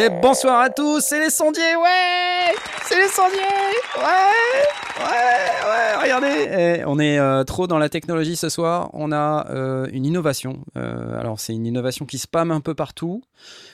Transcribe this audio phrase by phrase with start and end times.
[0.00, 2.54] Et bonsoir à tous, c'est les sondiers, ouais
[2.86, 3.67] C'est les sondiers
[3.98, 9.12] Ouais Ouais Ouais Regardez Eh, On est euh, trop dans la technologie ce soir, on
[9.12, 10.60] a euh, une innovation.
[10.76, 13.22] Euh, alors c'est une innovation qui spam un peu partout.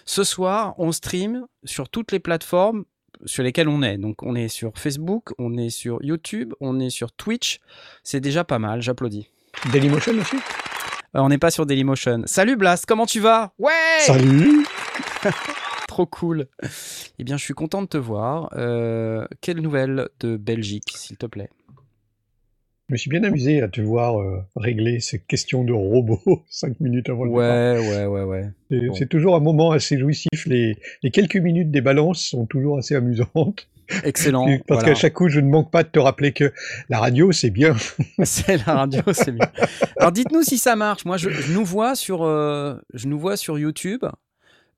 [0.05, 2.85] Ce soir, on stream sur toutes les plateformes
[3.27, 3.99] sur lesquelles on est.
[3.99, 7.61] Donc on est sur Facebook, on est sur YouTube, on est sur Twitch.
[8.03, 9.29] C'est déjà pas mal, j'applaudis.
[9.73, 10.37] Dailymotion aussi?
[10.37, 12.23] Euh, on n'est pas sur Dailymotion.
[12.27, 13.53] Salut Blast, comment tu vas?
[13.59, 14.67] Ouais Salut
[15.89, 16.47] Trop cool.
[17.19, 18.51] Eh bien, je suis content de te voir.
[18.57, 21.51] Euh, quelle nouvelle de Belgique, s'il te plaît?
[22.89, 26.81] Je me suis bien amusé à te voir euh, régler ces questions de robots 5
[26.81, 27.43] minutes avant le départ.
[27.43, 28.51] Ouais, ouais, ouais, ouais.
[28.71, 28.95] C'est bon.
[28.95, 30.47] c'est toujours un moment assez jouissif.
[30.47, 33.69] Les, les quelques minutes des balances sont toujours assez amusantes.
[34.03, 34.47] Excellent.
[34.67, 34.95] Parce voilà.
[34.95, 36.53] qu'à chaque coup, je ne manque pas de te rappeler que
[36.89, 37.75] la radio, c'est bien.
[38.23, 39.41] C'est la radio, c'est mieux.
[39.99, 41.05] Alors, dites-nous si ça marche.
[41.05, 44.05] Moi, je, je nous vois sur, euh, je nous vois sur YouTube.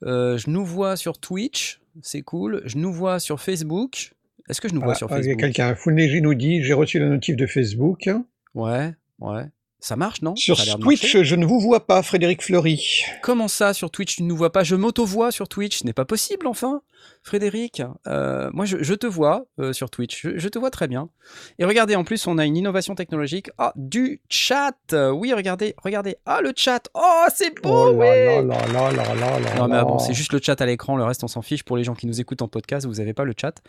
[0.05, 1.81] Euh, je nous vois sur Twitch.
[2.03, 2.63] C'est cool.
[2.67, 4.13] Je nous vois sur Facebook.
[4.49, 5.41] Est-ce que je nous vois Ah, sur ah, il y a Facebook?
[5.41, 8.09] quelqu'un, Full nous dit J'ai reçu la notif de Facebook.
[8.55, 9.45] Ouais, ouais.
[9.79, 10.35] Ça marche, non?
[10.37, 13.03] Sur Twitch, je ne vous vois pas, Frédéric Fleury.
[13.23, 14.65] Comment ça, sur Twitch, tu ne nous vois pas?
[14.65, 15.81] Je m'auto-vois sur Twitch.
[15.81, 16.81] Ce n'est pas possible, enfin.
[17.23, 20.23] Frédéric, euh, moi, je, je te vois euh, sur Twitch.
[20.23, 21.11] Je, je te vois très bien.
[21.59, 23.51] Et regardez, en plus, on a une innovation technologique.
[23.59, 26.17] Ah, du chat Oui, regardez, regardez.
[26.25, 29.55] Ah, le chat Oh, c'est beau, Oh là ouais là là là là là là
[29.57, 30.97] Non, mais ah bon, c'est juste le chat à l'écran.
[30.97, 31.65] Le reste, on s'en fiche.
[31.65, 33.61] Pour les gens qui nous écoutent en podcast, vous n'avez pas le chat.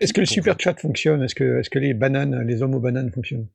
[0.00, 1.22] Est-ce que le super chat fonctionne?
[1.22, 3.46] Est-ce que, est que les bananes, les hommes aux bananes fonctionnent?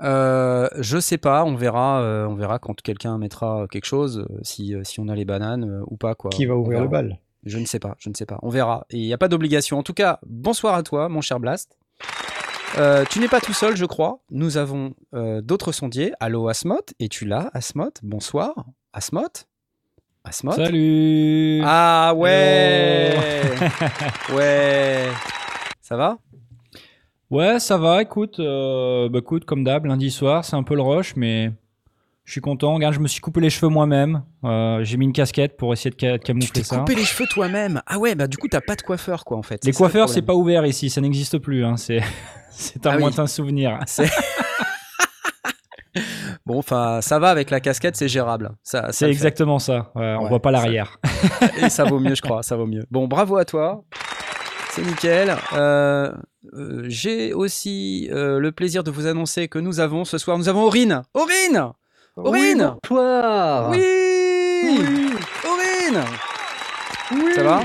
[0.00, 4.38] Euh, je sais pas, on verra, euh, on verra quand quelqu'un mettra quelque chose, euh,
[4.42, 6.30] si, euh, si on a les bananes euh, ou pas quoi.
[6.30, 8.38] Qui va ouvrir le bal Je ne sais pas, je ne sais pas.
[8.42, 8.86] On verra.
[8.90, 9.78] Et il n'y a pas d'obligation.
[9.78, 11.76] En tout cas, bonsoir à toi, mon cher Blast.
[12.78, 14.20] Euh, tu n'es pas tout seul, je crois.
[14.30, 16.12] Nous avons euh, d'autres sondiers.
[16.20, 16.80] Allô, Asmot.
[16.98, 18.54] Es-tu là, Asmot Bonsoir.
[18.94, 19.28] Asmot
[20.24, 23.14] Asmot Salut Ah ouais
[24.34, 25.08] Ouais
[25.80, 26.18] Ça va?
[27.32, 30.82] Ouais, ça va, écoute, euh, bah, écoute, comme d'hab, lundi soir, c'est un peu le
[30.82, 31.50] rush, mais
[32.24, 32.74] je suis content.
[32.74, 34.22] Regarde, je me suis coupé les cheveux moi-même.
[34.44, 36.76] Euh, j'ai mis une casquette pour essayer de, ca- de Tu camoufler t'es ça.
[36.78, 39.42] coupé les cheveux toi-même Ah ouais, bah du coup, t'as pas de coiffeur, quoi, en
[39.42, 39.64] fait.
[39.64, 41.64] Les coiffeurs, c'est pas ouvert ici, ça n'existe plus.
[41.64, 41.78] Hein.
[41.78, 42.04] C'est, un
[42.84, 43.00] Ah oui.
[43.00, 43.78] lointain souvenir.
[46.46, 48.52] Bon, enfin, ça va avec la casquette, c'est gérable.
[48.62, 49.10] Ça, ça C'est fait.
[49.12, 49.92] exactement ça.
[49.94, 50.98] On Ouais, voit pas ça- l'arrière.
[51.62, 52.84] Et ça vaut mieux, je crois, ça vaut mieux.
[52.90, 53.84] Bon, bravo à toi.
[54.74, 55.36] C'est nickel.
[55.52, 56.10] Euh,
[56.54, 60.48] euh, J'ai aussi euh, le plaisir de vous annoncer que nous avons ce soir, nous
[60.48, 61.02] avons Aurine.
[61.12, 61.72] Aurine
[62.16, 63.78] Aurine Bonsoir Oui,
[65.44, 66.02] Aurine
[67.12, 67.60] Oui Ça va?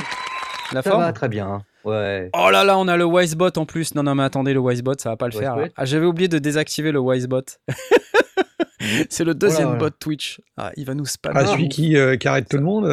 [0.73, 1.03] La Ça forme?
[1.03, 1.63] va très bien.
[1.85, 2.29] Ouais.
[2.37, 3.95] Oh là là, on a le Wisebot en plus.
[3.95, 5.55] Non, non, mais attendez, le Wisebot, ça va pas le faire.
[5.77, 7.43] Ah, j'avais oublié de désactiver le Wisebot.
[9.09, 9.79] C'est le deuxième Voilà.
[9.79, 10.41] bot Twitch.
[10.57, 11.39] Ah, il va nous spammer.
[11.41, 12.85] Ah, celui qui, qui arrête tout le monde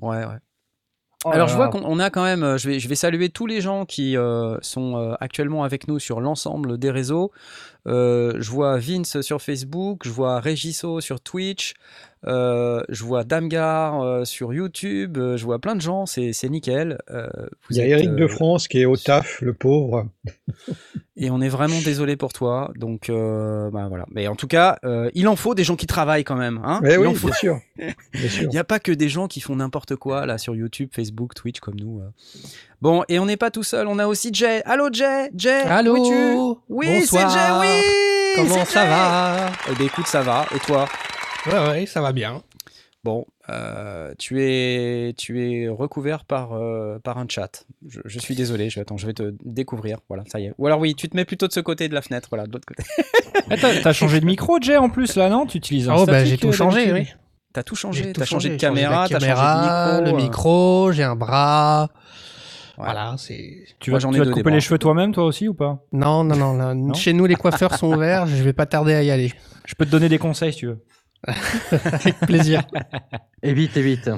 [0.00, 0.38] Ouais, ouais.
[1.24, 3.28] Oh Alors je vois qu'on on a quand même, euh, je vais, je vais saluer
[3.28, 7.32] tous les gens qui euh, sont euh, actuellement avec nous sur l'ensemble des réseaux.
[7.88, 11.74] Euh, je vois Vince sur Facebook, je vois Regiso sur Twitch,
[12.26, 16.48] euh, je vois Damgar euh, sur YouTube, euh, je vois plein de gens, c'est c'est
[16.48, 16.98] nickel.
[17.10, 17.28] Euh,
[17.68, 20.06] vous Il y a êtes, Eric euh, de France qui est au taf, le pauvre.
[21.20, 22.70] Et on est vraiment désolé pour toi.
[22.76, 24.06] Donc euh, bah, voilà.
[24.12, 26.60] Mais en tout cas, euh, il en faut des gens qui travaillent quand même.
[26.64, 27.60] Hein Mais il oui, en faut bien sûr.
[28.12, 28.42] Bien sûr.
[28.44, 31.34] Il n'y a pas que des gens qui font n'importe quoi là sur YouTube, Facebook,
[31.34, 32.00] Twitch comme nous.
[32.00, 32.10] euh.
[32.82, 34.62] Bon, et on n'est pas tout seul, on a aussi Jay.
[34.64, 35.30] Allô Jay?
[35.36, 35.94] Jay Allô?
[35.94, 36.58] où es-tu?
[36.68, 37.60] Oui, c'est Jay, Bonsoir.
[37.60, 37.66] oui
[38.36, 39.50] Comment c'est ça Jay va?
[39.70, 40.46] Eh bien écoute, ça va.
[40.54, 40.86] Et toi?
[41.46, 42.42] Ouais, ouais, ça va bien.
[43.04, 47.64] Bon, euh, tu, es, tu es recouvert par, euh, par un chat.
[47.86, 49.98] Je, je suis désolé, je, attends, je vais te découvrir.
[50.08, 50.52] Voilà, ça y est.
[50.58, 52.52] Ou alors oui, tu te mets plutôt de ce côté de la fenêtre, voilà, de
[52.52, 52.82] l'autre côté.
[53.50, 55.46] Ah, t'as, t'as changé de micro, Jay, en plus, là, non?
[55.46, 57.06] Tu utilises un Oh, bah j'ai tout euh, changé, oui.
[57.54, 60.02] T'as tout J'ai changé, tout t'as changé de changé caméra, la t'as caméra, changé de
[60.02, 60.04] micro.
[60.04, 60.22] le euh.
[60.22, 61.88] micro, j'ai un bras.
[62.76, 63.64] Voilà, c'est.
[63.80, 65.54] Tu Moi, vas, j'en tu ai vas te couper les cheveux toi-même, toi aussi, ou
[65.54, 65.82] pas?
[65.92, 68.26] Non, non, non, là, Chez nous, les coiffeurs sont ouverts.
[68.26, 69.32] Je vais pas tarder à y aller.
[69.64, 70.84] Je peux te donner des conseils, si tu veux.
[71.82, 72.62] Avec plaisir.
[73.42, 74.10] Évite, évite.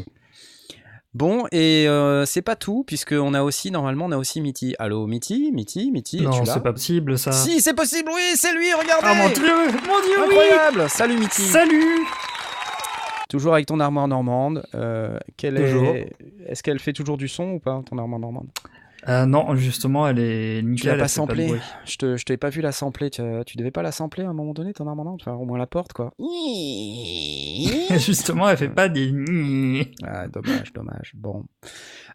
[1.13, 4.77] Bon, et euh, c'est pas tout, puisqu'on a aussi, normalement, on a aussi Mitty.
[4.79, 7.33] Allô, Mitty Mitty Mitty, Non, c'est pas possible ça.
[7.33, 9.43] Si, c'est possible, oui, c'est lui, regardez Ah mon dieu
[9.89, 12.07] Mon dieu, Incroyable Salut Mitty Salut
[13.29, 14.65] Toujours avec ton armoire normande.
[14.75, 15.95] euh, quelle Toujours.
[15.95, 16.13] est...
[16.47, 18.47] Est-ce qu'elle fait toujours du son ou pas, ton armoire normande?
[19.09, 20.91] Euh, non, justement, elle est Tu nickel.
[20.91, 21.47] l'as pas elle fait de samplé.
[21.47, 21.61] bruit.
[21.87, 23.11] Je te, je t'ai pas vu la sampler.
[23.11, 25.59] Tu, tu devais pas la sampler à un moment donné, ton armement Enfin, au moins
[25.59, 26.13] la porte, quoi.
[27.99, 29.13] justement, elle fait pas des.
[30.05, 31.13] Ah, dommage, dommage.
[31.15, 31.45] Bon.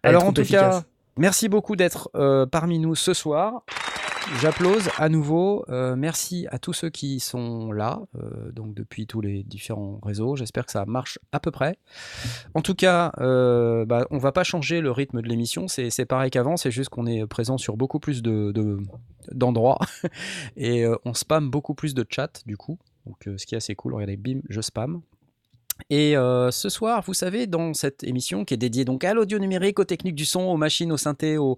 [0.03, 0.81] Elle Alors, en tout efficace.
[0.81, 0.87] cas,
[1.17, 3.63] merci beaucoup d'être euh, parmi nous ce soir.
[4.41, 5.63] J'applause à nouveau.
[5.69, 10.35] Euh, merci à tous ceux qui sont là, euh, donc depuis tous les différents réseaux.
[10.35, 11.77] J'espère que ça marche à peu près.
[12.53, 15.67] En tout cas, euh, bah, on va pas changer le rythme de l'émission.
[15.67, 16.57] C'est pareil qu'avant.
[16.57, 18.79] C'est juste qu'on est présent sur beaucoup plus de- de-
[19.31, 19.79] d'endroits
[20.57, 22.77] et euh, on spam beaucoup plus de chats du coup.
[23.05, 23.93] Donc, ce qui est assez cool.
[23.93, 25.01] Regardez, bim, je spam.
[25.89, 29.39] Et euh, ce soir, vous savez, dans cette émission qui est dédiée donc à l'audio
[29.39, 31.57] numérique, aux techniques du son, aux machines, aux synthés, aux,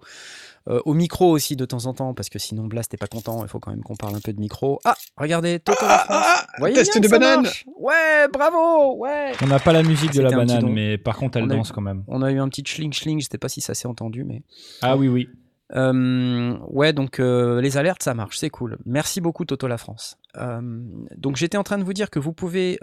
[0.68, 3.42] euh, au micro aussi de temps en temps, parce que sinon Blast n'est pas content,
[3.44, 4.80] il faut quand même qu'on parle un peu de micro.
[4.84, 6.08] Ah, regardez, Toto la France.
[6.26, 7.42] ah, Vous voyez test bien de banane.
[7.42, 9.32] marche Ouais, bravo, ouais.
[9.42, 11.58] On n'a pas la musique de la banane, mais par contre, elle On a eu-
[11.58, 12.02] danse quand même.
[12.08, 14.42] On a eu un petit schling schling, je sais pas si ça s'est entendu, mais
[14.82, 15.28] Ah oui, oui.
[15.74, 18.78] Euh, ouais, donc euh, les alertes, ça marche, c'est cool.
[18.86, 20.18] Merci beaucoup Toto la France.
[20.36, 20.60] Euh,
[21.16, 22.78] donc j'étais en train de vous dire que vous pouvez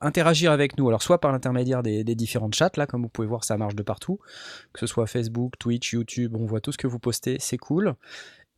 [0.00, 3.26] interagir avec nous, alors soit par l'intermédiaire des, des différentes chats, là comme vous pouvez
[3.26, 4.18] voir ça marche de partout,
[4.72, 7.94] que ce soit Facebook, Twitch, YouTube, on voit tout ce que vous postez, c'est cool.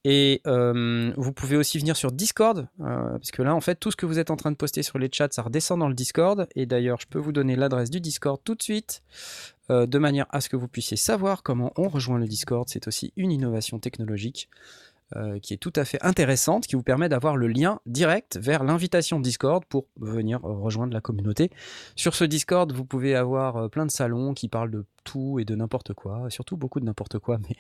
[0.05, 3.91] Et euh, vous pouvez aussi venir sur Discord, euh, parce que là en fait tout
[3.91, 5.95] ce que vous êtes en train de poster sur les chats, ça redescend dans le
[5.95, 6.47] Discord.
[6.55, 9.03] Et d'ailleurs je peux vous donner l'adresse du Discord tout de suite
[9.71, 12.69] euh, de manière à ce que vous puissiez savoir comment on rejoint le Discord.
[12.69, 14.51] C'est aussi une innovation technologique
[15.17, 18.65] euh, qui est tout à fait intéressante, qui vous permet d'avoir le lien direct vers
[18.65, 21.51] l'invitation Discord pour venir euh, rejoindre la communauté.
[21.97, 25.45] Sur ce Discord, vous pouvez avoir euh, plein de salons qui parlent de tout et
[25.45, 27.57] de n'importe quoi, surtout beaucoup de n'importe quoi, mais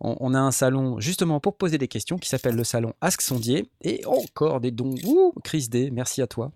[0.00, 3.20] on, on a un salon justement pour poser des questions qui s'appelle le salon Ask
[3.20, 4.94] Sondier, et encore des dons.
[5.04, 6.52] Ouh, Chris D, merci à toi.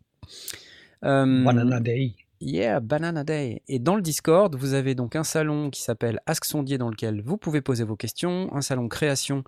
[1.05, 2.15] Euh, Banana Day.
[2.41, 3.63] Yeah, Banana Day.
[3.69, 7.21] Et dans le Discord, vous avez donc un salon qui s'appelle Ask Sondier dans lequel
[7.21, 9.45] vous pouvez poser vos questions, un salon création.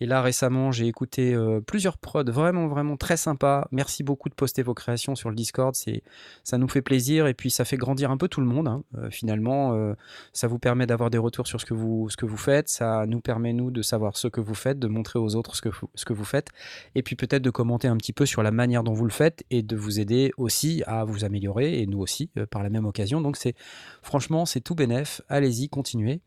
[0.00, 3.66] Et là, récemment, j'ai écouté euh, plusieurs prods vraiment, vraiment très sympas.
[3.72, 5.74] Merci beaucoup de poster vos créations sur le Discord.
[5.74, 6.02] C'est,
[6.44, 8.68] ça nous fait plaisir et puis ça fait grandir un peu tout le monde.
[8.68, 8.84] hein.
[8.96, 9.94] Euh, finalement, euh,
[10.32, 12.68] ça vous permet d'avoir des retours sur ce que, vous, ce que vous faites.
[12.68, 15.62] Ça nous permet, nous, de savoir ce que vous faites, de montrer aux autres ce
[15.62, 16.48] que, vous- ce que vous faites.
[16.94, 19.44] Et puis peut-être de commenter un petit peu sur la manière dont vous le faites
[19.50, 23.20] et de vous aider aussi à vous améliorer et nous aussi par la même occasion.
[23.20, 23.54] Donc c'est
[24.02, 25.22] franchement c'est tout bénef.
[25.28, 26.20] Allez-y, continuez.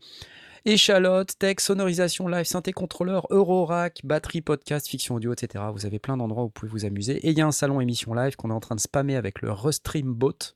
[0.64, 5.64] Échalote, texte, sonorisation live, synthé contrôleur, Eurorack, batterie, podcast, fiction audio, etc.
[5.72, 7.14] Vous avez plein d'endroits où vous pouvez vous amuser.
[7.26, 9.42] Et il y a un salon émission live qu'on est en train de spammer avec
[9.42, 10.54] le Restream Bot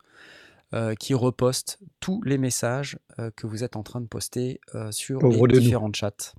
[0.75, 4.93] euh, qui reposte tous les messages euh, que vous êtes en train de poster euh,
[4.93, 6.35] sur Pauvre les différents chats.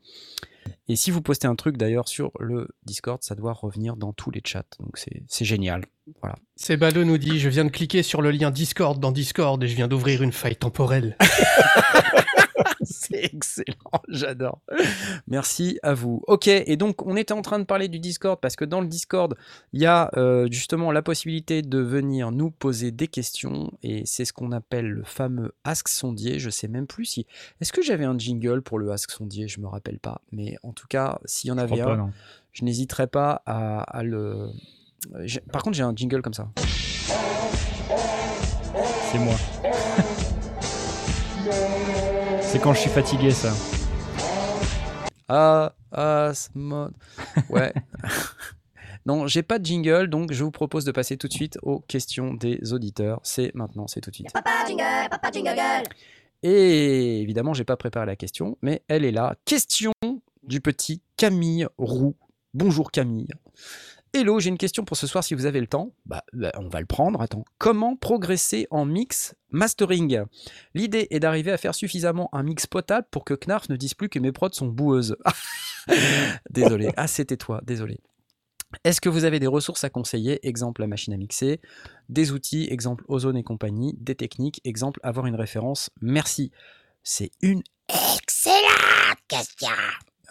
[0.90, 4.32] Et si vous postez un truc d'ailleurs sur le Discord, ça doit revenir dans tous
[4.32, 4.66] les chats.
[4.80, 5.86] Donc c'est c'est génial.
[6.22, 6.36] Voilà.
[6.58, 9.76] Sebado nous dit Je viens de cliquer sur le lien Discord dans Discord et je
[9.76, 11.18] viens d'ouvrir une faille temporelle.
[12.82, 14.60] C'est excellent, j'adore.
[15.28, 16.22] Merci à vous.
[16.28, 18.88] Ok, et donc on était en train de parler du Discord parce que dans le
[18.88, 19.36] Discord,
[19.74, 24.26] il y a euh, justement la possibilité de venir nous poser des questions et c'est
[24.26, 26.40] ce qu'on appelle le fameux Ask Sondier.
[26.40, 27.28] Je sais même plus si.
[27.62, 29.48] Est-ce que j'avais un jingle pour le Ask Sondier?
[29.48, 30.22] Je me rappelle pas.
[30.32, 32.10] Mais en tout cas, s'il y en Je avait un, pas,
[32.54, 34.50] je n'hésiterai pas à, à le.
[35.52, 36.50] Par contre, j'ai un jingle comme ça.
[39.12, 39.36] C'est moi.
[42.48, 43.52] C'est quand je suis fatigué, ça.
[45.28, 46.94] Ah, Asmod.
[47.50, 47.74] Ouais.
[49.06, 51.82] non, j'ai pas de jingle, donc je vous propose de passer tout de suite aux
[51.82, 53.20] questions des auditeurs.
[53.24, 54.32] C'est maintenant, c'est tout de suite.
[54.32, 55.84] Papa jingle, papa jingle girl.
[56.42, 59.36] Et évidemment, j'ai pas préparé la question, mais elle est là.
[59.44, 59.92] Question
[60.44, 62.16] du petit Camille Roux.
[62.54, 63.28] Bonjour Camille.
[64.14, 65.92] Hello, j'ai une question pour ce soir si vous avez le temps.
[66.06, 67.44] Bah, bah, on va le prendre, attends.
[67.58, 70.24] Comment progresser en mix mastering?
[70.74, 74.10] L'idée est d'arriver à faire suffisamment un mix potable pour que Knarf ne dise plus
[74.10, 75.18] que mes prods sont boueuses.
[76.50, 76.90] désolé.
[76.98, 78.00] Ah, c'était toi, désolé.
[78.84, 80.46] Est-ce que vous avez des ressources à conseiller?
[80.48, 81.62] Exemple la machine à mixer,
[82.10, 85.90] des outils, exemple Ozone et compagnie, des techniques, exemple avoir une référence.
[86.02, 86.52] Merci.
[87.04, 89.70] C'est une Excellente question.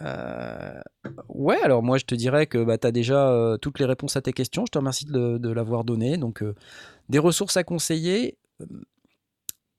[0.02, 0.80] Euh,
[1.28, 4.16] Ouais, alors moi je te dirais que bah, tu as déjà euh, toutes les réponses
[4.16, 4.64] à tes questions.
[4.66, 6.16] Je te remercie de, de l'avoir donné.
[6.16, 6.54] Donc, euh,
[7.08, 8.38] des ressources à conseiller.
[8.60, 8.66] euh,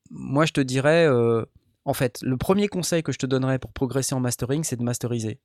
[0.09, 1.43] moi je te dirais, euh,
[1.85, 4.83] en fait, le premier conseil que je te donnerais pour progresser en mastering, c'est de
[4.83, 5.39] masteriser.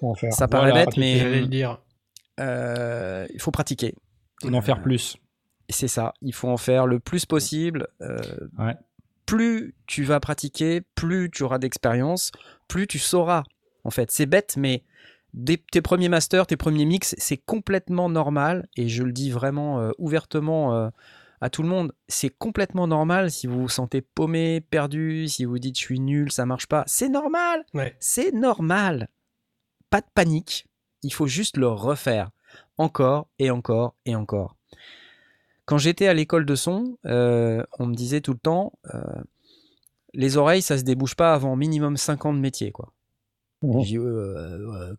[0.00, 0.32] Faut en faire?
[0.32, 1.80] Ça paraît Voilà, bête, mais J'allais le dire.
[2.38, 3.94] il faut pratiquer.
[4.42, 5.16] D'en faire plus.
[5.68, 7.86] C'est ça, il faut en faire le plus possible.
[8.00, 8.18] euh,
[8.58, 8.74] Ouais.
[9.32, 12.32] Plus tu vas pratiquer, plus tu auras d'expérience,
[12.68, 13.44] plus tu sauras.
[13.82, 14.84] En fait, c'est bête, mais
[15.32, 18.68] des- tes premiers masters, tes premiers mix, c'est complètement normal.
[18.76, 20.90] Et je le dis vraiment euh, ouvertement euh,
[21.40, 21.94] à tout le monde.
[22.08, 26.30] C'est complètement normal si vous vous sentez paumé, perdu, si vous dites je suis nul,
[26.30, 26.84] ça marche pas.
[26.86, 27.64] C'est normal.
[27.72, 27.96] Ouais.
[28.00, 29.08] C'est normal.
[29.88, 30.66] Pas de panique.
[31.02, 32.32] Il faut juste le refaire.
[32.76, 34.58] Encore et encore et encore.
[35.72, 39.00] Quand j'étais à l'école de son, euh, on me disait tout le temps, euh,
[40.12, 42.72] les oreilles, ça se débouche pas avant minimum 5 ans de métier.
[42.72, 42.92] Quoi.
[43.62, 43.82] Ouais,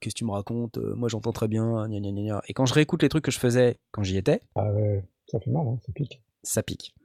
[0.01, 1.87] qu'est-ce que tu me racontes Euh, Moi, j'entends très bien.
[1.87, 2.41] gna, gna, gna, gna.
[2.47, 5.39] Et quand je réécoute les trucs que je faisais quand j'y étais, Ah ouais, ça
[5.39, 6.23] fait mal, hein, ça pique.
[6.41, 6.95] ça pique.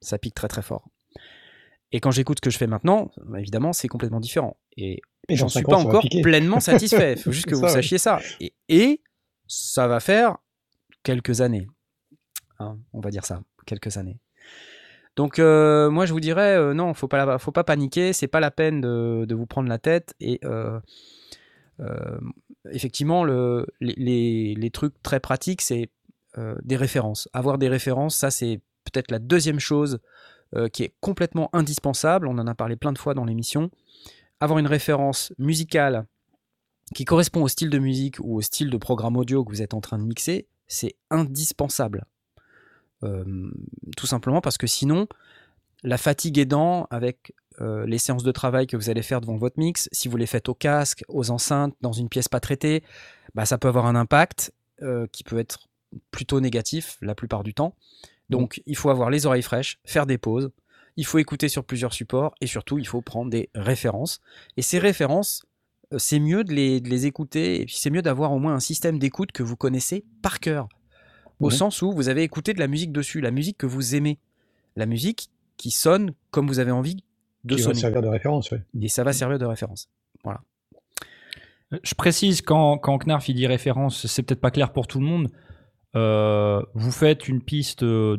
[0.00, 0.88] Ça pique très très fort.
[1.90, 4.56] Et quand j'écoute ce que je fais maintenant, bah, évidemment, c'est complètement différent.
[4.76, 7.14] Et Et j'en suis pas encore pleinement satisfait.
[7.14, 8.20] Il faut juste que vous sachiez ça.
[8.38, 9.00] Et, et
[9.48, 10.36] ça va faire
[11.02, 11.66] quelques années.
[12.58, 14.18] Hein, on va dire ça, quelques années.
[15.16, 18.40] Donc euh, moi je vous dirais euh, non, faut pas faut pas paniquer, c'est pas
[18.40, 20.78] la peine de, vous prendre la tête et euh,
[22.70, 25.90] effectivement le, les, trucs très pratiques c'est
[26.62, 27.30] des références.
[27.32, 30.00] Avoir des références, ça c'est peut-être la deuxième chose
[30.72, 32.28] qui est complètement indispensable.
[32.28, 33.70] On en a parlé plein de fois dans l'émission.
[34.40, 36.04] Avoir une référence musicale
[36.94, 39.72] qui correspond au style de musique ou au style de programme audio que vous êtes
[39.72, 42.04] en train de mixer, c'est indispensable.
[43.02, 43.50] Euh,
[43.96, 45.06] tout simplement parce que sinon,
[45.82, 49.58] la fatigue aidant avec euh, les séances de travail que vous allez faire devant votre
[49.58, 52.82] mix, si vous les faites au casque, aux enceintes, dans une pièce pas traitée,
[53.34, 55.68] bah, ça peut avoir un impact euh, qui peut être
[56.10, 57.74] plutôt négatif la plupart du temps.
[58.28, 60.50] Donc il faut avoir les oreilles fraîches, faire des pauses,
[60.96, 64.20] il faut écouter sur plusieurs supports et surtout il faut prendre des références.
[64.56, 65.46] Et ces références,
[65.98, 68.60] c'est mieux de les, de les écouter et puis c'est mieux d'avoir au moins un
[68.60, 70.68] système d'écoute que vous connaissez par cœur.
[71.40, 74.18] Au sens où vous avez écouté de la musique dessus, la musique que vous aimez,
[74.74, 76.96] la musique qui sonne comme vous avez envie
[77.44, 77.80] de Qui va sonner.
[77.80, 78.62] servir de référence, ouais.
[78.80, 79.88] Et ça va servir de référence.
[81.82, 85.06] Je précise, quand, quand Knarf il dit référence, c'est peut-être pas clair pour tout le
[85.06, 85.28] monde.
[85.96, 88.16] Euh, vous faites une piste de,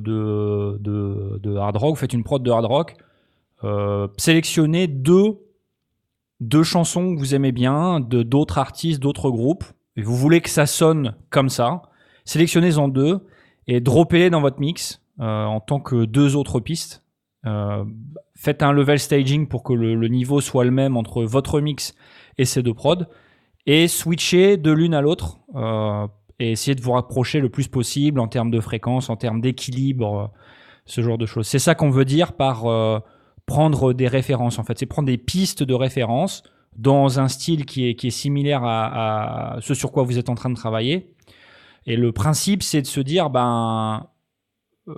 [0.80, 2.96] de, de hard rock, vous faites une prod de hard rock,
[3.64, 5.38] euh, sélectionnez deux,
[6.40, 9.64] deux chansons que vous aimez bien, de d'autres artistes, d'autres groupes,
[9.96, 11.84] et vous voulez que ça sonne comme ça.
[12.28, 13.22] Sélectionnez-en deux
[13.68, 17.02] et droppez-les dans votre mix euh, en tant que deux autres pistes.
[17.46, 17.86] Euh,
[18.36, 21.96] faites un level staging pour que le, niveau soit le même entre votre mix
[22.38, 23.06] et ces deux prods
[23.66, 26.06] et switcher de l'une à l'autre euh,
[26.40, 30.34] et essayer de vous rapprocher le plus possible en termes de fréquence, en termes d'équilibre,
[30.86, 31.48] ce genre de choses.
[31.48, 32.66] C'est ça qu'on veut dire par
[33.46, 34.78] prendre des références en fait.
[34.78, 36.44] C'est prendre des pistes de référence
[36.76, 40.56] dans un style qui est, similaire à ce sur quoi vous êtes en train de
[40.56, 41.14] travailler.
[41.88, 44.08] Et le principe, c'est de se dire, ben,
[44.90, 44.94] euh,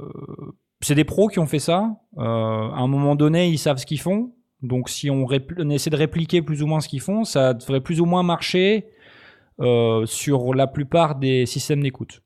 [0.81, 1.95] c'est des pros qui ont fait ça.
[2.17, 4.33] Euh, à un moment donné, ils savent ce qu'ils font.
[4.63, 8.01] Donc, si on, essaie de répliquer plus ou moins ce qu'ils font, ça devrait plus
[8.01, 8.87] ou moins marcher
[9.61, 12.23] euh, sur la plupart des systèmes d'écoute.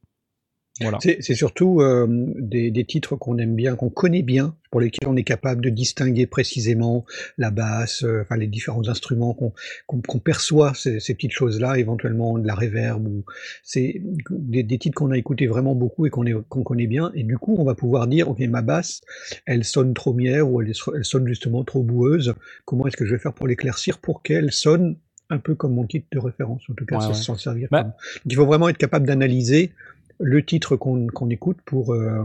[0.81, 0.97] Voilà.
[0.99, 5.15] C'est surtout euh, des, des titres qu'on aime bien, qu'on connaît bien, pour lesquels on
[5.15, 7.05] est capable de distinguer précisément
[7.37, 12.47] la basse, euh, enfin les différents instruments qu'on perçoit ces, ces petites choses-là, éventuellement de
[12.47, 13.23] la reverb ou
[13.61, 14.01] c'est
[14.31, 17.11] des, des titres qu'on a écoutés vraiment beaucoup et qu'on connaît bien.
[17.13, 19.01] Et du coup, on va pouvoir dire, ok, ma basse,
[19.45, 22.33] elle sonne trop mière ou elle, sonne justement trop boueuse.
[22.65, 24.95] Comment est-ce que je vais faire pour l'éclaircir pour qu'elle sonne
[25.29, 27.67] un peu comme mon titre de référence, en tout cas, Ouais, s'en servir.
[27.71, 27.93] Bah, comme-
[28.25, 29.71] il faut vraiment être capable d'analyser
[30.19, 32.23] le titre qu'on qu'on écoute pour, euh,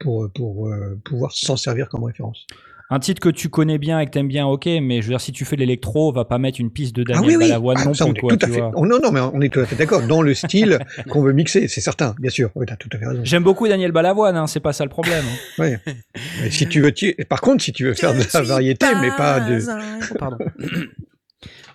[0.00, 2.46] pour, pour, euh, pouvoir s'en servir comme référence.
[2.90, 5.20] Un titre que tu connais bien et que t'aimes bien, ok, mais je veux dire,
[5.22, 7.84] si tu fais de l'électro, on va pas mettre une piste de Daniel Balavoine Ah,
[7.86, 8.60] non ça, plus, est quoi, tout à tu fait.
[8.60, 8.70] vois.
[8.74, 10.06] oh, non, non, mais on est tout à fait d'accord.
[10.06, 10.78] Dans le style
[11.08, 12.50] qu'on veut mixer, c'est certain, bien sûr.
[12.54, 13.22] Oui, t'as tout à fait raison.
[13.24, 15.24] J'aime beaucoup Daniel Balavoine, hein, c'est pas ça le problème.
[15.58, 15.76] hein.
[16.42, 19.10] Mais si tu veux, tu- par contre, si tu veux faire de la variété, mais
[19.16, 19.62] pas de.
[20.18, 20.36] Pardon.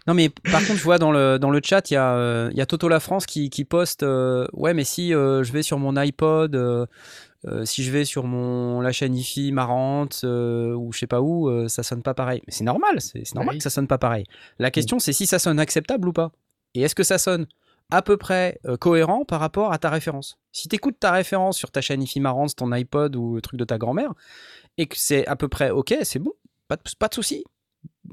[0.07, 2.49] Non mais par contre je vois dans le, dans le chat il y, a, euh,
[2.53, 5.63] y a Toto La France qui, qui poste euh, ouais mais si euh, je vais
[5.63, 6.85] sur mon iPod euh,
[7.65, 11.49] si je vais sur mon la chaîne IFI marrante euh, ou je sais pas où
[11.49, 12.41] euh, ça sonne pas pareil.
[12.47, 13.57] Mais c'est normal c'est normal Oui.
[13.57, 14.25] que ça sonne pas pareil.
[14.59, 16.31] La question c'est si ça sonne acceptable ou pas.
[16.73, 17.45] Et est-ce que ça sonne
[17.91, 20.37] à peu près cohérent par rapport à ta référence?
[20.51, 23.59] Si tu écoutes ta référence sur ta chaîne IFI marrante ton iPod ou le truc
[23.59, 24.13] de ta grand-mère
[24.77, 26.33] et que c'est à peu près ok c'est bon
[26.67, 27.43] pas de, pas de souci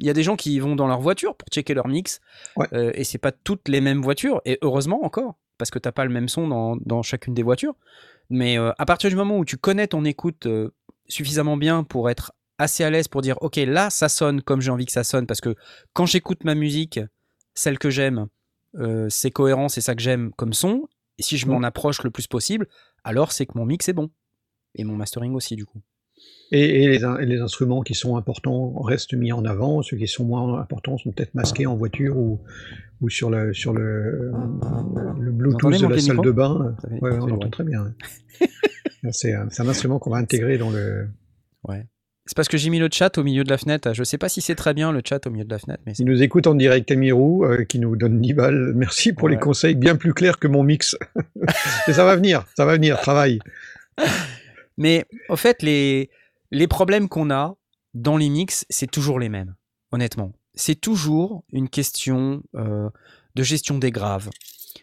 [0.00, 2.20] y a des gens qui vont dans leur voiture pour checker leur mix
[2.56, 2.66] Ouais.
[2.72, 6.04] euh, et c'est pas toutes les mêmes voitures et heureusement encore parce que t'as pas
[6.04, 7.74] le même son dans, dans chacune des voitures.
[8.30, 10.70] Mais euh, à partir du moment où tu connais ton écoute euh,
[11.08, 14.70] suffisamment bien pour être assez à l'aise pour dire ok là ça sonne comme j'ai
[14.70, 15.54] envie que ça sonne parce que
[15.92, 17.00] quand j'écoute ma musique
[17.54, 18.28] celle que j'aime
[18.76, 22.10] euh, c'est cohérent c'est ça que j'aime comme son et si je m'en approche le
[22.10, 22.68] plus possible
[23.02, 24.10] alors c'est que mon mix est bon.
[24.76, 25.80] Et mon mastering aussi du coup
[26.56, 29.96] Et, et les, in- et les instruments qui sont importants restent mis en avant, ceux
[29.96, 32.40] qui sont moins importants sont peut-être masqués en voiture ou,
[33.00, 34.30] ou sur le, sur le,
[35.18, 36.76] le Bluetooth de la salle de bain.
[36.80, 37.92] Fait- Ouais, on l'entend très bien.
[39.11, 41.08] c'est un, instrument qu'on va intégrer dans le.
[42.26, 43.92] C'est parce que j'ai mis le chat au milieu de la fenêtre.
[43.92, 45.92] Je sais pas si c'est très bien le chat au milieu de la fenêtre, mais
[45.99, 48.73] Il nous écoute en direct, Amirou, euh, qui nous donne 10 balles.
[48.76, 50.96] Merci pour les conseils bien plus clairs que mon mix.
[51.87, 53.40] Mais ça va venir, ça va venir, travail.
[54.78, 56.08] Mais au fait, les,
[56.54, 57.56] les problèmes qu'on a
[57.94, 59.54] dans les mix, c'est toujours les mêmes,
[59.92, 60.32] honnêtement.
[60.54, 62.88] C'est toujours une question euh,
[63.34, 64.30] de gestion des graves.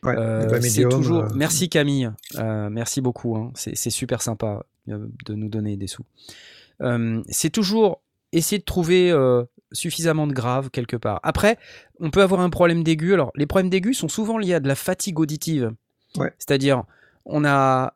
[0.04, 1.24] Ouais, Euh, c'est toujours.
[1.24, 3.36] euh, Merci Camille, merci beaucoup.
[3.38, 3.52] hein.
[3.56, 6.06] C'est super sympa de nous donner des sous.
[7.30, 8.02] C'est toujours
[8.32, 9.14] essayer de trouver
[9.74, 11.20] suffisamment de graves quelque part.
[11.24, 11.58] Après,
[12.00, 13.14] on peut avoir un problème d'aigu.
[13.14, 15.72] Alors, les problèmes d'aigu sont souvent liés à de la fatigue auditive.
[16.18, 16.34] Ouais.
[16.40, 16.84] C'est-à-dire,
[17.26, 17.94] on a,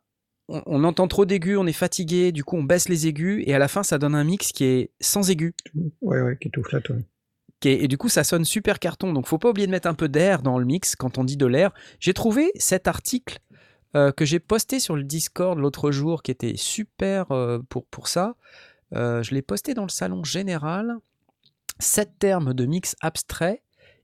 [0.47, 3.53] on, on entend trop d'aigus, on est fatigué, du coup on baisse les aigus et
[3.53, 5.53] à la fin ça donne un mix qui est sans aigus.
[6.01, 6.81] Ouais, ouais, qui est tout flat.
[6.89, 7.05] ouais.
[7.59, 9.11] qui est- et du coup ça sonne super carton.
[9.13, 11.37] Donc faut pas oublier de mettre un peu d'air dans le mix quand on dit
[11.37, 11.71] de l'air.
[11.99, 13.39] J'ai trouvé cet article
[13.95, 18.07] euh, que j'ai posté sur le Discord l'autre jour qui était super euh, pour, pour
[18.09, 18.35] ça.
[18.93, 20.95] Euh, je l'ai posté dans le salon général.
[21.79, 23.63] Sept termes de mix abstrait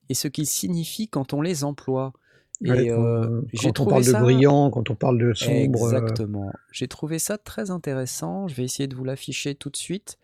[0.09, 2.13] et ce qu'ils signifient quand on les emploie.
[2.61, 4.19] Ouais, quand- euh, quand on parle ça...
[4.19, 5.53] de brillant, quand on parle de sombre.
[5.53, 6.51] euh, Exactement.
[6.71, 8.47] J'ai trouvé ça très intéressant.
[8.47, 10.17] Je vais essayer de vous l'afficher tout de suite.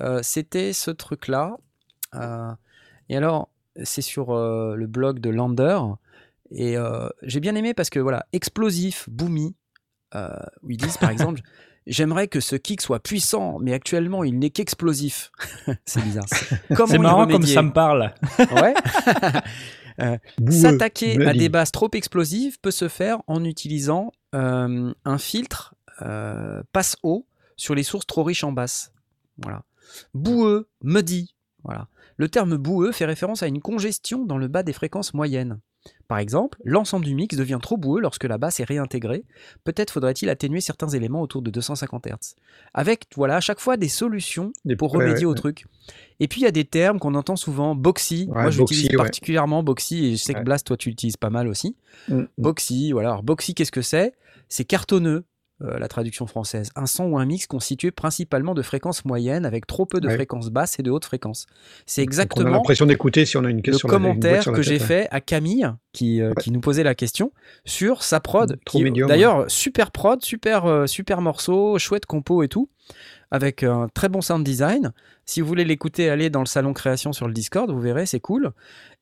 [0.00, 1.56] Euh, C'était ce truc-là.
[2.14, 2.50] Euh,
[3.10, 3.48] et alors,
[3.84, 5.78] c'est sur le blog de Lander.
[6.50, 6.76] Et
[7.22, 9.54] j'ai bien aimé parce que, voilà, explosif, boomy,
[10.14, 11.40] où ils disent par exemple
[11.86, 15.30] J'aimerais que ce kick soit puissant, mais actuellement il n'est qu'explosif.
[15.86, 16.26] c'est bizarre.
[16.86, 18.12] C'est marrant comme ça me parle.
[18.38, 18.74] Ouais.
[19.98, 21.38] boueux, S'attaquer à bloody.
[21.38, 27.26] des basses trop explosives peut se faire en utilisant euh, un filtre euh, passe haut
[27.56, 28.92] sur les sources trop riches en basse.
[29.38, 29.64] Voilà.
[30.14, 31.34] Boueux, muddy.
[31.64, 31.88] Voilà.
[32.16, 35.58] Le terme boueux fait référence à une congestion dans le bas des fréquences moyennes.
[36.08, 39.24] Par exemple, l'ensemble du mix devient trop boueux lorsque la basse est réintégrée.
[39.64, 42.34] Peut-être faudrait-il atténuer certains éléments autour de 250 Hz.
[42.72, 45.66] Avec, voilà, à chaque fois des solutions pour ouais, remédier ouais, au truc.
[46.20, 48.28] Et puis il y a des termes qu'on entend souvent, boxy.
[48.28, 50.42] Moi j'utilise particulièrement boxy et je sais que.
[50.42, 51.76] Blast, toi tu l'utilises pas mal aussi.
[52.08, 52.28] Mm, mm.
[52.38, 53.10] Boxy, voilà.
[53.10, 54.14] Alors, boxy, qu'est-ce que c'est?
[54.48, 55.24] C'est cartonneux,
[55.62, 56.70] euh, la traduction française.
[56.76, 60.14] Un son ou un mix constitué principalement de fréquences moyennes avec trop peu de Ouais.
[60.14, 61.46] fréquences basses et de hautes fréquences.
[61.86, 63.88] C'est exactement l'impression d'écouter si on a une le question.
[63.88, 67.32] une boîte commentaire que j'ai fait à Camille qui, euh, qui nous posait la question
[67.64, 68.58] sur sa prod.
[69.08, 72.68] D'ailleurs, super prod, super, euh, super morceau, chouette compo et tout,
[73.30, 74.92] avec un très bon sound design.
[75.26, 78.20] Si vous voulez l'écouter, allez dans le salon création sur le Discord, vous verrez, c'est
[78.20, 78.52] cool.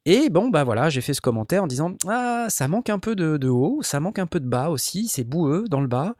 [0.04, 3.14] Et bon, bah voilà, j'ai fait ce commentaire en disant Ah, ça manque un peu
[3.16, 6.14] de, de haut, ça manque un peu de bas aussi, c'est boueux dans le bas.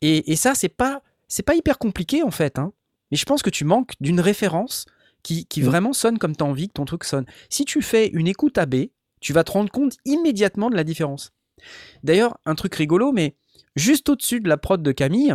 [0.00, 2.58] Et, et ça, c'est pas, c'est pas hyper compliqué en fait.
[2.58, 2.72] hein.
[3.10, 4.84] Mais je pense que tu manques d'une référence
[5.22, 5.64] qui, qui Mm.
[5.64, 7.24] vraiment sonne comme tu as envie que ton truc sonne.
[7.50, 8.74] Si tu fais une écoute AB,
[9.20, 11.32] tu vas te rendre compte immédiatement de la différence.
[12.04, 13.34] D'ailleurs, un truc rigolo, mais
[13.74, 15.34] juste au-dessus de la prod de Camille,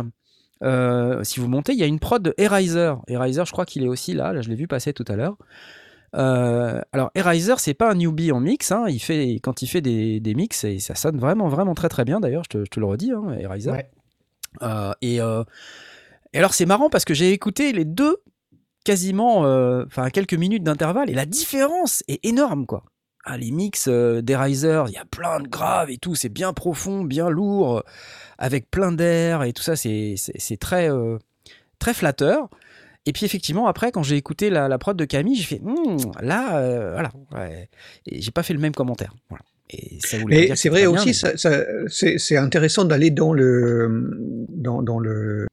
[0.62, 2.94] euh, si vous montez, il y a une prod de Eraser.
[3.08, 5.36] Eraser, je crois qu'il est aussi là, là je l'ai vu passer tout à l'heure.
[6.14, 8.70] Euh, alors, Eraser, c'est pas un newbie en mix.
[8.70, 11.88] hein, Il fait, quand il fait des, des mix, et ça sonne vraiment, vraiment très
[11.88, 12.20] très bien.
[12.20, 13.72] D'ailleurs, je te, je te le redis, hein, Eraser.
[13.72, 13.90] Ouais.
[14.62, 18.18] Euh, et, et alors, c'est marrant parce que j'ai écouté les deux
[18.84, 19.40] quasiment,
[19.86, 22.84] enfin, quelques minutes d'intervalle, et la différence est énorme, quoi.
[23.26, 26.52] Ah, les mix euh, d'Eriser, il y a plein de graves et tout, c'est bien
[26.52, 27.82] profond, bien lourd, euh,
[28.38, 30.16] avec plein d'air et tout ça, c'est
[30.60, 31.16] très, euh,
[31.78, 32.48] très flatteur.
[33.06, 35.96] Et puis effectivement, après, quand j'ai écouté la, la prod de Camille, j'ai fait Hmm,
[36.20, 37.68] là, euh, voilà, ouais.
[38.06, 39.14] et j'ai pas fait le même commentaire.
[39.28, 39.42] Voilà.
[39.70, 45.46] Et ça Mais c'est vrai aussi, mais- c'est intéressant d'aller dans le dans, dans le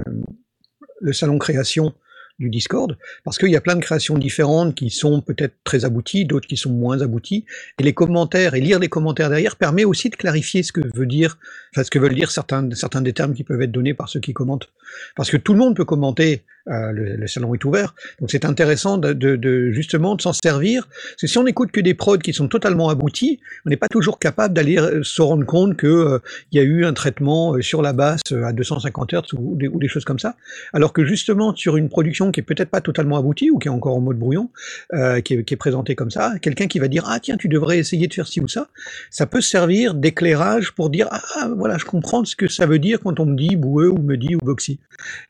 [0.99, 1.93] le salon création
[2.41, 6.25] du Discord, parce qu'il y a plein de créations différentes qui sont peut-être très abouties,
[6.25, 7.45] d'autres qui sont moins abouties,
[7.79, 11.05] et les commentaires, et lire les commentaires derrière permet aussi de clarifier ce que veut
[11.05, 11.37] dire,
[11.71, 14.19] enfin ce que veulent dire certains, certains des termes qui peuvent être donnés par ceux
[14.19, 14.69] qui commentent.
[15.15, 18.45] Parce que tout le monde peut commenter, euh, le, le salon est ouvert, donc c'est
[18.45, 21.93] intéressant de, de, de- justement de s'en servir, parce que si on n'écoute que des
[21.93, 25.77] prods qui sont totalement aboutis, on n'est pas toujours capable d'aller euh, se rendre compte
[25.77, 26.19] que euh,
[26.51, 29.57] il y a eu un traitement euh, sur la basse euh, à 250 Hz ou
[29.61, 30.35] ou des choses comme ça.
[30.73, 33.71] Alors que justement sur une production qui est peut-être pas totalement aboutie ou qui est
[33.71, 34.49] encore en mode brouillon,
[34.93, 37.47] euh, qui, est, qui est présentée comme ça, quelqu'un qui va dire ah tiens tu
[37.47, 38.67] devrais essayer de faire ci ou ça,
[39.09, 42.99] ça peut servir d'éclairage pour dire ah voilà je comprends ce que ça veut dire
[43.01, 44.79] quand on me dit boueux ou me dit ou boxy.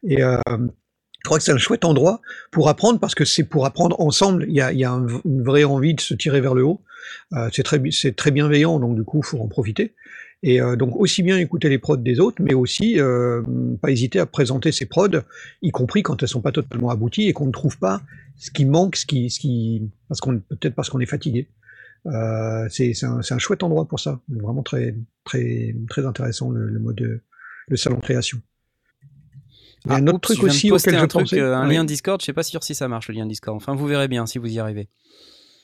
[0.07, 0.23] Et
[1.23, 4.45] je crois que c'est un chouette endroit pour apprendre parce que c'est pour apprendre ensemble.
[4.47, 6.81] Il y a, y a un- une vraie envie de se tirer vers le haut.
[7.33, 9.93] Euh, c'est très, c'est très bienveillant, donc du coup, faut en profiter.
[10.43, 13.43] Et euh, donc aussi bien écouter les prods des autres, mais aussi euh,
[13.81, 15.21] pas hésiter à présenter ses prods,
[15.61, 18.01] y compris quand elles sont pas totalement abouties et qu'on ne trouve pas
[18.37, 21.47] ce qui manque, ce qui, ce qui, parce qu'on peut-être parce qu'on est fatigué.
[22.07, 26.79] Euh, c'est un, un chouette endroit pour ça, vraiment très très très intéressant le, le
[26.79, 27.21] mode
[27.67, 28.39] le salon création.
[29.85, 31.39] Il y a un Ah, autre oups, truc aussi auquel un je truc, pensais.
[31.39, 31.75] euh, un Oui.
[31.75, 33.55] lien Discord, je sais pas sûr si ça marche le lien Discord.
[33.57, 34.87] Enfin, vous verrez bien si vous y arrivez.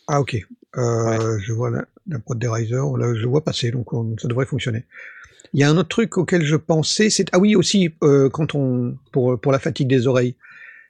[0.08, 0.38] Ah ok,
[0.78, 4.28] Euh, je vois la, la prod des Riser, là, je vois passer, donc on- ça
[4.28, 4.86] devrait fonctionner.
[5.54, 8.54] Il y a un autre truc auquel je pensais, c'est ah oui aussi euh, quand
[8.54, 10.36] on pour pour la fatigue des oreilles,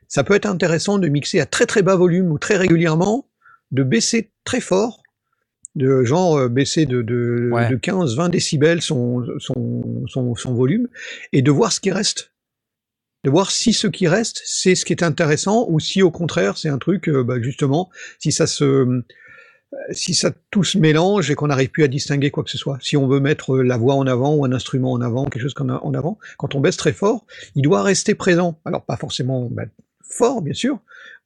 [0.07, 3.27] ça peut être intéressant de mixer à très très bas volume ou très régulièrement,
[3.71, 5.03] de baisser très fort,
[5.75, 7.69] de genre euh, baisser de de, Ouais.
[7.69, 10.87] de 15-20 décibels son, son son son volume
[11.33, 12.31] et de voir ce qui reste.
[13.27, 16.57] De voir si ce qui reste, c'est ce qui est intéressant, ou si au contraire,
[16.57, 19.03] c'est un truc, euh, bah, justement, si ça se, euh,
[19.91, 22.77] si ça tout se mélange et qu'on n'arrive plus à distinguer quoi que ce soit.
[22.79, 25.41] Si on veut mettre euh, la voix en avant ou un instrument en avant, quelque
[25.41, 28.61] chose en avant, quand on baisse très fort, il doit rester présent.
[28.63, 29.63] Alors pas forcément bah,
[30.09, 30.77] fort, bien sûr.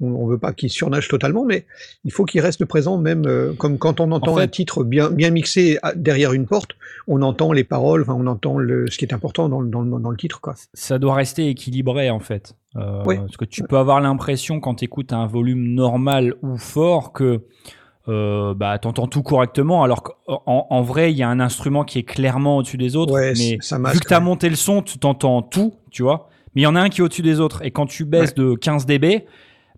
[0.04, 1.66] On, on veut pas qu'il surnage totalement, mais
[2.06, 5.10] il faut qu'il reste présent, même euh, comme quand on entend fait- un titre bien
[5.12, 6.72] bien mixé à- derrière une porte,
[7.08, 10.10] on entend les paroles, on entend le, ce qui est important dans, le- dans, dans
[10.10, 10.56] le titre, quoi.
[10.74, 12.56] ça doit rester équilibré en fait.
[12.78, 13.18] Euh, Oui.
[13.18, 17.42] Parce que tu peux avoir l'impression quand tu écoutes un volume normal ou fort que
[18.08, 21.84] euh, bah, tu entends tout correctement, alors qu'en en vrai, il y a un instrument
[21.84, 23.14] qui est clairement au-dessus des autres.
[23.14, 24.24] Ouais, mais ça masque, vu que tu as ouais.
[24.24, 26.28] monté le son, tu t'entends tout, tu vois.
[26.56, 27.64] Mais il y en a un qui est au-dessus des autres.
[27.64, 29.26] Et quand tu baisses de 15 dB,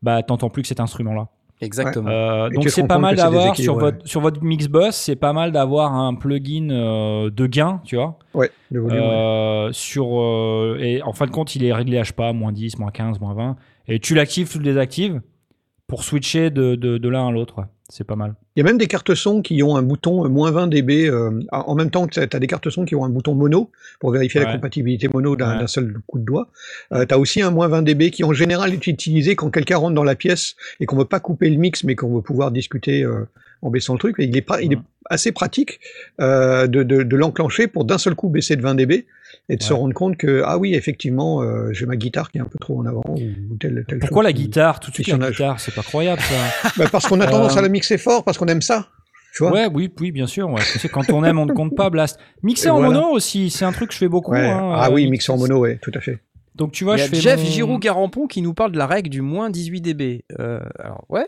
[0.02, 1.28] bah, t'entends plus que cet instrument-là.
[1.62, 2.10] Exactement.
[2.10, 5.94] Euh, donc c'est pas mal d'avoir sur votre, sur votre Mixbus, c'est pas mal d'avoir
[5.96, 8.18] un plugin euh, de gain, tu vois.
[8.34, 9.00] Ouais, le volume.
[9.00, 9.06] ouais.
[9.06, 12.92] Euh, sur, euh, et en fin de compte, il est réglé HPA, moins 10, moins
[12.92, 13.56] 15, moins 20.
[13.88, 15.22] Et tu l'actives, tu le désactives
[15.88, 17.66] pour switcher de, de, de l'un à l'autre.
[17.90, 18.34] C'est pas mal.
[18.56, 21.08] Il y a même des cartes son qui ont un bouton euh, moins 20 dB,
[21.10, 23.72] euh, en même temps que tu as des cartes son qui ont un bouton mono
[24.00, 25.68] pour vérifier la compatibilité mono d'un Ouais.
[25.68, 26.48] seul coup de doigt.
[26.94, 29.78] Euh, tu as aussi un moins 20 dB qui en général est utilisé quand quelqu'un
[29.78, 32.52] rentre dans la pièce et qu'on veut pas couper le mix mais qu'on veut pouvoir
[32.52, 33.28] discuter euh,
[33.62, 34.16] en baissant le truc.
[34.20, 35.82] Et il est, il assez pratique
[36.20, 39.06] de, de, de l'enclencher pour d'un seul coup baisser de 20 dB
[39.50, 42.42] et de se rendre compte que, ah oui, effectivement, euh, j'ai ma guitare qui est
[42.42, 43.16] un peu trop en avant ou,
[43.52, 44.80] ou telle, telle Pourquoi chose la guitare?
[44.80, 46.70] Tout de suite, la guitare, c'est pas croyable ça.
[46.78, 48.88] Bah, Parce qu'on a tendance Euh, à la mixer fort, parce qu'on aime ça.
[49.36, 50.48] Tu vois ouais, oui, oui, bien sûr.
[50.50, 50.62] Ouais.
[50.72, 52.20] Tu sais, quand on aime, on ne compte pas, Blast.
[52.44, 52.94] Mixer Et en voilà.
[52.94, 54.32] mono aussi, c'est un truc que je fais beaucoup.
[54.32, 54.48] Ouais.
[54.48, 56.20] hein, ah euh, oui, mix- mixer en mono, ouais, tout à fait.
[56.56, 58.86] Donc tu vois, Il y je fais Jeff mon- Giroud-Garampon qui nous parle de la
[58.86, 60.24] règle du moins 18 dB.
[60.40, 61.26] Euh, alors, ouais.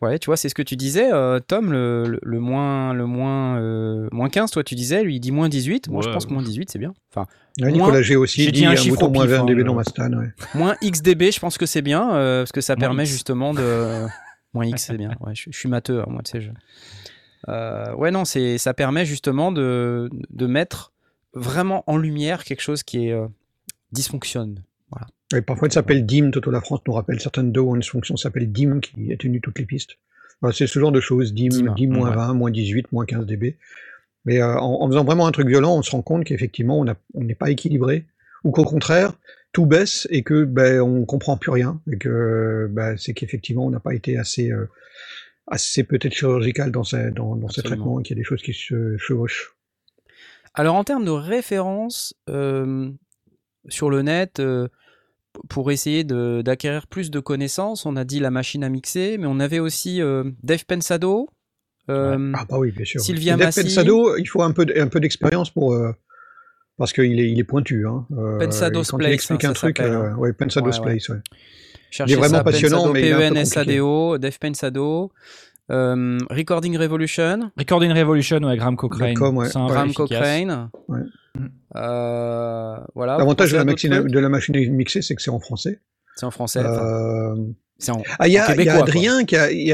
[0.00, 3.04] Ouais, tu vois, c'est ce que tu disais, euh, Tom, le, le, le moins, le
[3.06, 5.88] moins, euh, moins 15, toi tu disais, lui il dit moins 18.
[5.88, 6.94] Moi je pense que moins 18 c'est bien.
[7.10, 7.26] Enfin,
[7.60, 9.32] Ouais, Moins- Nicolas G aussi j'ai dit, dit un un chiffre bouton au moins pif,
[9.34, 10.12] 20 hein, dB dans ma stan.
[10.12, 10.28] Ouais.
[10.54, 13.10] moins XDB, je pense que c'est bien, euh, parce que ça Moins permet X.
[13.12, 14.06] justement de.
[14.54, 15.16] moins X, c'est bien.
[15.20, 16.40] Ouais, je, je suis matheux, hein, moi, tu sais.
[16.42, 16.50] Je...
[17.48, 20.92] Euh, ouais, non, c'est, ça permet justement de, de mettre
[21.34, 23.26] vraiment en lumière quelque chose qui est euh,
[23.90, 24.62] dysfonctionne.
[25.34, 26.30] Et parfois, il s'appelle DIM.
[26.30, 29.58] Toto La France nous rappelle certaines DO ont une fonction s'appelle DIM qui atténue toutes
[29.58, 29.98] les pistes.
[30.52, 31.34] C'est ce genre de choses.
[31.34, 32.16] DIM, DIM, DIM, moins ouais.
[32.16, 33.56] 20, moins 18, moins 15 dB.
[34.24, 37.20] Mais euh, en, en faisant vraiment un truc violent, on se rend compte qu'effectivement, on
[37.22, 38.06] n'est pas équilibré.
[38.44, 39.14] Ou qu'au contraire,
[39.52, 41.80] tout baisse et que ben, on comprend plus rien.
[41.90, 44.66] Et que ben, c'est qu'effectivement, on n'a pas été assez, euh,
[45.46, 48.96] assez peut-être chirurgical dans, ces, dans, traitements et qu'il y a des choses qui se
[48.96, 49.54] chevauchent.
[50.54, 52.90] Alors, en termes de références euh,
[53.68, 54.68] sur le net, euh,
[55.48, 59.40] pour essayer d'acquérir plus de connaissances, on a dit la machine à mixer, mais on
[59.40, 61.28] avait aussi euh, Dave Pensado.
[61.90, 63.00] euh, Ah bah oui, bien sûr.
[63.00, 63.54] Sylvia Dave.
[63.54, 65.72] Pensado, il faut un peu, d- un peu d'expérience pour...
[65.74, 65.92] euh,
[66.76, 67.86] parce qu'il est, il est pointu.
[67.86, 68.06] Hein.
[68.16, 70.90] Euh, Pensado's et quand Place, il explique hein, un truc, s'appelle, ouais, Pensado's Ouais, ouais.
[70.92, 71.16] Place, ouais.
[71.90, 73.12] Cherchez vraiment ça, passionnant, Pensado, mais est.
[73.14, 75.10] P-E-N-S-A-D-O, Dave Pensado.
[75.70, 79.16] Euh, Recording Revolution, Recording Revolution, ouais, Graham Cochrane.
[79.18, 79.48] Ouais.
[79.48, 80.08] C'est un Ouais, Graham efficace.
[80.08, 80.70] Cochrane.
[80.88, 81.00] Ouais.
[81.76, 83.18] Euh, voilà.
[83.18, 85.80] L'avantage de la, de la machine mixée, c'est que c'est en français.
[86.16, 86.60] C'est en français.
[86.64, 87.34] Euh,
[87.78, 88.02] c'est en...
[88.18, 88.88] Ah, il y en a, il y québécois, a quoi.
[88.88, 89.72] Adrien, qui a, y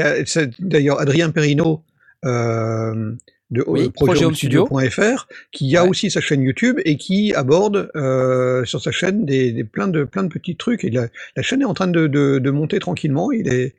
[0.59, 1.83] d'ailleurs Adrien Perrino
[2.25, 3.13] euh,
[3.49, 3.91] de Oui,
[5.51, 5.89] qui a Ouais.
[5.89, 10.03] aussi sa chaîne YouTube et qui aborde euh, sur sa chaîne des, des- plein, de,
[10.03, 10.83] plein de petits trucs.
[10.83, 13.31] Et la, la chaîne est en train de, de, de monter tranquillement.
[13.31, 13.75] Il, est,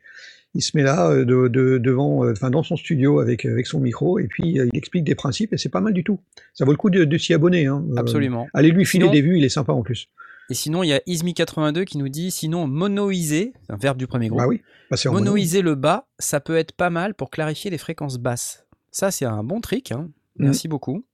[0.56, 3.66] il se met là euh, de, de- devant, euh, enfin, dans son studio avec, avec
[3.66, 6.18] son micro et puis euh, il explique des principes et c'est pas mal du tout.
[6.54, 7.66] Ça vaut le coup de, de s'y abonner.
[7.66, 7.84] Hein.
[7.92, 8.46] Euh, Absolument.
[8.54, 10.08] allez lui filer Sinon- des vues, il est sympa en plus.
[10.48, 14.06] Et sinon, il y a Ismi82 qui nous dit sinon monoiser, c'est un verbe du
[14.06, 14.40] premier groupe.
[14.40, 14.62] Bah oui,
[15.06, 15.18] mono.
[15.18, 18.64] monoiser le bas, ça peut être pas mal pour clarifier les fréquences basses.
[18.92, 19.90] Ça, c'est un bon trick.
[19.92, 20.08] hein.
[20.38, 21.04] Merci beaucoup.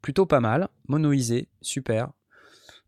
[0.00, 0.68] Plutôt pas mal.
[0.88, 2.10] Monoiser, super.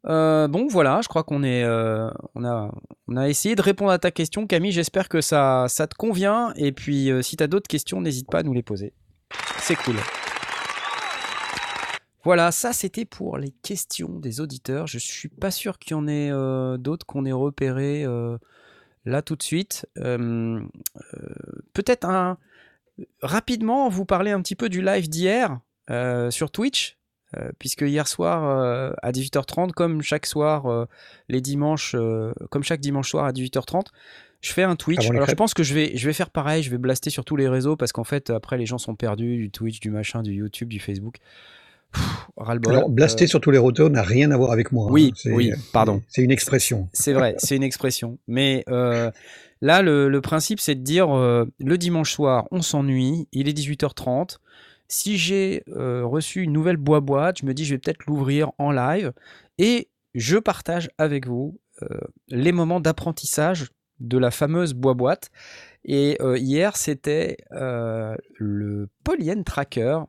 [0.07, 2.71] Euh, bon, voilà, je crois qu'on est, euh, on a,
[3.09, 4.73] on a essayé de répondre à ta question, Camille.
[4.73, 6.53] J'espère que ça, ça te convient.
[6.57, 8.93] Et puis, euh, si tu as d'autres questions, n'hésite pas à nous les poser.
[9.59, 9.97] C'est cool.
[12.25, 14.87] Voilà, ça c'était pour les questions des auditeurs.
[14.87, 18.39] Je suis pas sûr qu'il y en ait euh, d'autres qu'on ait repérés euh,
[19.05, 19.87] là tout de suite.
[19.99, 20.59] Euh,
[21.15, 21.35] euh,
[21.75, 22.39] Peut-être un
[23.21, 26.97] rapidement vous parler un petit peu du live d'hier euh, sur Twitch.
[27.37, 30.87] Euh, puisque hier soir euh, à 18h30, comme chaque soir euh,
[31.29, 31.97] les dimanches,
[32.51, 33.87] comme chaque dimanche soir à 18h30,
[34.41, 35.09] je fais un Twitch.
[35.11, 37.37] Alors je pense que je vais, je vais faire pareil, je vais blaster sur tous
[37.37, 40.33] les réseaux parce qu'en fait après les gens sont perdus du Twitch, du machin, du
[40.33, 41.17] YouTube, du Facebook.
[41.93, 42.29] Pff.
[42.37, 44.91] Alors, blaster sur tous les rotos n'a rien à voir avec moi.
[44.91, 45.17] Oui, hein.
[45.17, 46.03] C'est- oui, pardon.
[46.09, 46.89] C'est une expression.
[46.93, 48.19] C'est vrai, c'est une expression.
[48.27, 53.57] Mais là, le, le principe, c'est de dire le dimanche soir, on s'ennuie, il est
[53.57, 54.39] 18h30.
[54.89, 58.71] Si j'ai euh, reçu une nouvelle boîte, je me dis, je vais peut-être l'ouvrir en
[58.71, 59.13] live
[59.59, 63.71] et je partage avec vous euh, les moments d'apprentissage
[64.01, 65.31] de la fameuse boîte.
[65.85, 70.01] Et euh, hier, c'était le Polyen Tracker.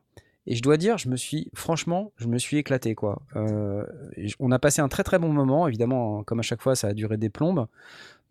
[0.48, 3.20] Et je dois dire, je me suis, franchement, je me suis éclaté, quoi.
[3.34, 5.66] On a passé un très très bon moment.
[5.66, 7.66] Évidemment, comme à chaque fois, ça a duré des plombes.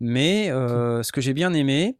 [0.00, 1.98] Mais ce que j'ai bien aimé,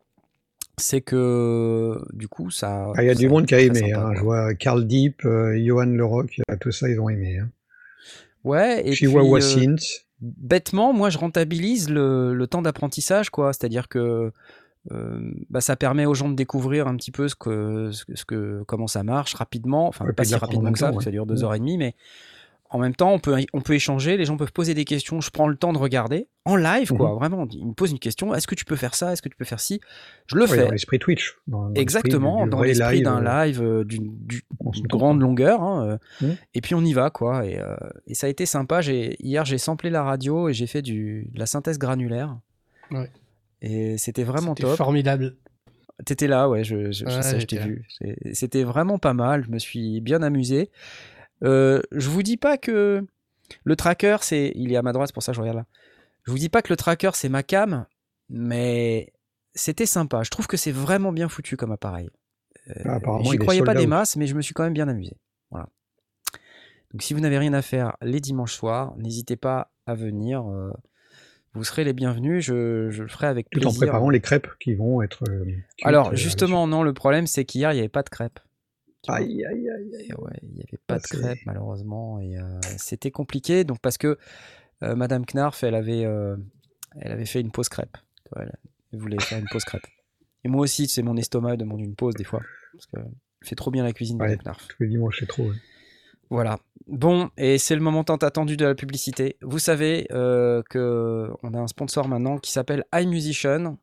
[0.78, 2.92] c'est que du coup, ça.
[2.96, 3.78] Ah, Il y a du monde qui a aimé.
[3.90, 4.12] sympa, hein.
[4.14, 7.38] Je vois Carl Deep, euh, Johan Leroc, euh, tout ça, ils ont aimé.
[7.38, 7.48] Hein.
[8.44, 10.04] Ouais, et puis, Chihuahua euh, Synth.
[10.20, 13.52] bêtement, moi, je rentabilise le, le temps d'apprentissage, quoi.
[13.52, 14.30] C'est-à-dire que
[14.92, 18.62] euh, bah, ça permet aux gens de découvrir un petit peu ce que, ce que,
[18.68, 19.88] comment ça marche rapidement.
[19.88, 21.44] Enfin, Ouais, pas puis si rapidement que ça, parce que ça dure deux Ouais.
[21.44, 21.94] heures et demie, mais
[22.76, 24.16] en même temps, on peut, on peut échanger.
[24.16, 25.20] Les gens peuvent poser des questions.
[25.20, 27.10] Je prends le temps de regarder en live, quoi.
[27.12, 27.18] Mhm.
[27.18, 28.34] Vraiment, ils me posent une question.
[28.34, 29.80] Est-ce que tu peux faire ça Est-ce que tu peux faire ci?
[30.26, 30.64] Je le Ouais, fais.
[30.66, 31.34] dans l'esprit Twitch.
[31.46, 34.42] dans- dans l'esprit Exactement, du dans l'esprit live, d'un euh, live euh, d'une du-
[34.88, 35.62] grande longueur.
[35.62, 36.36] hein, euh, Mhm.
[36.54, 37.46] Et puis on y va, quoi.
[37.46, 37.74] Et, euh,
[38.06, 38.80] et ça a été sympa.
[38.82, 42.36] Hier, j'ai samplé la radio et j'ai fait du, de la synthèse granulaire.
[42.90, 43.10] Ouais.
[43.62, 44.76] Et c'était vraiment top.
[44.76, 45.34] formidable.
[46.04, 47.88] T'étais là, ouais, je, je, je Ouais, sais, je t'ai vu.
[48.34, 49.44] C'était vraiment pas mal.
[49.46, 50.70] Je me suis bien amusé.
[51.44, 53.04] Euh, je vous dis pas que
[53.64, 54.52] le tracker, c'est.
[54.54, 55.66] Il est à ma droite, pour ça je regarde là.
[56.24, 57.86] Je vous dis pas que le tracker, c'est ma cam,
[58.28, 59.12] mais
[59.54, 60.22] c'était sympa.
[60.22, 62.10] Je trouve que c'est vraiment bien foutu comme appareil.
[62.68, 64.88] Euh, Ah, il est croyais pas des masses, mais je me suis quand même bien
[64.88, 65.16] amusé.
[65.50, 65.68] Voilà.
[66.92, 70.44] Donc si vous n'avez rien à faire les dimanches soirs, n'hésitez pas à venir.
[70.50, 70.70] euh,
[71.54, 72.44] vous serez les bienvenus.
[72.44, 73.70] Je, je le ferai avec Tout plaisir.
[73.70, 75.24] en préparant les crêpes qui vont être.
[75.84, 78.40] Alors justement, non, le problème c'est qu'hier il n'y avait pas de crêpes.
[79.08, 80.06] Aïe, aïe, aïe.
[80.08, 82.42] Et ouais, il n'y avait pas de crêpes malheureusement et euh,
[82.78, 83.64] c'était compliqué.
[83.64, 84.18] Donc parce que
[84.82, 86.36] euh, Madame Knarf, elle avait, euh,
[87.00, 87.96] elle avait fait une pause crêpe.
[88.36, 88.52] Elle,
[88.92, 89.86] elle voulait faire une pause crêpe.
[90.44, 92.40] Et moi aussi, c'est mon estomac demande une pause des fois
[92.72, 92.98] parce que
[93.42, 94.28] fait trop bien la cuisine Ouais.
[94.28, 94.68] Madame Knarf.
[94.68, 95.44] Tous les dimanches, c'est trop.
[95.44, 95.56] ouais.
[96.28, 96.58] Voilà.
[96.88, 99.36] Bon, et c'est le moment tant attendu de la publicité.
[99.42, 103.76] Vous savez euh, que on a un sponsor maintenant qui s'appelle iMusician.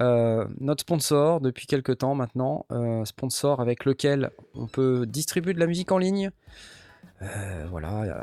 [0.00, 5.60] Euh, notre sponsor depuis quelques temps maintenant, euh, sponsor avec lequel on peut distribuer de
[5.60, 6.30] la musique en ligne.
[7.22, 8.22] Euh, voilà,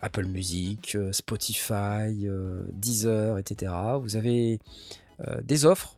[0.00, 2.28] Apple Music, Spotify,
[2.72, 3.72] Deezer, etc.
[4.00, 4.60] Vous avez
[5.42, 5.96] des offres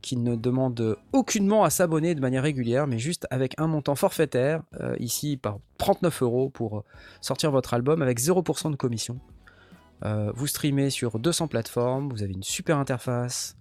[0.00, 4.62] qui ne demandent aucunement à s'abonner de manière régulière, mais juste avec un montant forfaitaire,
[4.98, 6.84] ici par 39 euros pour
[7.20, 9.20] sortir votre album avec 0% de commission.
[10.02, 13.56] Vous streamez sur 200 plateformes, vous avez une super interface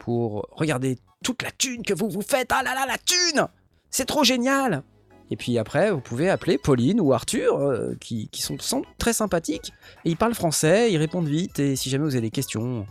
[0.00, 2.50] pour regarder toute la thune que vous vous faites.
[2.50, 3.46] Ah là là, la thune
[3.90, 4.82] C'est trop génial
[5.30, 9.72] Et puis après, vous pouvez appeler Pauline ou Arthur, euh, qui, sont, sont très sympathiques,
[10.04, 12.86] et ils parlent français, ils répondent vite, et si jamais vous avez des questions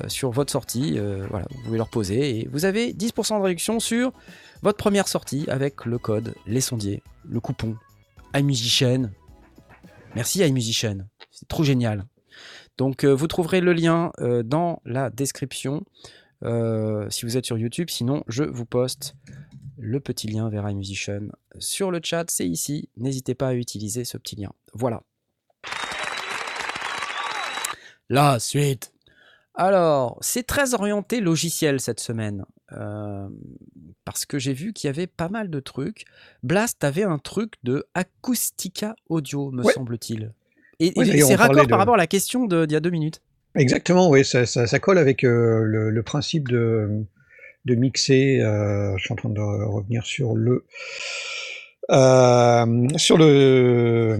[0.00, 3.42] euh, sur votre sortie, euh, voilà, vous pouvez leur poser, et vous avez 10% de
[3.42, 4.12] réduction sur
[4.62, 7.76] votre première sortie avec le code Les Sondiers, le coupon
[8.34, 9.10] iMusician.
[10.14, 10.98] Merci iMusician,
[11.30, 12.06] c'est trop génial.
[12.78, 14.10] Donc vous trouverez le lien
[14.44, 15.84] dans la description
[16.42, 17.90] euh, si vous êtes sur YouTube.
[17.90, 19.14] Sinon, je vous poste
[19.78, 22.30] le petit lien vers iMusician sur le chat.
[22.30, 22.88] C'est ici.
[22.96, 24.50] N'hésitez pas à utiliser ce petit lien.
[24.74, 25.02] Voilà.
[28.08, 28.92] La suite.
[29.54, 32.44] Alors, c'est très orienté logiciel cette semaine.
[32.72, 33.28] euh,
[34.04, 36.04] parce que j'ai vu qu'il y avait pas mal de trucs.
[36.44, 39.72] Blast avait un truc de Acoustica Audio, me Ouais.
[39.72, 40.32] semble-t-il.
[40.78, 43.22] Et, c'est raccord de- par rapport à la question d'il y a deux minutes.
[43.56, 46.88] Exactement, oui, ça, ça, ça colle avec euh, le, le principe de,
[47.64, 48.40] de mixer.
[48.40, 50.64] euh, je suis en train de revenir sur le
[51.90, 54.18] euh, sur le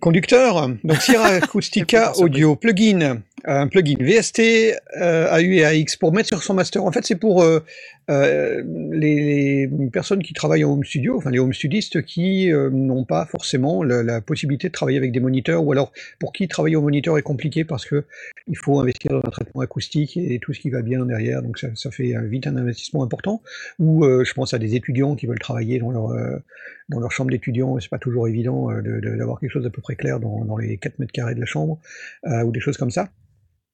[0.00, 0.68] conducteur.
[0.82, 2.12] Donc Sierra Acoustica.
[2.18, 4.40] Audio plugin, un plugin VST,
[4.96, 6.84] AU et AX pour mettre sur son master.
[6.84, 7.44] En fait, c'est pour
[8.10, 8.62] euh,
[8.92, 13.26] les, personnes qui travaillent en home studio, enfin les home studistes qui euh, n'ont pas
[13.26, 17.18] forcément la, possibilité de travailler avec des moniteurs, ou alors pour qui travailler au moniteur
[17.18, 18.04] est compliqué parce que
[18.48, 21.58] il faut investir dans un traitement acoustique et tout ce qui va bien derrière, donc
[21.58, 23.42] ça, fait euh, vite un investissement important.
[23.78, 26.12] Ou je pense à des étudiants qui veulent travailler dans leur
[26.88, 29.80] dans leur chambre d'étudiant, c'est pas toujours évident de- de- d'avoir quelque chose d'à peu
[29.80, 31.78] près clair dans, dans les 4 mètres carrés de la chambre,
[32.26, 33.08] ou des choses comme ça.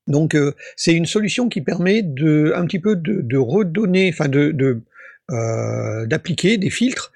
[0.08, 4.28] Donc euh, c'est une solution qui permet de un petit peu de, de redonner, enfin
[4.28, 4.82] de,
[5.30, 7.12] euh, d'appliquer des filtres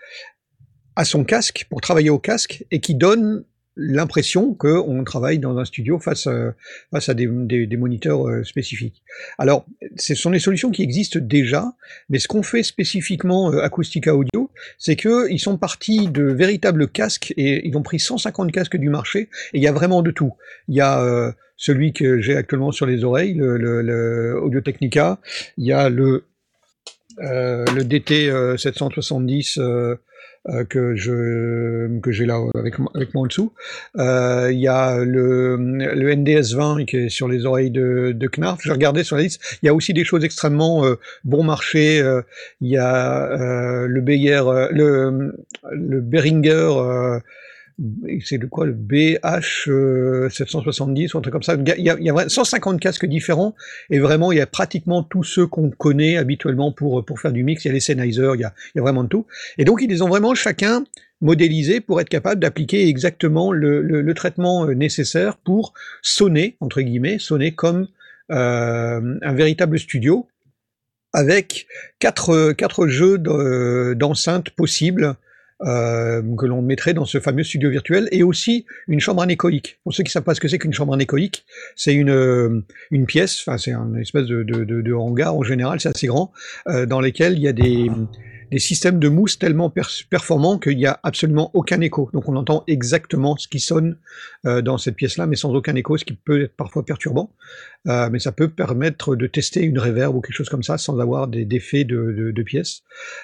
[0.94, 3.44] à son casque pour travailler au casque et qui donne
[3.76, 6.54] l'impression qu'on travaille dans un studio face, à-
[6.90, 9.02] face à des, moniteurs euh, spécifiques.
[9.38, 9.64] Alors,
[9.96, 11.72] ce sont des solutions qui existent déjà,
[12.08, 17.32] mais ce qu'on fait spécifiquement euh, Acoustica Audio, c'est qu'ils sont partis de véritables casques
[17.36, 20.34] et ils ont pris 150 casques du marché et il y a vraiment de tout.
[20.68, 25.18] Il y a euh, celui que j'ai actuellement sur les oreilles, le, le, Audio Technica,
[25.56, 26.24] il y a le,
[27.18, 29.58] le DT euh, 770
[30.48, 33.52] euh, que je que j'ai là euh, avec, avec moi en dessous.
[33.96, 38.26] Euh, il y a le, le NDS 20 qui est sur les oreilles de, de
[38.26, 38.60] Knarf.
[38.64, 39.40] J'ai regardé sur la liste.
[39.62, 42.02] Il y a aussi des choses extrêmement euh, bon marché.
[42.60, 45.32] il y a le Beyer, le,
[45.70, 47.20] le Behringer.
[48.24, 51.54] C'est de quoi le BH euh, 770 ou un truc comme ça?
[51.54, 53.54] Il y a, il y a- il y a vra- 150 casques différents
[53.90, 57.44] et vraiment il y a pratiquement tous ceux qu'on connaît habituellement pour, pour faire du
[57.44, 57.64] mix.
[57.64, 59.26] Il y a les Sennheiser, il y a, vraiment de tout.
[59.58, 60.84] Et donc ils les ont vraiment chacun
[61.20, 67.52] modélisés pour être capable d'appliquer exactement le, traitement euh, nécessaire pour sonner, entre guillemets, sonner
[67.54, 67.88] comme
[68.30, 70.28] euh, un véritable studio
[71.12, 71.66] avec
[71.98, 75.16] quatre, quatre jeux de- d'enceintes possibles
[75.62, 79.78] que l'on mettrait dans ce fameux studio virtuel, et aussi une chambre anéchoïque.
[79.84, 81.44] Pour ceux qui ne savent pas ce que c'est qu'une chambre anéchoïque,
[81.76, 85.80] c'est une, euh, une pièce, enfin c'est une espèce de, de, de, hangar en général,
[85.80, 86.32] c'est assez grand,
[86.68, 87.90] euh, dans lesquels il y a des,
[88.50, 89.72] des systèmes de mousse tellement
[90.10, 92.10] performants qu'il n'y a absolument aucun écho.
[92.12, 93.96] Donc on entend exactement ce qui sonne
[94.46, 97.32] euh, dans cette pièce-là, mais sans aucun écho, ce qui peut être parfois perturbant.
[97.88, 101.00] Euh, mais ça peut permettre de tester une reverb ou quelque chose comme ça sans
[101.00, 102.82] avoir des d'effets de, de, de pièces.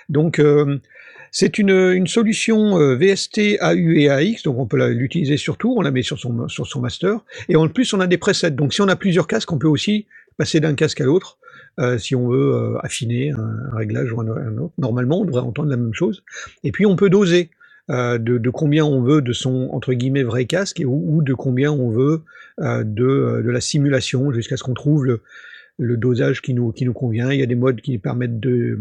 [0.08, 0.80] Donc euh,
[1.30, 5.82] c'est une, solution euh, VST AU et AX, donc on peut l'utiliser sur tout, on
[5.82, 8.50] la met sur son, sur son master, et en plus on a des presets.
[8.50, 11.38] Donc si on a plusieurs casques, on peut aussi passer d'un casque à l'autre
[11.80, 14.74] euh, si on veut euh, affiner un, réglage ou un, autre.
[14.78, 16.22] Normalement, on devrait entendre la même chose.
[16.64, 17.50] Et puis on peut doser
[17.90, 22.22] de, combien on veut de son entre guillemets vrai casque ou, de combien on veut
[22.58, 25.22] de, de la simulation jusqu'à ce qu'on trouve le,
[25.78, 27.32] le dosage qui nous, qui nous convient.
[27.32, 28.78] Il y a des modes qui permettent de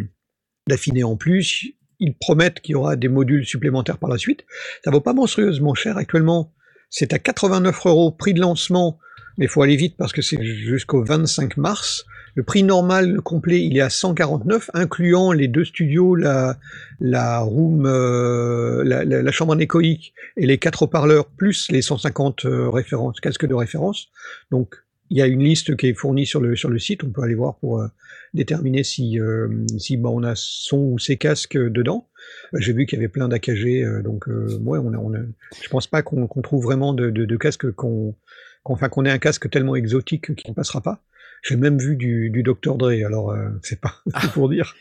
[0.68, 1.72] d'affiner en plus.
[2.00, 4.46] Ils promettent qu'il y aura des modules supplémentaires par la suite.
[4.84, 6.54] Ça vaut pas monstrueusement cher actuellement.
[6.90, 9.00] C'est à 89 euros prix de lancement,
[9.38, 12.06] mais il faut aller vite parce que c'est jusqu'au 25 mars.
[12.36, 16.58] Le prix normal le complet, il est à 149, incluant les deux studios, la,
[17.00, 22.70] la room, euh, la, la- la chambre et les quatre haut-parleurs, plus les 150 euh,
[22.70, 24.10] références, casques de référence.
[24.52, 24.76] Donc,
[25.10, 27.04] il y a une liste qui est fournie sur le, sur le site.
[27.04, 27.88] On peut aller voir pour euh,
[28.34, 32.08] déterminer si, euh, si bah, on a son ou ses casques dedans.
[32.54, 35.20] Euh, J'ai vu qu'il y avait plein d'AKG, euh, donc ouais, on a, on a,
[35.62, 38.16] je pense pas qu'on trouve vraiment de, de, de casques qu'on,
[38.64, 41.04] qu'on, enfin, ait un casque tellement exotique qui ne passera pas.
[41.44, 44.76] J'ai même vu du, du Dr Dre, alors euh, c'est pas c'est pour dire.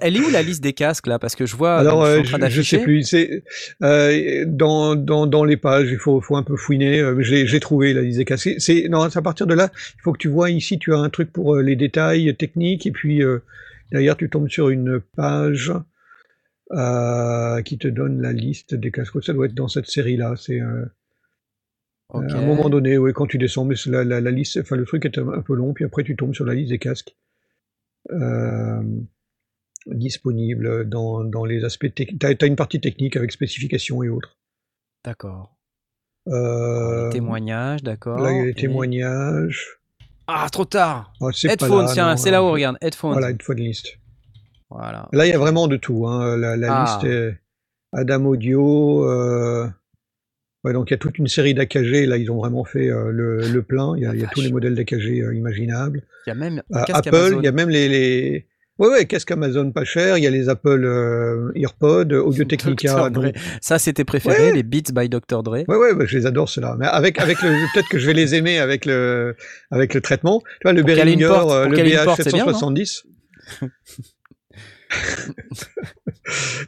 [0.00, 1.18] Elle est où la liste des casques là?
[1.18, 1.76] Parce que je vois.
[1.76, 3.02] Alors, Ah, euh, je je, sais plus.
[3.04, 3.44] C'est
[3.82, 5.88] euh, dans, dans, dans les pages.
[5.90, 7.02] Il faut, faut un peu fouiner.
[7.20, 8.50] J'ai trouvé la liste des casques.
[8.58, 9.70] C'est- non, à partir de là.
[9.96, 10.78] Il faut que tu vois ici.
[10.78, 13.22] Tu as un truc pour les détails techniques et puis
[13.90, 15.72] derrière tu tombes sur une page
[17.64, 19.22] qui te donne la liste des casques.
[19.22, 20.34] Ça doit être dans cette série là.
[20.36, 20.60] C'est
[22.14, 24.76] euh, à un moment donné, oui, quand tu descends, mais la, la, la liste, enfin
[24.76, 26.78] le truc est un, un peu long, puis après tu tombes sur la liste des
[26.78, 27.16] casques
[28.10, 28.82] euh,
[29.86, 32.18] disponibles dans, dans les aspects techniques.
[32.20, 34.36] Tu as, une partie technique avec spécifications et autres.
[35.04, 35.56] D'accord.
[36.28, 38.18] Euh, Les témoignages, d'accord.
[38.20, 39.78] Là, il y a les Et- témoignages.
[40.28, 42.76] Ah, trop tard Ah, c'est là, non, c'est là-haut, regarde.
[42.80, 43.12] Headphones.
[43.12, 43.88] Voilà, headphone list.
[44.70, 45.08] Voilà.
[45.12, 46.06] Là, il y a vraiment de tout.
[46.06, 46.36] Hein.
[46.36, 46.84] La, la Ah.
[46.84, 47.38] liste est
[47.92, 49.04] Adam Audio.
[49.10, 49.68] euh,
[50.64, 53.10] Ouais, donc il y a toute une série d'AKG, là ils ont vraiment fait euh,
[53.10, 56.02] le, plein, il y a, tous les modèles d'AKG euh, imaginables.
[56.26, 58.46] Il y a même euh, Apple, il y a même les, les...
[58.78, 63.10] Ouais, ouais, casque Amazon pas cher, il y a les Apple euh, AirPods, Audio Technica.
[63.60, 65.42] Ça c'était préféré, les Beats by Dr.
[65.42, 65.64] Dre.
[65.66, 66.76] Ouais, ouais, bah, je les adore ceux-là.
[66.78, 69.34] Mais avec, avec peut-être que je vais les aimer avec le,
[69.72, 70.42] avec le traitement.
[70.60, 73.02] Tu vois, le Behringer, le BH770.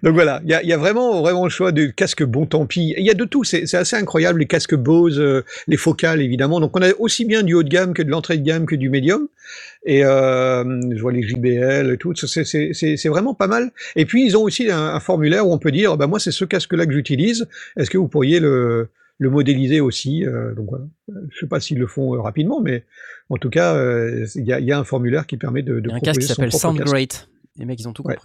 [0.03, 2.45] Donc voilà, il y a, il y a vraiment, vraiment le choix de casques bon
[2.47, 2.95] tant pis.
[2.99, 6.61] Il y a de tout, c'est assez incroyable, les casques Bose, euh, les focales évidemment.
[6.61, 8.75] Donc on a aussi bien du haut de gamme que de l'entrée de gamme que
[8.75, 9.29] du médium.
[9.87, 13.71] Et euh, je vois les JBL et tout, c'est- vraiment pas mal.
[13.97, 16.33] Et puis ils ont aussi un, un formulaire où on peut dire, bah moi c'est
[16.33, 17.47] ce casque-là que j'utilise,
[17.77, 18.89] est-ce que vous pourriez le,
[19.19, 20.85] le modéliser aussi euh, Donc voilà,
[21.31, 22.85] je sais pas s'ils le font euh, rapidement, mais
[23.31, 25.81] en tout cas, euh, il y, a, il y a un formulaire qui permet de,
[25.81, 26.63] de Il y a un casque qui s'appelle casque.
[26.63, 27.29] Soundgreat.
[27.59, 28.17] Les mecs, ils ont tout Ouais.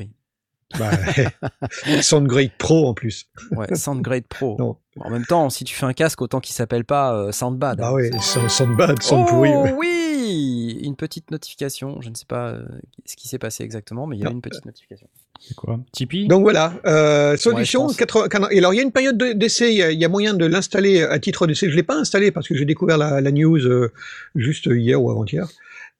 [0.78, 0.92] Bah,
[2.02, 3.28] Soundgrade Pro en plus.
[3.52, 4.56] Ouais, Soundgrade Pro.
[4.60, 4.76] Non.
[5.00, 7.78] En même temps, si tu fais un casque, autant qu'il s'appelle pas euh, Soundbad.
[7.80, 9.50] Bah oui, sound, sound oh pourri.
[9.50, 9.74] ouais.
[9.78, 12.02] oui Une petite notification.
[12.02, 12.66] Je ne sais pas euh,
[13.06, 14.34] ce qui s'est passé exactement, mais il y a Non.
[14.34, 15.08] une petite notification.
[15.40, 15.80] C'est quoi?
[15.94, 16.28] Tipeee?
[16.28, 17.88] Donc voilà, euh, solution.
[17.88, 20.04] 80 et alors il y a une période de- d'essai, il y a- il y,
[20.04, 21.70] a moyen de l'installer à titre d'essai.
[21.70, 23.94] Je l'ai pas installé parce que j'ai découvert la, la news euh,
[24.36, 25.48] juste hier ou avant-hier.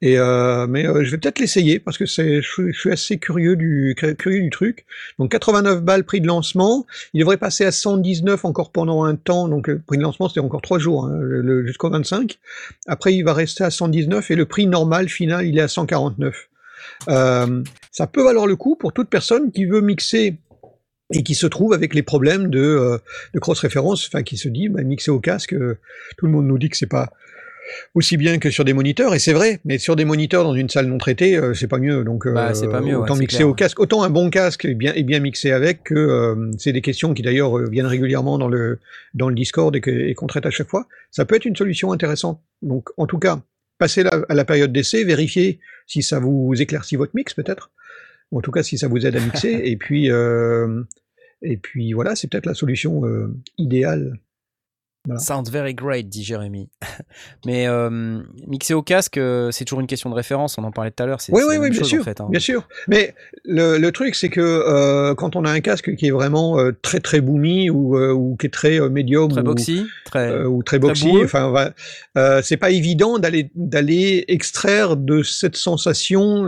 [0.02, 3.58] Et euh, mais euh, je vais peut-être l'essayer parce que c'est, je, suis- assez curieux
[3.58, 4.86] du curieux du truc.
[5.18, 6.86] Donc 89 balles prix de lancement.
[7.14, 9.50] Il devrait passer à 119 encore pendant un temps.
[9.50, 11.20] Donc le prix de lancement c'était encore trois jours, hein,
[11.66, 12.40] jusqu'au 25.
[12.88, 16.50] Après il va rester à 119 et le prix normal final il est à 149.
[17.10, 20.38] Euh, ça peut valoir le coup pour toute personne qui veut mixer
[21.12, 22.98] et qui se trouve avec les problèmes de, euh,
[23.34, 25.78] de cross-référence, enfin qui se dit, bah, mixer au casque, euh,
[26.18, 27.12] tout le monde nous dit que c'est pas
[27.96, 30.70] aussi bien que sur des moniteurs, et c'est vrai, mais sur des moniteurs dans une
[30.70, 32.04] salle non traitée, euh, c'est pas mieux.
[32.04, 33.50] Donc, euh, Bah, c'est pas mieux, ouais, autant mixer clair.
[33.50, 36.72] au casque, autant un bon casque est bien, est bien mixé avec que euh, c'est
[36.74, 38.80] des questions qui d'ailleurs euh, viennent régulièrement dans le
[39.14, 40.88] dans le Discord et qu'on traite à chaque fois.
[41.12, 42.42] Ça peut être une solution intéressante.
[42.62, 43.42] Donc, en tout cas,
[43.78, 47.72] passez la- à la période d'essai, vérifiez si ça vous éclaircit votre mix peut-être.
[48.32, 49.50] En tout cas, si ça vous aide à mixer.
[49.64, 50.84] et puis, euh,
[51.42, 54.20] et puis voilà, c'est peut-être la solution euh, idéale.
[55.06, 55.20] Voilà.
[55.22, 56.70] Sound very great, dit Jérémy.
[57.46, 60.58] Mais euh, mixer au casque, euh, c'est toujours une question de référence.
[60.58, 61.20] On en parlait tout à l'heure.
[61.30, 62.28] Oui, oui, oui, bien chose, sûr, en fait, hein.
[62.30, 62.68] bien sûr.
[62.90, 66.60] Mais le, le truc, c'est que euh, quand on a un casque qui est vraiment
[66.60, 70.30] euh, très très boomy ou, ou qui est très médium Très ou, boxy, très.
[70.32, 71.72] euh, ou très très boxy, enfin,
[72.44, 76.46] c'est pas évident d'aller d'aller extraire de cette sensation.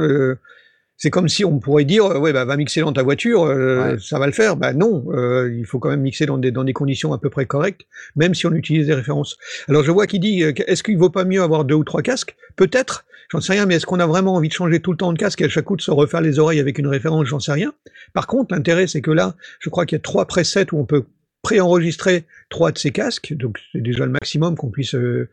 [1.03, 3.93] C'est comme si on pourrait dire, euh, ouais, bah, va mixer dans ta voiture, euh,
[3.93, 3.97] Ouais.
[3.99, 4.55] ça va le faire.
[4.55, 7.31] Bah non, euh, il faut quand même mixer dans des, dans des conditions à peu
[7.31, 7.81] près correctes,
[8.15, 9.37] même si on utilise des références.
[9.67, 12.03] Alors je vois qui dit, euh, est-ce qu'il vaut pas mieux avoir deux ou trois
[12.03, 12.35] casques?
[12.55, 15.11] Peut-être, j'en sais rien, mais est-ce qu'on a vraiment envie de changer tout le temps
[15.11, 17.25] de casque et à chaque coup de se refaire les oreilles avec une référence?
[17.25, 17.73] J'en sais rien.
[18.13, 20.85] Par contre, l'intérêt, c'est que là, je crois qu'il y a trois presets où on
[20.85, 21.05] peut
[21.41, 25.29] préenregistrer trois de ces casques, donc c'est déjà le maximum qu'on puisse euh,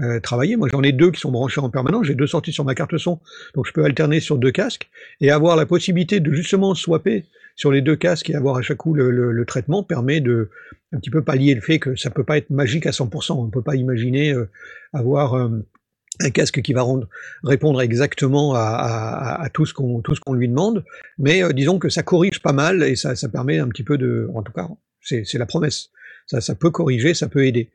[0.00, 0.56] euh, travailler.
[0.56, 2.96] Moi, j'en ai deux qui sont branchés en permanence, j'ai deux sorties sur ma carte
[2.98, 3.20] son,
[3.54, 4.88] donc je peux alterner sur deux casques
[5.20, 8.78] et avoir la possibilité de justement swapper sur les deux casques et avoir à chaque
[8.78, 10.50] coup le, le- le traitement permet de
[10.92, 13.32] un petit peu pallier le fait que ça peut pas être magique à 100%.
[13.38, 14.48] On ne peut pas imaginer euh,
[14.92, 15.48] avoir euh,
[16.20, 17.08] un casque qui va rendre,
[17.44, 20.84] répondre exactement à, à- à tout ce qu'on lui demande,
[21.18, 23.96] mais euh, disons que ça corrige pas mal et ça, ça permet un petit peu
[23.98, 24.68] de, en tout cas,
[25.02, 25.90] c'est la promesse.
[26.26, 27.68] Ça, peut corriger, ça peut aider.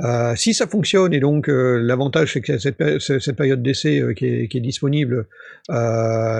[0.00, 3.62] Euh, si ça fonctionne, et donc euh, l'avantage c'est que cette, péri- ce- cette période
[3.62, 5.26] d'essai euh, qui, est, disponible,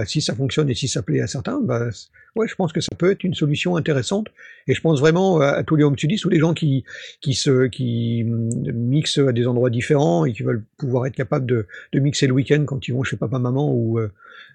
[0.06, 1.88] si ça fonctionne et si ça plaît à certains, bah,
[2.34, 4.26] ouais, je pense que ça peut être une solution intéressante.
[4.66, 6.84] Et je pense vraiment à, tous les home studies, tous les gens qui,
[7.24, 12.32] mm, mixent à des endroits différents et qui veulent pouvoir être capables de, mixer le
[12.32, 14.00] week-end quand ils vont chez papa-maman ou,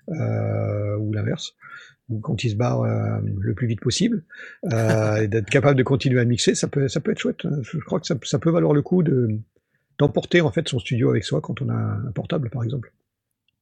[0.10, 1.54] ou l'inverse
[2.10, 4.24] ou quand ils se barrent euh, le plus vite possible,
[4.72, 7.45] euh, d'être capable de continuer à mixer, ça peut, ça peut être chouette.
[7.62, 9.30] Je crois que ça, ça peut valoir le coup de
[9.97, 12.93] d'emporter en fait son studio avec soi quand on a un portable, par exemple.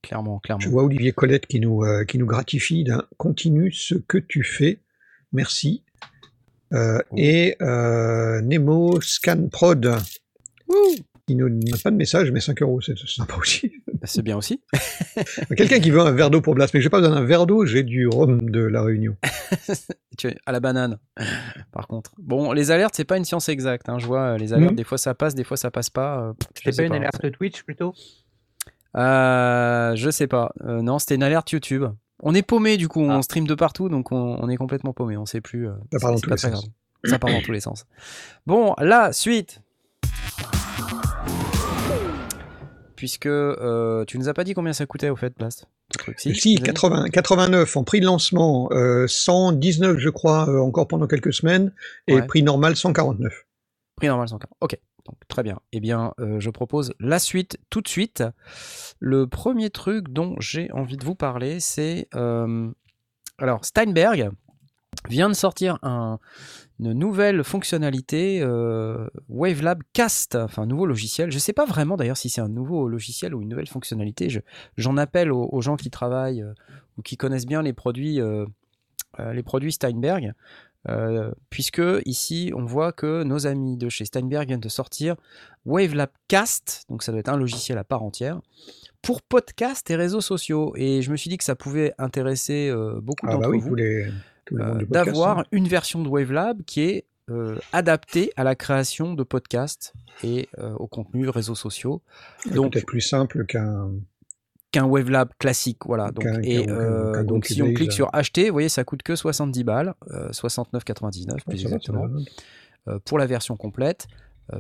[0.04, 0.62] Clairement, clairement.
[0.62, 4.44] Je vois Olivier Colette qui nous, euh, qui nous gratifie d'un continue ce que tu
[4.44, 4.80] fais,
[5.34, 5.84] merci.
[7.16, 9.96] Et Nemo Scan Prod,
[11.28, 13.72] qui nous n'a pas de message, mais 5 euros, c'est sympa aussi.
[13.94, 14.62] Bah, C'est bien aussi.
[15.58, 17.66] Quelqu'un qui veut un verre d'eau pour Blast, mais j'ai pas besoin d'un verre d'eau,
[17.66, 19.16] j'ai du rhum de la Réunion.
[20.18, 20.98] Tu es à la banane.
[21.72, 22.12] Par contre.
[22.18, 23.88] Bon, les alertes, c'est pas une science exacte.
[23.88, 24.00] hein.
[24.00, 24.76] Je vois euh, les alertes, Mhm.
[24.78, 26.20] des fois ça passe, des fois ça passe pas.
[26.22, 27.94] euh, je C'est sais pas une alerte Twitch plutôt?
[28.96, 30.54] Euh, je sais pas.
[30.66, 31.84] Euh, non, c'était une alerte YouTube.
[32.24, 33.22] On est paumé du coup, on Ah.
[33.22, 35.18] stream de partout, donc on, on est complètement paumé.
[35.18, 35.68] On sait plus.
[35.68, 36.68] euh, Ça part dans tous les sens.
[37.04, 37.86] Ça part dans tous les sens.
[38.48, 39.62] Bon, la suite.
[42.98, 45.66] Puisque euh, tu nous as pas dit combien ça coûtait au fait, Blast
[45.98, 46.20] truc.
[46.20, 50.50] Si, tu nous as dit 80, 89 en prix de lancement, euh, 119 je crois
[50.50, 51.72] euh, encore pendant quelques semaines,
[52.08, 52.26] et Ouais.
[52.28, 53.46] prix normal 149.
[53.96, 54.52] Prix normal 140.
[54.62, 55.60] Ok, donc très bien.
[55.72, 58.24] Eh bien, euh, je propose la suite tout de suite.
[59.00, 62.70] Le premier truc dont j'ai envie de vous parler, c'est euh,
[63.38, 64.32] alors Steinberg
[65.08, 66.20] vient de sortir un-
[66.80, 71.32] une nouvelle fonctionnalité euh, Wavelab Cast, enfin un nouveau logiciel.
[71.32, 74.30] Je ne sais pas vraiment d'ailleurs si c'est un nouveau logiciel ou une nouvelle fonctionnalité.
[74.30, 74.40] Je-
[74.78, 76.54] J'en appelle aux, aux gens qui travaillent euh,
[76.98, 78.46] ou qui connaissent bien les produits euh,
[79.34, 80.34] les produits Steinberg,
[81.50, 85.16] puisque ici on voit que nos amis de chez Steinberg viennent de sortir
[85.66, 88.40] Wavelab Cast, donc ça doit être un logiciel à part entière,
[89.02, 90.74] pour podcast et réseaux sociaux.
[90.78, 93.60] Et je me suis dit que ça pouvait intéresser euh, beaucoup Ah d'entre bah oui,
[93.60, 94.06] vous les,
[94.54, 95.44] euh, d'avoir hein.
[95.52, 99.94] une version de Wavelab qui est euh, adaptée à la création de podcasts
[100.24, 102.02] et euh, au contenu réseaux sociaux.
[102.44, 103.92] C'est donc- peut-être plus simple qu'un.
[104.72, 105.80] qu'un Wavelab classique.
[105.86, 106.12] Voilà.
[106.12, 106.66] Donc, et
[107.26, 111.44] donc si on clique sur acheter, vous voyez, ça coûte que 70 balles, euh, 69,99
[111.46, 112.08] plus exactement,
[113.04, 114.08] pour la version complète,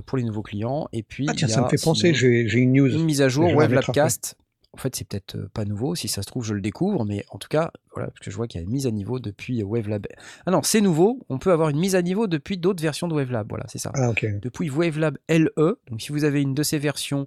[0.06, 0.90] pour les nouveaux clients.
[0.92, 2.88] Et puis, Ah tiens, il y ça me fait penser, j'ai une news.
[2.88, 4.36] une mise à jour Wavelabcast.
[4.74, 5.96] En fait, c'est peut-être euh, pas nouveau.
[5.96, 7.06] Si ça se trouve, je le découvre.
[7.06, 8.92] Mais en tout cas, voilà, parce que je vois qu'il y a une mise à
[8.92, 10.08] niveau depuis euh, Wavelab.
[10.46, 11.20] Ah non, c'est nouveau.
[11.30, 13.48] On peut avoir une mise à niveau depuis d'autres versions de Wavelab.
[13.50, 14.12] Voilà, c'est ça Ah
[14.42, 15.80] depuis Wavelab LE.
[15.90, 17.26] Donc si vous avez une de ces versions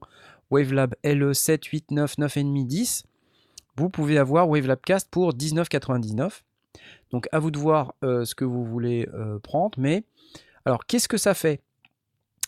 [0.51, 3.05] Wavelab LE 7, 8, 9, 9,5, 10,
[3.76, 6.43] vous pouvez avoir Wavelabcast pour 19,99.
[7.12, 9.78] Donc à vous de voir euh, ce que vous voulez euh, prendre.
[9.78, 10.05] Mais
[10.64, 11.61] alors qu'est-ce que ça fait?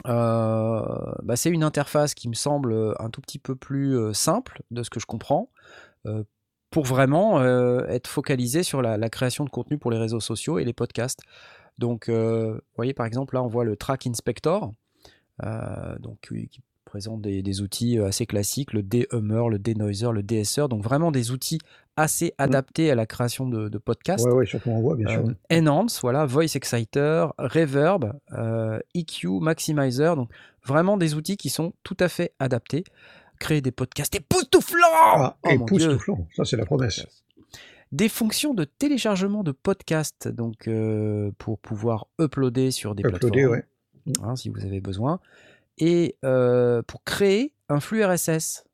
[0.04, 4.62] Bah, C'est une interface qui me semble euh, un tout petit peu plus euh, simple
[4.70, 5.50] de ce que je comprends.
[6.06, 6.24] euh,
[6.72, 10.64] pour vraiment euh, être focalisé sur la, création de contenu pour les réseaux sociaux et
[10.64, 11.20] les podcasts.
[11.78, 14.72] Donc, euh, vous voyez, par exemple, là, on voit le Track Inspector,
[15.44, 20.68] euh, donc, qui présente des, outils euh, assez classiques, le D-Hummer, le D-Noiser, le DSR,
[20.68, 21.58] donc vraiment des outils
[21.96, 24.24] assez adaptés à la création de, de podcasts.
[24.26, 25.24] Ouais, ouais, surtout en voix, bien sûr.
[25.52, 30.30] Euh, Enhance, voilà, Voice Exciter, Reverb, euh, EQ, Maximizer, donc
[30.64, 32.84] vraiment des outils qui sont tout à fait adaptés.
[33.38, 35.76] Créer des podcasts époustouflants Ah, Oh mon Dieu.
[35.82, 37.04] époustouflant, ça c'est la promesse.
[37.90, 43.62] Des fonctions de téléchargement de podcasts, donc euh, pour pouvoir uploader sur des Uploader, plateformes,
[44.30, 45.20] hein, si vous avez besoin,
[45.78, 46.16] et
[46.86, 48.64] pour créer un flux RSS.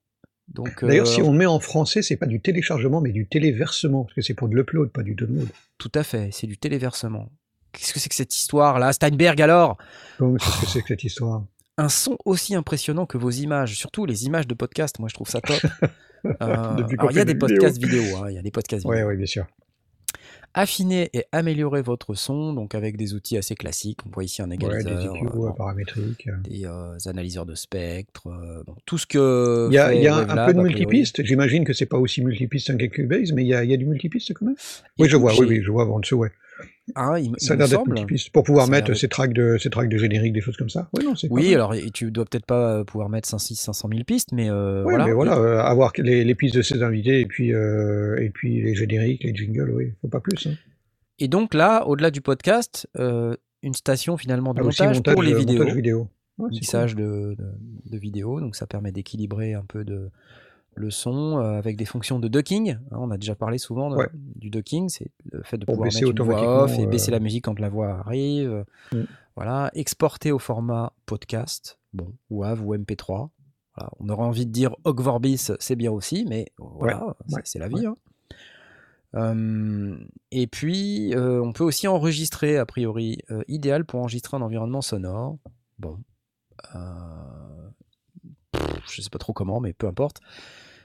[0.82, 4.05] D'ailleurs, euh, si on le met en français, c'est pas du téléchargement, mais du téléversement,
[4.05, 5.49] parce que c'est pour de l'upload, pas du download.
[5.76, 7.30] tout à fait, c'est du téléversement.
[7.72, 9.76] Qu'est-ce que c'est que cette histoire là, Steinberg alors?
[10.18, 11.44] Donc, c'est ce que c'est que cette histoire?
[11.78, 15.28] un son aussi impressionnant que vos images, surtout les images de podcast, moi je trouve
[15.28, 15.61] ça top.
[16.24, 18.90] Euh, alors il y a des podcasts vidéo, hein, il y a des podcasts vidéo.
[18.90, 19.46] Ouais, ouais, bien sûr.
[20.55, 24.01] Affiner et améliorer votre son, donc avec des outils assez classiques.
[24.07, 26.26] On voit ici un Ouais, égaliseur, des EQ euh, bon, paramétriques.
[26.26, 26.36] euh.
[26.42, 30.03] des euh, analyseurs de spectre, euh, bon, tout ce que Il y a, fait il
[30.03, 31.22] y a un- peu de multipiste.
[31.24, 33.76] J'imagine que c'est pas aussi multipiste qu'un Cubase, mais il y a, il y a
[33.76, 34.57] du multipiste quand même?
[34.99, 36.30] Oui, je vois, oui, oui, je vois en dessous, ouais.
[36.97, 38.31] Hein, il, me- Ça a l'air d'être.
[38.33, 40.89] Pour pouvoir Ça mettre ces tracks de, ces tracks de générique, des choses comme ça.
[40.97, 41.15] Oui, non,
[41.55, 45.05] alors tu dois peut-être pas euh, pouvoir mettre 500, 500 000 pistes, mais euh, voilà.
[45.07, 48.63] mais voilà, euh, avoir les, les pistes de ses invités et puis, euh, et puis
[48.63, 50.47] les génériques, les jingles, oui, faut pas plus.
[50.47, 50.55] hein.
[51.19, 55.59] Et donc là, au-delà du podcast, une station finalement de Ah, montage, pour les vidéos.
[55.59, 56.09] montage vidéo.
[56.39, 57.47] Ouais, mixage de, de,
[57.91, 60.09] de vidéos, donc ça permet d'équilibrer un peu de,
[60.79, 62.72] le son euh, avec des fonctions de ducking.
[62.91, 64.09] hein, on a déjà parlé souvent de- Ouais.
[64.14, 67.11] du ducking, c'est le fait de Pour pouvoir baisser mettre une voix off et baisser
[67.11, 68.64] euh, la musique quand la voix arrive.
[68.93, 69.03] Mm.
[69.37, 73.29] Voilà, exporter au format podcast, bon, WAV ou MP3.
[73.76, 77.43] Voilà, on aurait envie de dire Ogg Vorbis, c'est bien aussi, mais voilà, c'est- ouais,
[77.45, 77.87] c'est la vie.
[77.87, 77.95] hein.
[79.14, 79.97] Euh,
[80.33, 84.83] et puis, euh, on peut aussi enregistrer, a priori, euh, idéal pour enregistrer un environnement
[84.83, 85.39] sonore.
[85.79, 85.99] Bon.
[88.91, 90.20] Je sais pas trop comment, mais peu importe.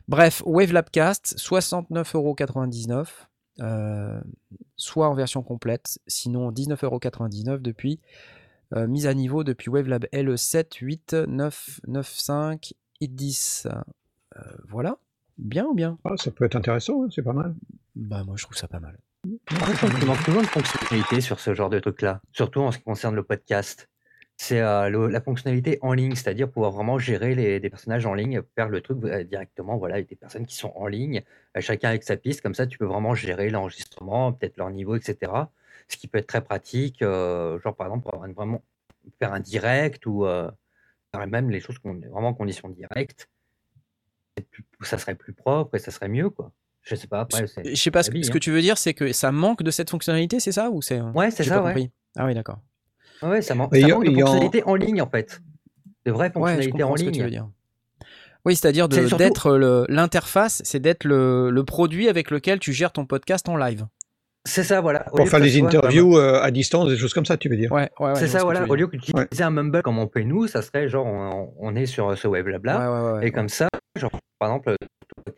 [0.08, 3.06] Bref, Wavelabcast, 69,99€,
[3.60, 4.20] euh,
[4.76, 7.99] soit en version complète, sinon 19,99€ depuis.
[8.76, 13.68] euh, mise à niveau depuis Wavelab LE7, 8, 9, 9, 5 et 10.
[14.36, 14.97] Euh, voilà.
[15.38, 15.97] Bien ou bien?
[16.06, 17.54] Ah, ça peut être intéressant, hein, c'est pas mal.
[17.95, 18.97] Bah moi je trouve ça pas mal.
[19.26, 22.80] Je trouve qu'il manque toujours de fonctionnalité sur ce genre de truc-là, surtout en ce
[22.80, 23.89] qui concerne le podcast.
[24.38, 28.42] C'est euh, la fonctionnalité en ligne, c'est-à-dire pouvoir vraiment gérer les, des personnages en ligne,
[28.56, 31.22] faire le truc euh, directement voilà, avec des personnes qui sont en ligne,
[31.56, 34.96] euh, chacun avec sa piste, comme ça tu peux vraiment gérer l'enregistrement, peut-être leur niveau,
[34.96, 35.32] etc.
[35.88, 38.64] Ce qui peut être très pratique, genre par exemple pour avoir vraiment
[39.20, 40.26] faire un direct ou
[41.28, 42.48] même les choses qu'on vraiment en
[44.38, 46.52] c'est plus- ça serait plus propre et ça serait mieux quoi.
[46.82, 48.34] Je sais pas, après Je sais pas, ce, la vie, ce hein.
[48.34, 51.00] que tu veux dire, c'est que ça manque de cette fonctionnalité, c'est ça ou c'est
[51.00, 51.92] Ouais, c'est ça, pas ouais.
[52.16, 52.60] Ah oui, d'accord.
[53.24, 55.10] Ouais, ça, man- Et ça il y a- manque de en- fonctionnalités en ligne en
[55.10, 55.42] fait.
[56.06, 57.32] De vraies Ouais, je fonctionnalités en ce que tu veux ligne.
[57.34, 57.48] dire.
[58.46, 59.56] Oui, c'est-à-dire d'être
[59.88, 63.86] l'interface, c'est d'être le, le produit avec lequel tu gères ton podcast en live.
[64.46, 65.06] C'est ça, voilà.
[65.14, 67.56] Au Pour faire des soit interviews euh, à distance, des choses comme ça, tu veux
[67.56, 67.72] dire.
[67.72, 68.16] Ouais, ouais, ouais.
[68.16, 68.66] c'est ça, voilà.
[68.68, 71.86] Au lieu d'utiliser un Mumble comme on fait nous, ça serait genre on, on est
[71.86, 72.78] sur ce web blabla.
[72.78, 73.28] Ouais, ouais, ouais, ouais.
[73.28, 74.76] Et comme ça, genre, par exemple,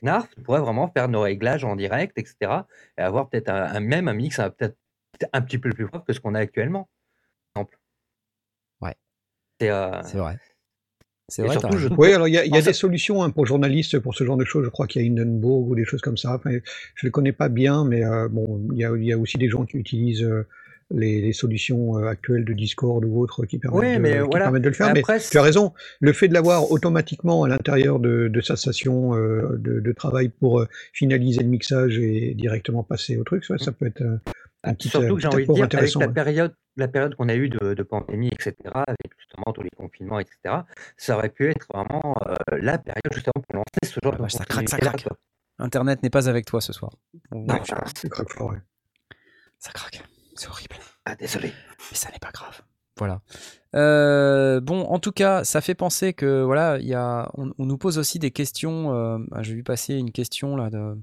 [0.01, 2.35] Knarf, tu pourrais vraiment faire nos réglages en direct, etc.
[2.97, 4.75] Et avoir peut-être un, un- même un mix un- peut-être
[5.31, 6.89] un petit peu plus propre que ce qu'on a actuellement.
[9.59, 10.37] C'est, euh, C'est vrai.
[11.27, 13.31] C'est Et vrai, t'as surtout, je Oui, alors il y a, y des solutions hein,
[13.31, 14.63] pour journalistes pour ce genre de choses.
[14.65, 16.35] Je crois qu'il y a Hindenburg ou des choses comme ça.
[16.35, 16.57] Enfin, je
[17.05, 19.37] ne les connais pas bien, mais euh, bon, il y a, il y a aussi
[19.39, 20.45] des gens qui utilisent euh,
[20.91, 24.19] les, les solutions euh, actuelles de Discord ou autres qui permettent, Oui, de, mais qui
[24.29, 24.45] voilà.
[24.45, 24.93] permettent de le faire.
[24.93, 29.15] Mais tu as raison, le fait de l'avoir automatiquement à l'intérieur de, de sa station
[29.15, 33.71] euh, de, de travail pour finaliser le mixage et directement passer au truc, ça, ça
[33.71, 34.03] peut être
[34.67, 37.35] euh, Surtout un que j'ai envie de dire, avec la période, la période qu'on a
[37.35, 40.55] eue de, de pandémie, etc., avec justement tous les confinements, etc.,
[40.97, 44.21] ça aurait pu être vraiment euh, la période justement pour lancer ce genre Ah de
[44.23, 45.05] bah, ça craque, ça craque.
[45.59, 46.91] Internet n'est pas avec toi ce soir.
[47.31, 48.61] Non, je- ah, C'est craque fort, ouais.
[49.59, 50.03] Ça craque.
[50.35, 50.75] C'est horrible.
[51.05, 51.53] ah, désolé.
[51.91, 52.61] Mais ça n'est pas grave.
[52.97, 53.21] Voilà.
[53.75, 57.65] Euh, bon, en tout cas, ça fait penser que voilà, il y a, on, on
[57.65, 58.93] nous pose aussi des questions.
[58.93, 60.97] euh, ah, J'ai vu passer une question là de.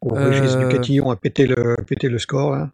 [0.00, 2.52] Au Régis Euh, Ducatillon a pété le, pété le score.
[2.52, 2.70] Là.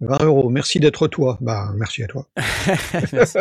[0.00, 1.36] 20 euros, merci d'être toi.
[1.40, 2.28] Bah, merci à toi.
[3.12, 3.36] Merci.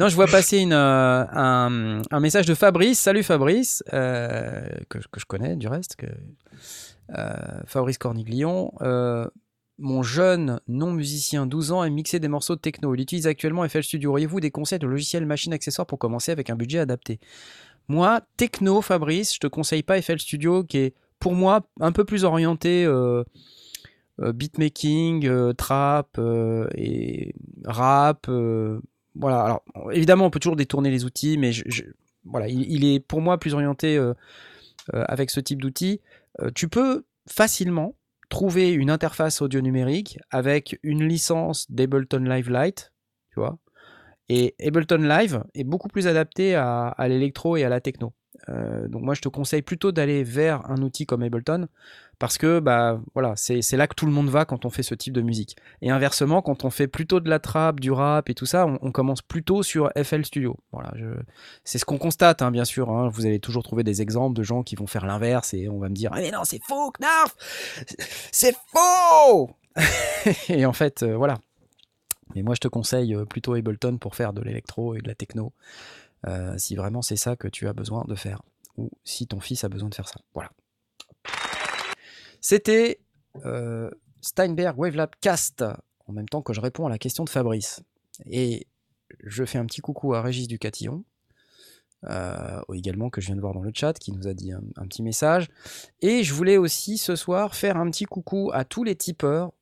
[0.00, 2.98] non, je vois passer une, euh, un, un message de Fabrice.
[2.98, 5.94] Salut Fabrice, euh, que, que je connais du reste.
[5.94, 6.06] Que,
[7.16, 8.72] euh, Fabrice Corniglion.
[8.80, 9.26] euh,
[9.78, 12.94] mon jeune non-musicien, 12 ans, aime mixer des morceaux de techno.
[12.94, 14.10] Il utilise actuellement FL Studio.
[14.10, 17.20] Auriez-vous des conseils de logiciels, machines, accessoires pour commencer avec un budget adapté?
[17.88, 22.04] Moi, techno, Fabrice, je te conseille pas FL Studio, qui est pour moi un peu
[22.04, 23.22] plus orienté euh,
[24.20, 26.18] euh, beatmaking, euh, trap
[26.74, 27.32] et
[27.64, 28.28] rap.
[29.14, 29.40] voilà.
[29.44, 29.62] Alors
[29.92, 31.52] évidemment, on peut toujours détourner les outils, mais
[32.24, 34.00] voilà, il, est pour moi plus orienté
[34.92, 36.00] avec ce type d'outils.
[36.56, 37.94] Tu peux facilement
[38.28, 42.92] trouver une interface audio numérique avec une licence d'Ableton Live Lite,
[43.30, 43.58] tu vois.
[44.28, 48.12] Et Ableton Live est beaucoup plus adapté à l'électro et à la techno.
[48.48, 51.68] Euh, donc moi, je te conseille plutôt d'aller vers un outil comme Ableton
[52.18, 54.94] parce que bah voilà, c'est là que tout le monde va quand on fait ce
[54.94, 55.56] type de musique.
[55.80, 58.92] Et inversement, quand on fait plutôt de la trap, du rap et tout ça, on,
[58.92, 60.56] commence plutôt sur FL Studio.
[60.70, 60.92] Voilà,
[61.64, 62.90] c'est ce qu'on constate, hein, bien sûr.
[62.90, 63.08] hein.
[63.08, 65.88] Vous allez toujours trouver des exemples de gens qui vont faire l'inverse et on va
[65.88, 67.34] me dire, Ah, mais non, c'est faux, Knarf,
[68.30, 69.50] c'est faux.
[70.48, 71.38] et en fait, euh, voilà.
[72.34, 75.14] Mais moi, je te conseille euh, plutôt Ableton pour faire de l'électro et de la
[75.14, 75.52] techno,
[76.26, 78.42] euh, si vraiment c'est ça que tu as besoin de faire,
[78.76, 80.20] ou si ton fils a besoin de faire ça.
[80.34, 80.50] Voilà.
[82.40, 83.00] C'était
[83.44, 85.64] euh, Steinberg Wavelab Cast,
[86.06, 87.82] en même temps que je réponds à la question de Fabrice.
[88.26, 88.66] Et
[89.24, 91.04] je fais un petit coucou à Régis Ducatillon,
[92.04, 94.86] euh, également que je viens de voir dans le chat, qui nous a dit un,
[94.86, 95.48] petit message.
[96.00, 99.52] Et je voulais aussi ce soir faire un petit coucou à tous les tipeurs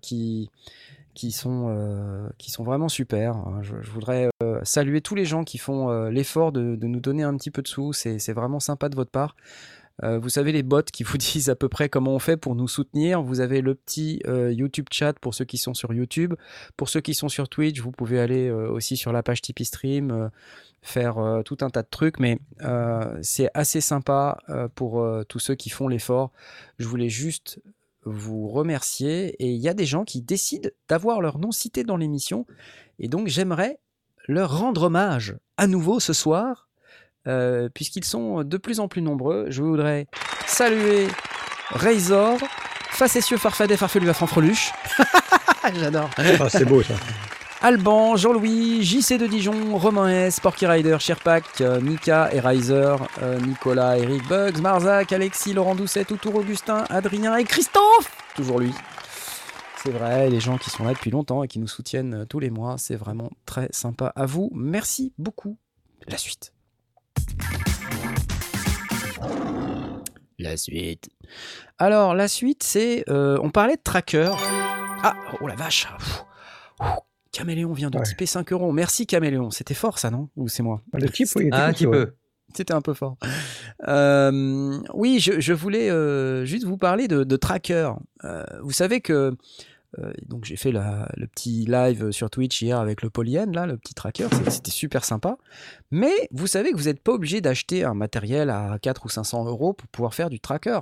[0.00, 0.50] qui,
[1.20, 3.36] qui, sont, euh, qui sont vraiment super.
[3.36, 3.60] hein.
[3.60, 7.24] Je, voudrais euh, saluer tous les gens qui font euh, l'effort de, de nous donner
[7.24, 7.92] un petit peu de sous.
[7.92, 9.36] C'est vraiment sympa de votre part.
[10.02, 12.68] Vous savez les bots qui vous disent à peu près comment on fait pour nous
[12.68, 13.20] soutenir.
[13.20, 16.32] Vous avez le petit YouTube chat pour ceux qui sont sur YouTube.
[16.78, 20.30] Pour ceux qui sont sur Twitch, vous pouvez aller aussi sur la page Tipeee Stream,
[20.80, 22.18] faire tout un tas de trucs.
[22.18, 22.38] Mais
[23.20, 24.38] c'est assez sympa
[24.74, 26.32] pour tous ceux qui font l'effort.
[26.78, 27.60] Je voulais juste
[28.04, 29.36] vous remercier.
[29.42, 32.46] Et il y a des gens qui décident d'avoir leur nom cité dans l'émission.
[32.98, 33.78] Et donc j'aimerais
[34.28, 36.68] leur rendre hommage à nouveau ce soir
[37.26, 39.46] euh, puisqu'ils sont de plus en plus nombreux.
[39.50, 40.06] Je voudrais
[40.46, 41.08] saluer
[41.68, 42.38] Razor,
[42.90, 44.72] Facétieux Farfadet Farfelu à.
[45.74, 46.10] J'adore.
[46.16, 46.94] Ah, c'est beau ça.
[47.62, 53.38] Alban, Jean-Louis, JC de Dijon, Romain S, Porky Rider, Sherpak, euh, Mika et Riser, euh,
[53.40, 58.72] Nicolas, Eric, Bugs, Marzac, Alexis, Laurent Doucet, Toutour Augustin, Adrien et Christophe Toujours lui.
[59.82, 62.38] C'est vrai, les gens qui sont là depuis longtemps et qui nous soutiennent euh, tous
[62.38, 64.50] les mois, c'est vraiment très sympa à vous.
[64.54, 65.58] Merci beaucoup.
[66.08, 66.52] La suite.
[70.38, 71.10] La suite.
[71.78, 73.04] Alors, la suite, c'est.
[73.10, 74.32] euh, on parlait de tracker.
[75.02, 75.86] Ah, oh la vache.
[76.80, 76.84] Ouh,
[77.32, 78.04] Caméléon vient de Ouais.
[78.04, 78.72] tiper 5 euros.
[78.72, 79.50] Merci Caméléon.
[79.50, 80.28] C'était fort ça, non?
[80.36, 80.82] Ou c'est moi?
[80.92, 82.14] Le type, oui, il était Ah, un petit peu.
[82.54, 83.16] C'était un peu fort.
[83.86, 87.92] Euh, oui, je, je voulais euh, juste vous parler de, de tracker.
[88.24, 89.36] Euh, vous savez que
[89.98, 93.66] euh, donc j'ai fait la- le petit live sur Twitch hier avec le Polyen, là,
[93.66, 94.26] le petit tracker.
[94.48, 95.36] C'était super sympa.
[95.90, 99.44] Mais vous savez que vous n'êtes pas obligé d'acheter un matériel à 4 ou 500
[99.46, 100.80] euros pour pouvoir faire du tracker.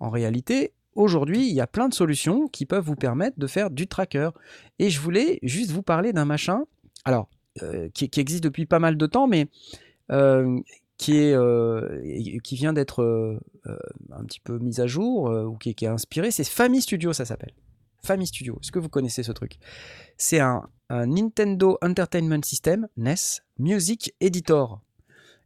[0.00, 3.70] En réalité, aujourd'hui, il y a plein de solutions qui peuvent vous permettre de faire
[3.70, 4.30] du tracker.
[4.78, 6.64] Et je voulais juste vous parler d'un machin,
[7.04, 7.30] alors,
[7.62, 9.46] euh, qui, existe depuis pas mal de temps, mais
[10.10, 10.60] euh,
[11.08, 13.40] euh, qui vient d'être
[14.10, 17.52] un petit peu mis à jour, ou qui, est inspiré, c'est Family Studio, ça s'appelle.
[18.04, 19.58] Family Studio, est-ce que vous connaissez ce truc?
[20.16, 23.14] C'est un Nintendo Entertainment System, NES,
[23.58, 24.80] Music Editor.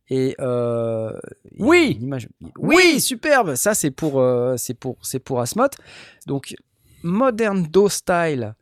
[0.09, 1.12] Et euh,
[1.59, 2.28] Oui image-
[2.59, 3.55] oui, superbe.
[3.55, 5.70] Ça c'est pour euh, c'est pour c'est pour Asmod.
[6.26, 6.55] Donc
[7.03, 8.55] Modern Do Style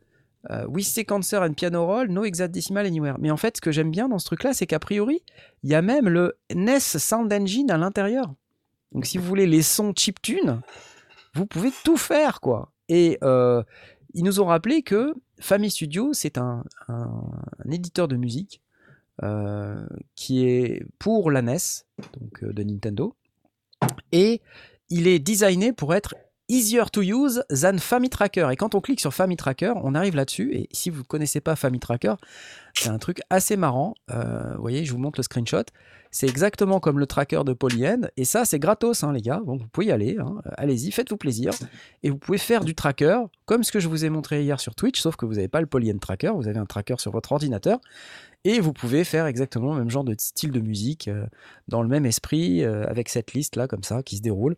[0.49, 3.15] euh, with sequencer and piano roll, no exact decimal anywhere.
[3.19, 5.21] Mais en fait, ce que j'aime bien dans ce truc-là, c'est qu'a priori,
[5.63, 8.33] il y a même le NES Sound Engine à l'intérieur.
[8.91, 10.61] Donc si vous voulez les sons chiptune,
[11.35, 12.71] vous pouvez tout faire, quoi.
[12.89, 13.61] Et euh,
[14.15, 17.21] ils nous ont rappelé que Family Studio, c'est un, un-
[17.65, 18.61] un éditeur de musique
[20.15, 21.57] qui est pour la NES,
[22.19, 23.15] donc euh, de Nintendo,
[24.11, 24.41] et
[24.89, 26.15] il est designé pour être
[26.49, 28.49] easier to use than FamiTracker.
[28.51, 30.53] Et quand on clique sur FamiTracker, on arrive là-dessus.
[30.53, 32.15] Et si vous ne connaissez pas FamiTracker,
[32.73, 33.95] c'est un truc assez marrant.
[34.11, 35.63] Euh, vous voyez, je vous montre le screenshot.
[36.13, 38.09] C'est exactement comme le tracker de Polyend.
[38.17, 39.41] Et ça, c'est gratos, hein, les gars.
[39.45, 40.17] Donc vous pouvez y aller.
[40.19, 40.41] hein.
[40.57, 41.53] Allez-y, faites-vous plaisir.
[42.03, 44.75] Et vous pouvez faire du tracker, comme ce que je vous ai montré hier sur
[44.75, 46.33] Twitch, sauf que vous n'avez pas le Polyend tracker.
[46.35, 47.79] Vous avez un tracker sur votre ordinateur.
[48.43, 51.25] Et vous pouvez faire exactement le même genre de style de musique, euh,
[51.67, 54.55] dans le même esprit, euh, avec cette liste-là, comme ça, qui se déroule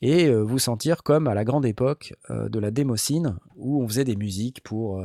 [0.00, 4.04] et euh, vous sentir comme à la grande époque de la démocine où on faisait
[4.04, 5.02] des musiques pour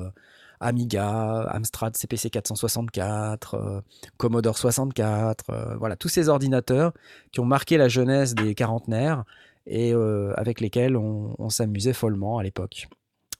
[0.64, 3.82] Amiga, Amstrad CPC 464, euh,
[4.18, 6.94] Commodore 64, euh, voilà, tous ces ordinateurs
[7.32, 9.26] qui ont marqué la jeunesse des quarantenaires
[9.66, 9.94] et
[10.36, 12.90] avec lesquels on, s'amusait follement à l'époque.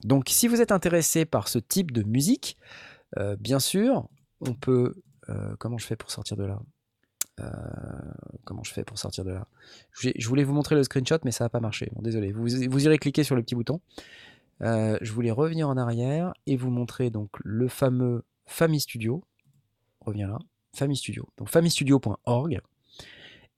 [0.04, 2.56] Donc si vous êtes intéressé par ce type de musique,
[3.38, 4.08] bien sûr,
[4.40, 4.94] on peut...
[5.28, 6.60] euh, comment je fais pour sortir de là?
[7.40, 7.50] Euh,
[8.44, 9.48] Comment je fais pour sortir de là?
[9.92, 11.90] Je voulais vous montrer le screenshot, mais ça n'a pas marché.
[11.94, 12.32] Bon, désolé.
[12.32, 13.80] Vous, irez cliquer sur le petit bouton.
[14.62, 19.24] Euh, je voulais revenir en arrière et vous montrer donc le fameux Family Studio.
[20.00, 20.38] Reviens là.
[20.74, 21.28] Family Studio.
[21.38, 22.60] Donc familystudio.org.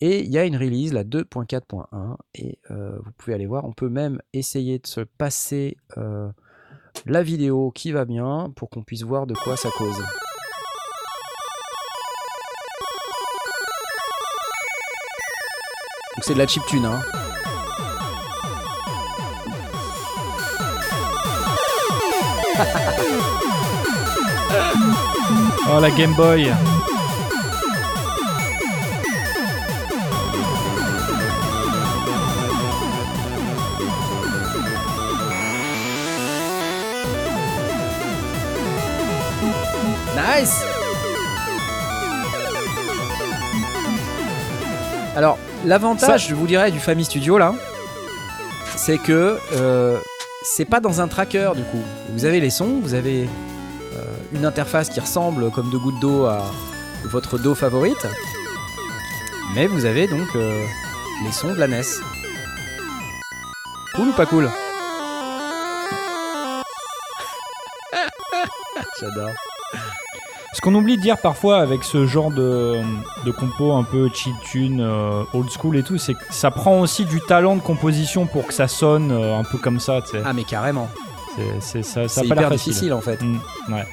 [0.01, 2.16] Et il y a une release, la 2.4.1.
[2.35, 3.64] Et vous pouvez aller voir.
[3.64, 5.77] On peut même essayer de se passer
[7.05, 10.03] la vidéo qui va bien pour qu'on puisse voir de quoi ça cause.
[16.17, 17.01] Donc c'est de la chiptune, hein.
[25.69, 26.53] Oh, la Game Boy.
[40.17, 40.62] Nice
[45.17, 47.55] Alors, l'avantage, je vous dirais, du Family Studio, là,
[48.77, 49.99] c'est que euh,
[50.43, 51.83] c'est pas dans un tracker, du coup.
[52.11, 54.03] Vous avez les sons, vous avez euh,
[54.33, 56.43] une interface qui ressemble comme deux gouttes d'eau à
[57.05, 58.07] votre dos favorite,
[59.55, 60.65] mais vous avez donc euh,
[61.25, 61.83] les sons de la NES.
[63.95, 64.51] Cool ou pas cool?
[69.01, 69.31] J'adore.
[70.57, 72.77] Ce qu'on oublie de dire parfois avec ce genre de,
[73.27, 76.81] de compo un peu cheat tune, euh, old school et tout, c'est que ça prend
[76.81, 80.13] aussi du talent de composition pour que ça sonne euh, un peu comme ça, tu
[80.13, 80.23] sais.
[80.25, 80.89] Ah mais carrément.
[81.37, 82.73] C'est- c'est- ça, ça C'est a pas l'air hyper facile.
[82.73, 83.21] difficile en fait.
[83.21, 83.39] Mm,
[83.71, 83.85] ouais.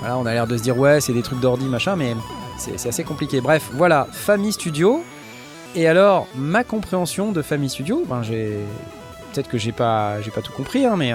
[0.00, 2.16] Voilà, on a l'air de se dire ouais, c'est des trucs d'ordi machin, mais
[2.58, 3.40] c'est c'est assez compliqué.
[3.40, 5.04] Bref, voilà, Family Studio.
[5.76, 8.58] Et alors, ma compréhension de Family Studio, ben j'ai
[9.32, 11.14] peut-être que j'ai pas j'ai pas tout compris, hein, mais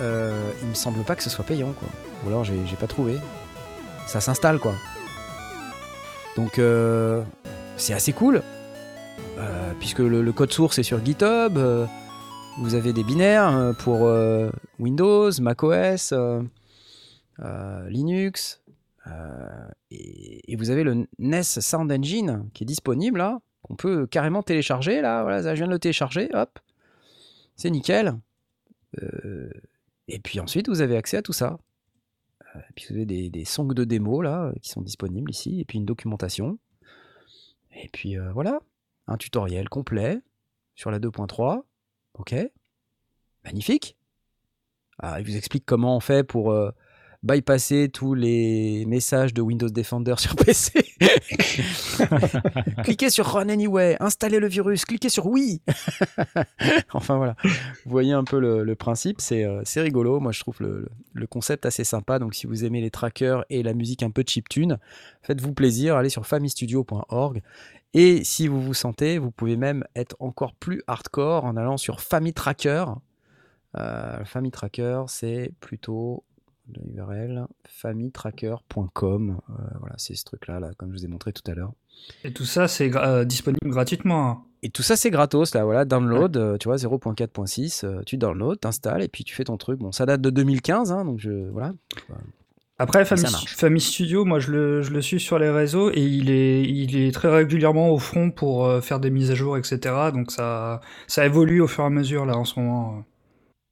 [0.00, 1.88] euh, il me semble pas que ce soit payant quoi.
[2.24, 3.18] Ou alors j'ai pas trouvé.
[4.06, 4.74] Ça s'installe quoi.
[6.36, 7.22] Donc euh,
[7.76, 8.42] c'est assez cool.
[9.38, 11.56] Euh, puisque le, code source est sur GitHub.
[11.56, 11.86] euh,
[12.58, 14.08] vous avez des binaires pour
[14.78, 16.14] Windows, macOS,
[17.88, 18.62] Linux.
[19.90, 25.00] et, vous avez le NES Sound Engine qui est disponible là, qu'on peut carrément télécharger
[25.00, 25.22] là.
[25.22, 26.60] Voilà, je viens de le télécharger, hop,
[27.56, 28.14] c'est nickel.
[30.08, 31.58] Et puis ensuite, vous avez accès à tout ça.
[32.54, 35.60] Euh, et puis vous avez des, des songs de démo là qui sont disponibles ici,
[35.60, 36.58] et puis une documentation.
[37.72, 38.60] Et puis euh, voilà,
[39.06, 40.20] un tutoriel complet
[40.74, 41.62] sur la 2.3.
[42.14, 42.34] Ok,
[43.44, 43.96] magnifique.
[44.98, 46.70] Ah, il vous explique comment on fait pour euh,
[47.24, 50.84] bypasser tous les messages de Windows Defender sur PC.
[52.84, 55.62] cliquez sur Run Anyway, installez le virus, cliquez sur Oui.
[56.92, 60.20] enfin voilà, vous voyez un peu le, le principe, c'est euh, c'est rigolo.
[60.20, 60.86] Moi je trouve le,
[61.26, 62.18] concept assez sympa.
[62.18, 64.78] Donc si vous aimez les trackers et la musique un peu chiptune,
[65.22, 67.42] faites-vous plaisir, allez sur famistudio.org.
[67.94, 72.00] Et si vous vous sentez, vous pouvez même être encore plus hardcore en allant sur
[72.00, 72.84] FamiTracker.
[73.76, 76.24] Euh, FamiTracker, c'est plutôt
[76.72, 79.38] l'URL famitracker.com.
[79.50, 81.72] Euh, voilà, c'est ce truc-là, là, comme je vous ai montré tout à l'heure.
[82.24, 84.28] Et tout ça, c'est gra- euh, disponible gratuitement.
[84.30, 84.42] hein.
[84.62, 88.56] Et tout ça, c'est gratos, là, voilà, download, euh, tu vois, 0.4.6, euh, tu downloads,
[88.56, 89.78] t'installes, et puis tu fais ton truc.
[89.78, 91.74] Bon, ça date de 2015, hein, donc je, voilà.
[92.78, 93.04] Après.
[93.04, 96.96] Family Studio, moi je le, je le suis sur les réseaux et il est, il
[96.96, 99.78] est très régulièrement au front pour faire des mises à jour, etc.
[100.12, 103.04] Donc ça, ça évolue au fur et à mesure là en ce moment.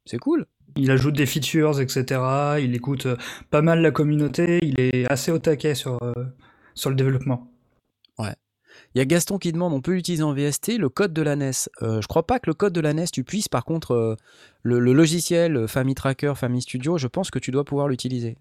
[0.05, 0.47] C'est cool.
[0.77, 2.21] Il ajoute des features, etc.
[2.61, 3.17] Il écoute euh,
[3.51, 4.59] pas mal la communauté.
[4.63, 6.13] Il est assez au taquet sur, euh,
[6.75, 7.49] sur le développement.
[8.95, 11.35] Il y a Gaston qui demande on peut l'utiliser en VST, le code de la
[11.35, 11.51] NES.
[11.83, 14.17] Euh, je crois pas que le code de la NES tu puisses, par contre, euh,
[14.63, 18.37] le, le logiciel Family Tracker, Family Studio, je pense que tu dois pouvoir l'utiliser.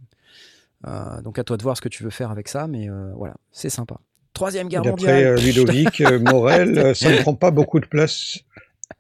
[0.88, 3.12] Euh, donc à toi de voir ce que tu veux faire avec ça, mais euh,
[3.16, 3.98] voilà, c'est sympa.
[4.34, 5.26] Troisième guerre D'après mondiale.
[5.26, 8.40] euh, Ludovic Morel, ça ne prend pas beaucoup de place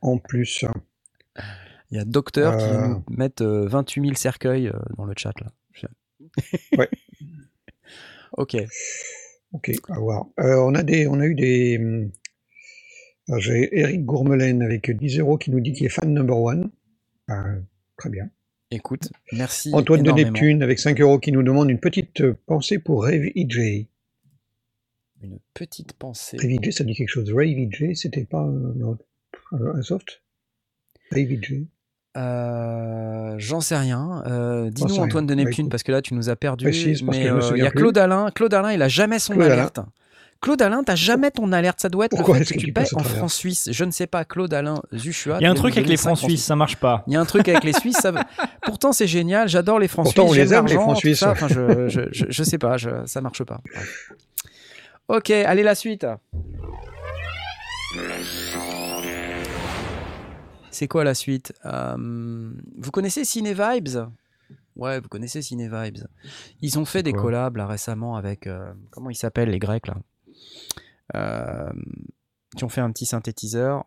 [0.01, 0.63] en plus.
[1.91, 2.87] Il y a Docteur qui Euh.
[2.87, 5.51] nous mettre euh, 28 000 cercueils euh, dans le chat là.
[6.77, 6.89] Ouais.
[8.33, 8.57] ok.
[9.53, 10.27] Ok, à voir.
[10.39, 11.77] Euh, on, a des, on a eu des.
[13.27, 16.71] alors, J'ai Eric Gourmelaine avec 10 euros qui nous dit qu'il est fan number one.
[17.29, 17.59] Euh,
[17.97, 18.29] très bien.
[18.69, 19.71] Écoute, merci.
[19.73, 20.11] Antoine de.
[20.11, 23.87] Neptune avec 5 euros qui nous demande une petite euh, pensée pour Rave EJ.
[25.21, 26.37] Une petite pensée.
[26.37, 27.29] Rave EJ, ça dit quelque chose.
[27.33, 28.95] Rave EJ, c'était pas euh,
[29.51, 30.21] un soft?
[31.11, 31.65] Rave EJ.
[32.17, 34.23] Euh, J'en sais rien.
[34.27, 34.97] Euh, Dis-nous.
[34.99, 36.65] Antoine de Bah, Neptune parce que là tu nous as perdu.
[36.65, 37.79] Précise, mais euh, il y a plus.
[37.79, 38.29] Claude Alain.
[38.33, 39.53] Claude Alain, il a jamais son Claude Alain.
[39.53, 39.79] alerte.
[40.41, 41.79] Claude Alain, t'as jamais ton alerte.
[41.79, 43.69] Ça doit être Pourquoi le est-ce fait que, que tu paies en francs suisses.
[43.71, 44.25] Je ne sais pas.
[44.25, 45.37] Claude Alain Zuchua.
[45.39, 47.03] Il y a un truc avec les francs suisses, ça marche pas.
[47.07, 47.97] Il y a un truc avec les Suisses.
[47.97, 48.25] ça va-
[48.63, 49.47] Pourtant, c'est génial.
[49.47, 50.39] J'adore les francs Pourtant, suisses.
[50.39, 51.21] on les aime, les francs suisses.
[51.23, 52.77] Enfin, je, je, je, je sais pas.
[52.77, 53.61] Je, ça marche pas.
[55.07, 56.05] Ok, allez la suite.
[60.71, 61.53] C'est quoi la suite?
[61.65, 64.09] Euh, Vous connaissez Cinevibes
[64.77, 66.07] Ouais, vous connaissez Cinevibes.
[66.61, 67.23] Ils ont fait des quoi?
[67.23, 69.97] collabs là récemment avec euh, comment ils s'appellent les Grecs là?
[71.15, 71.71] Euh,
[72.55, 73.85] qui ont fait un petit synthétiseur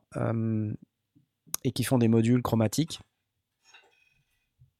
[1.64, 3.00] et qui font des modules chromatiques.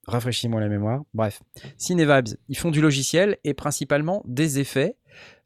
[0.06, 1.02] Rafraîchis-moi la mémoire.
[1.14, 1.42] Bref,
[1.78, 4.96] Cinevibes, ils font du logiciel et principalement des effets.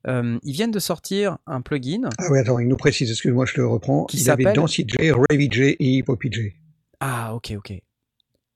[0.07, 2.09] Euh, ils viennent de sortir un plugin.
[2.19, 4.07] Ah oui, attends, il nous précise, excuse-moi, je le reprends.
[4.07, 6.55] Qui s'appelle Dancy J, Rave EJ et Hip Hop EJ.
[7.01, 7.71] Ah, ok, ok.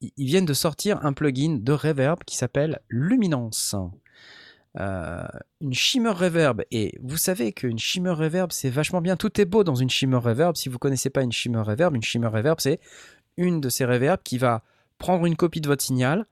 [0.01, 3.77] Ils ils viennent de sortir un plugin de reverb qui s'appelle Luminance.
[4.81, 5.27] Euh,
[5.61, 6.63] une shimmer reverb.
[6.71, 9.17] Et vous savez qu'une shimmer reverb, c'est vachement bien.
[9.17, 10.57] Tout est beau dans une shimmer reverb.
[10.57, 12.81] Si vous connaissez pas une shimmer reverb, une shimmer reverb, c'est
[13.37, 14.63] une de ces reverbs qui va
[15.03, 16.27] prendre une copie de votre signal,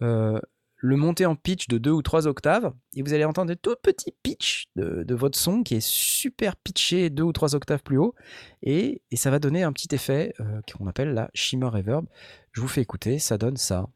[0.00, 0.40] euh,
[0.76, 3.74] le monter en pitch de 2 ou 3 octaves, et vous allez entendre des tout
[3.82, 7.98] petits pitch de, de votre son qui est super pitché 2 ou 3 octaves plus
[7.98, 8.14] haut,
[8.62, 12.06] et, et ça va donner un petit effet euh, qu'on appelle la shimmer reverb.
[12.52, 13.86] Je vous fais écouter, ça donne ça.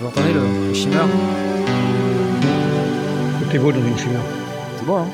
[0.00, 0.96] Vous entendez le, le shimmer?
[3.38, 4.18] Tout est beau dans une shimmer.
[4.76, 5.08] C'est beau, hein?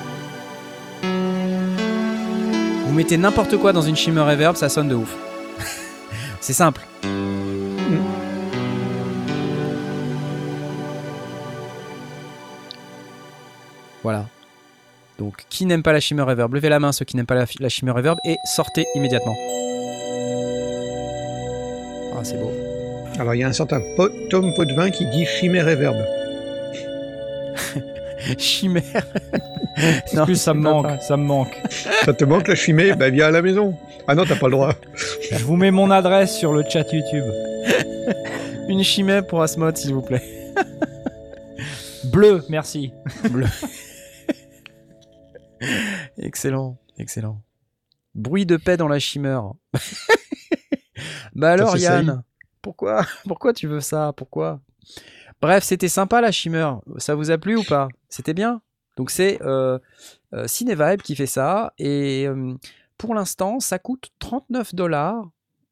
[2.97, 5.15] Mettez n'importe quoi dans une shimmer reverb, ça sonne de ouf.
[6.41, 6.81] C'est simple.
[14.03, 14.27] Voilà.
[15.19, 17.47] Donc, qui n'aime pas la shimmer reverb Levez la main ceux qui n'aiment pas la,
[17.61, 19.35] la shimmer reverb et sortez immédiatement.
[22.19, 22.51] Ah, c'est beau.
[23.19, 23.81] Alors, il y a un certain
[24.31, 25.97] Tom Potvin qui dit Chimère Reverb.
[28.39, 29.07] Chimère.
[30.17, 31.01] En plus, ça me manque, pas.
[31.01, 31.61] ça me manque.
[32.05, 33.77] Ça te manque la chimée Bah, viens à la maison.
[34.09, 34.75] Ah non, t'as pas le droit.
[35.31, 37.25] Je vous mets mon adresse sur le chat YouTube.
[38.69, 40.23] Une chimère pour Asmod, s'il vous plaît.
[42.05, 42.93] Bleu, merci.
[46.19, 47.43] Excellent, excellent.
[48.15, 49.53] Bruit de paix dans la chimère.
[51.35, 52.23] bah alors Yann,
[52.63, 54.13] pourquoi pourquoi tu veux ça?
[54.17, 54.61] Pourquoi?
[55.41, 56.81] Bref, c'était sympa la chimère.
[56.99, 57.89] Ça vous a plu ou pas?
[58.09, 58.61] C'était bien?
[58.97, 59.79] Donc c'est euh,
[60.33, 62.55] euh, Cinevibe qui fait ça et euh,
[62.97, 65.29] pour l'instant ça coûte 39 dollars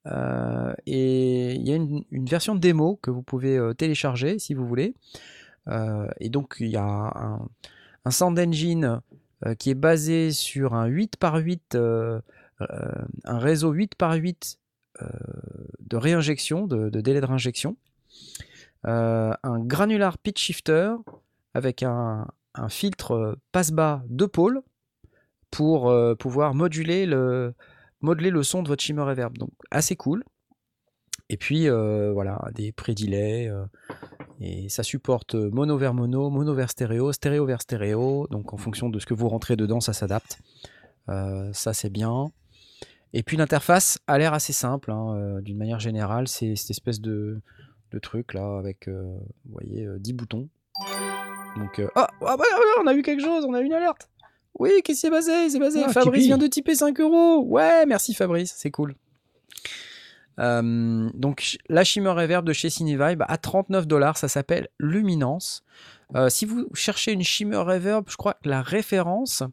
[0.07, 4.95] euh, et il y a une, version démo que vous pouvez télécharger si vous voulez.
[6.21, 7.49] Et donc il y a un,
[8.05, 9.01] un sound engine
[9.59, 12.21] qui est basé sur un 8 par 8, euh,
[12.61, 12.67] euh,
[13.25, 14.59] un réseau 8 par 8
[15.03, 15.07] euh,
[15.81, 17.77] de réinjection, de, délai de réinjection,
[18.85, 20.95] un granular pitch shifter
[21.55, 22.27] avec un,
[22.69, 24.63] filtre euh, passe-bas de pôle
[25.51, 27.53] pour euh, pouvoir moduler le,
[28.01, 29.37] modeler le son de votre shimmer reverb.
[29.39, 30.23] Donc assez cool.
[31.31, 33.49] Et puis euh, voilà, des pré-delays.
[33.49, 33.65] euh,
[34.41, 38.27] et ça supporte mono vers mono, mono vers stéréo, stéréo vers stéréo.
[38.31, 40.39] Donc en fonction de ce que vous rentrez dedans, ça s'adapte.
[41.09, 42.31] Euh, ça c'est bien.
[43.13, 46.27] Et puis l'interface a l'air assez simple, hein, euh, d'une manière générale.
[46.29, 47.41] C'est cette espèce de,
[47.95, 50.49] de truc là avec, euh, vous voyez, euh, 10 boutons.
[51.57, 52.37] Donc, euh, ah, bah,
[52.83, 54.09] on a eu quelque chose, on a eu une alerte.
[54.59, 55.51] Oui, qu'est-ce qui s'est passé?
[55.51, 55.83] S'est passé.
[55.85, 56.27] Ah, Fabrice Tipeee.
[56.27, 57.45] vient de typer 5 euros.
[57.45, 58.95] Ouais, merci Fabrice, c'est cool.
[60.41, 65.63] Euh, donc la Shimmer Reverb de chez Cinevibe à 39 dollars, ça s'appelle Luminance.
[66.17, 69.45] Euh, si vous cherchez une Shimmer Reverb, je crois que la référence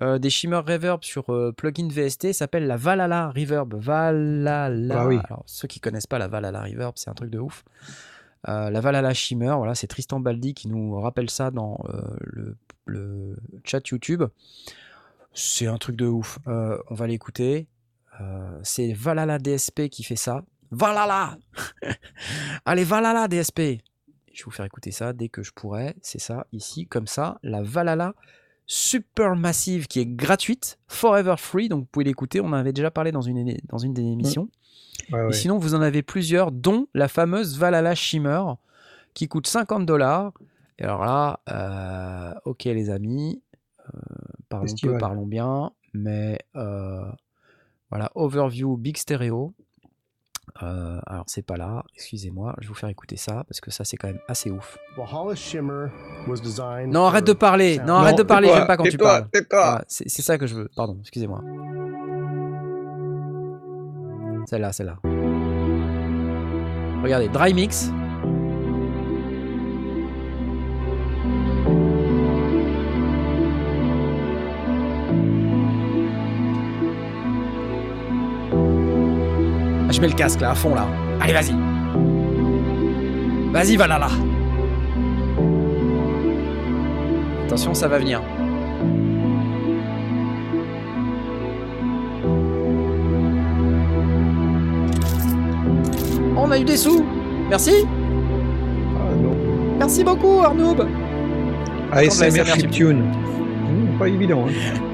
[0.00, 3.74] euh, des shimmer reverb sur euh, plugin VST s'appelle la Valhalla Reverb.
[3.74, 5.02] Valhalla.
[5.02, 5.18] Ah oui.
[5.24, 7.64] Alors, ceux qui connaissent pas la Valhalla Reverb, c'est un truc de ouf.
[8.48, 11.84] Euh, la Valhalla Shimmer, voilà, c'est Tristan Baldi qui nous rappelle ça dans
[12.20, 14.24] le, le chat YouTube.
[15.34, 16.38] C'est un truc de ouf.
[16.46, 17.68] On va l'écouter.
[18.62, 20.42] C'est Valhalla DSP qui fait ça.
[20.70, 21.36] Valhalla
[22.64, 23.58] Allez, Valhalla DSP
[24.32, 25.94] Je vais vous faire écouter ça dès que je pourrai.
[26.00, 27.38] C'est ça, ici, comme ça.
[27.42, 28.14] La Valhalla
[28.72, 31.68] super massive qui est gratuite, forever free.
[31.68, 32.40] Donc vous pouvez l'écouter.
[32.40, 34.48] On en avait déjà parlé dans une, dans une des émissions.
[35.10, 35.32] Ouais, Et ouais.
[35.32, 38.42] sinon, vous en avez plusieurs, dont la fameuse Valhalla Shimmer,
[39.12, 40.32] qui coûte 50 dollars.
[40.78, 43.42] Et alors là, euh, ok les amis,
[43.94, 43.98] euh,
[44.48, 44.98] parlons peu, Festival.
[44.98, 47.04] parlons bien, mais euh,
[47.90, 49.52] voilà, overview big stéréo.
[50.62, 53.84] Euh, alors c'est pas là, excusez-moi, je vais vous faire écouter ça parce que ça
[53.84, 54.76] c'est quand même assez ouf.
[54.98, 55.86] Valhalla Shimmer
[56.28, 57.88] was designed Non, arrête de parler, sound.
[57.88, 59.84] non, arrête de parler, j'aime pas quand tu tais-toi, parles.
[59.88, 61.40] c'est ça que je veux, pardon, excusez-moi.
[64.46, 64.98] Celle-là, celle-là.
[67.02, 67.90] Regardez, dry mix.
[79.92, 80.86] Je mets le casque là, à fond là.
[81.20, 81.54] Allez, vas-y.
[83.52, 84.08] Vas-y, va là là.
[87.44, 88.22] Attention, ça va venir.
[96.38, 97.04] On a eu des sous.
[97.50, 97.84] Merci.
[98.96, 99.00] Ah.
[99.78, 100.86] Merci beaucoup, Arnoub.
[101.92, 103.02] ASMR chiptune.
[103.02, 104.46] Mmh, pas évident.
[104.48, 104.80] Hein.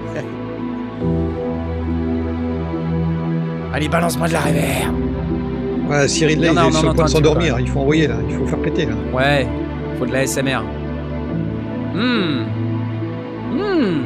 [3.73, 4.95] Allez, balance-moi de la réverb.
[5.89, 7.61] Ouais, Cyril, là, Il il est en sur le entend point de s'endormir.
[7.61, 8.17] Il faut envoyer, là.
[8.29, 8.93] Il faut faire péter, là.
[9.13, 9.47] Ouais,
[9.99, 10.63] faut de la SMR.
[11.95, 12.45] Hmm.
[13.53, 14.03] Hmm.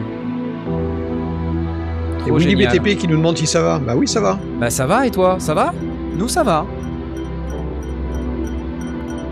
[2.24, 2.66] Et Trop Willy.
[2.66, 3.78] BTP qui nous demande si ça va.
[3.78, 4.38] Bah oui, ça va.
[4.60, 5.36] Bah ça va et toi?
[5.38, 5.72] Ça va?
[6.16, 6.64] Nous ça va.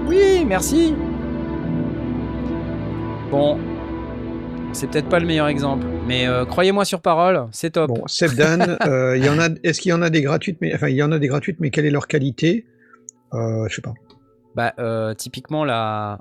[0.09, 0.95] Oui, merci.
[3.31, 3.59] Bon,
[4.73, 7.89] c'est peut-être pas le meilleur exemple, mais euh, croyez-moi sur parole, c'est top.
[7.89, 9.49] Bon, Sebdan, euh, il y en a.
[9.63, 11.61] Est-ce qu'il y en a des gratuites mais enfin, il y en a des gratuites,
[11.61, 12.67] mais quelle est leur qualité?
[13.33, 13.95] Euh, Je sais pas.
[14.57, 16.21] Bah euh, typiquement la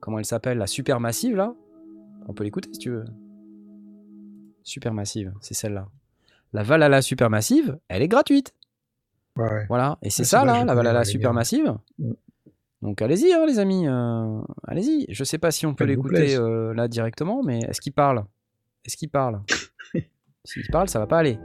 [0.00, 1.54] comment elle s'appelle la supermassive là,
[2.26, 3.04] on peut l'écouter si tu veux.
[4.64, 5.86] Supermassive, c'est celle-là.
[6.52, 8.52] La Valhalla supermassive, elle est gratuite.
[9.36, 9.66] Ouais, ouais.
[9.68, 11.76] Voilà, et c'est Ouais, ça là, la Valhalla supermassive.
[12.00, 12.12] Mm.
[12.82, 15.06] Donc allez-y hein, les amis, euh, allez-y.
[15.08, 16.36] Je sais pas si on peut l'écouter
[16.74, 18.24] là directement, mais est-ce qu'il parle?
[18.84, 19.42] Est-ce qu'il parle?
[20.44, 21.38] S'il parle, ça va pas aller.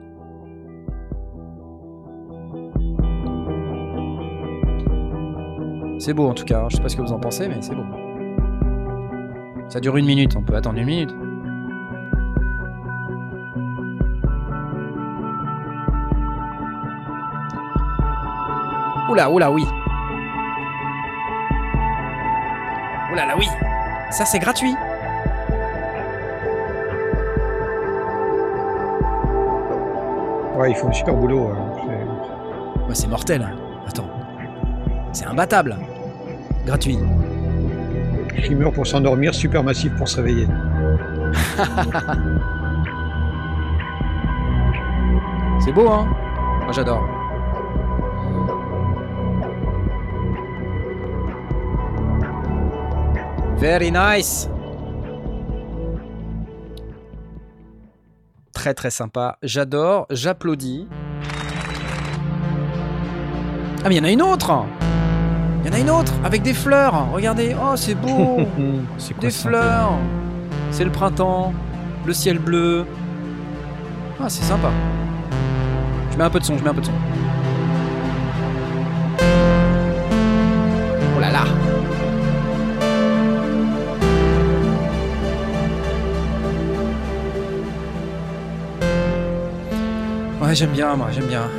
[6.00, 6.68] C'est beau en tout cas, hein.
[6.70, 7.84] je sais pas ce que vous en pensez, mais c'est beau.
[9.70, 11.12] Ça dure une minute, on peut attendre une minute.
[19.10, 19.64] Oula, oula, oui.
[23.12, 23.48] Oula, là, oui.
[24.12, 24.76] Ça, c'est gratuit.
[30.56, 31.50] Ouais, ils font un super boulot.
[31.50, 33.48] euh, c'est- Ouais, c'est mortel.
[33.88, 34.08] Attends.
[35.12, 35.76] C'est imbattable.
[36.66, 37.00] Gratuit.
[38.42, 40.48] Shimmer pour s'endormir, super massif pour se réveiller.
[45.60, 46.08] C'est beau, hein
[46.64, 47.02] Moi, j'adore.
[53.58, 54.50] Very nice.
[58.66, 59.38] Très très sympa.
[59.44, 60.08] J'adore.
[60.10, 60.88] J'applaudis.
[63.84, 64.66] Ah mais il y en a une autre
[65.62, 67.12] Il y en a une autre avec des fleurs.
[67.12, 67.56] Regardez.
[67.62, 68.08] Oh c'est beau.
[68.58, 69.92] Quoi Des fleurs
[70.72, 71.54] C'est le printemps,
[72.08, 72.88] le ciel bleu.
[74.20, 74.72] Ah, c'est sympa.
[76.12, 76.94] Je mets un peu de son, je mets un peu de son.
[90.46, 91.50] Ouais, j'aime bien, moi, j'aime bien.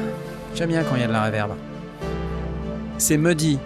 [0.54, 1.52] J'aime bien quand il y a de la réverb.
[2.98, 3.58] C'est muddy.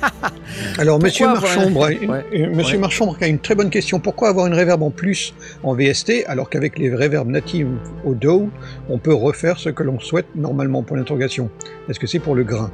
[0.78, 1.98] Alors, Monsieur avoir Marchambre, Ouais,
[2.34, 2.80] euh, Monsieur ouais.
[2.80, 4.00] Marchambre a une très bonne question.
[4.00, 7.68] Pourquoi avoir une reverb en plus en VST alors qu'avec les reverbs natives
[8.04, 8.48] au DAW,
[8.88, 11.50] on peut refaire ce que l'on souhaite normalement pour l'interrogation
[11.88, 12.70] Est-ce que c'est pour le grain?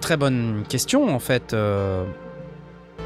[0.00, 1.52] Très bonne question, en fait.
[1.52, 2.04] euh,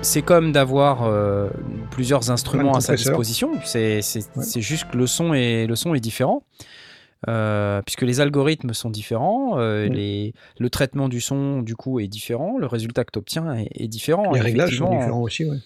[0.02, 1.48] c'est comme d'avoir euh,
[1.90, 3.50] plusieurs instruments à sa disposition.
[3.64, 4.44] C'est c'est- Ouais.
[4.44, 6.42] c'est juste que le son est, le son est différent.
[7.28, 9.92] Euh, puisque les algorithmes sont différents, euh, Mm.
[9.94, 13.68] les, le traitement du son du coup est différent, le résultat que tu obtiens est,
[13.74, 14.32] est différent.
[14.32, 15.56] Les réglages sont différents aussi, ouais.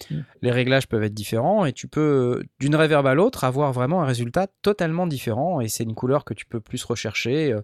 [0.41, 4.05] les réglages peuvent être différents et tu peux, d'une reverb à l'autre, avoir vraiment un
[4.05, 7.51] résultat totalement différent et c'est une couleur que tu peux plus rechercher.
[7.51, 7.61] euh.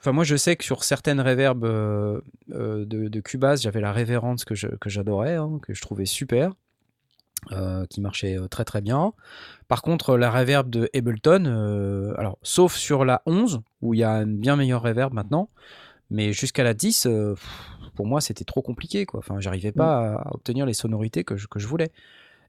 [0.00, 1.20] Enfin, moi, je sais que sur certaines
[1.64, 5.80] euh, euh, de, de Cubase, j'avais la Reverence que je- que j'adorais, hein, que je
[5.80, 6.50] trouvais super,
[7.50, 9.12] euh, qui marchait euh, très très bien.
[9.66, 14.04] Par contre, la reverb de Ableton, euh, alors, sauf sur la 11, où il y
[14.04, 15.48] a une bien meilleure reverb maintenant,
[16.10, 19.06] mais jusqu'à la 10, euh, pff, pour moi, c'était trop compliqué.
[19.06, 19.18] Quoi.
[19.18, 21.90] Enfin, j'arrivais pas à obtenir les sonorités que je, que je voulais.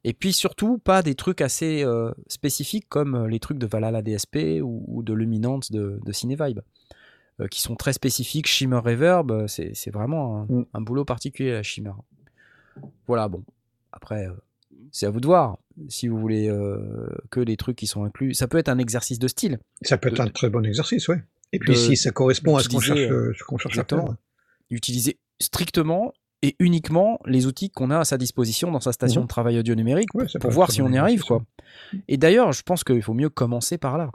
[0.04, 1.86] Et puis surtout, pas des trucs assez
[2.28, 6.60] spécifiques comme les trucs de Valhalla DSP ou, ou de Luminance de, de Cinevibe,
[7.50, 8.48] qui sont très spécifiques.
[8.48, 10.66] Shimmer Reverb, c'est vraiment un, Mm.
[10.74, 11.94] un boulot particulier, la Shimmer.
[13.08, 13.44] Voilà, bon.
[13.94, 14.28] Après,
[14.92, 15.58] c'est à vous de voir.
[15.90, 19.20] Si vous voulez euh, que les trucs qui sont inclus, ça peut être un exercice
[19.20, 19.60] de style.
[19.82, 21.24] Ça peut être De- un très bon exercice, ouais.
[21.52, 24.16] Et puis si ça correspond à ce qu'on cherche, euh, ce cherche à faire.
[24.70, 29.26] Utiliser strictement et uniquement les outils qu'on a à sa disposition dans sa station Mhm.
[29.26, 31.22] de travail audio numérique Ouais, pour voir si bon on y arrive.
[31.24, 31.44] Quoi.
[32.08, 34.12] Et d'ailleurs, je pense qu'il faut mieux commencer par là.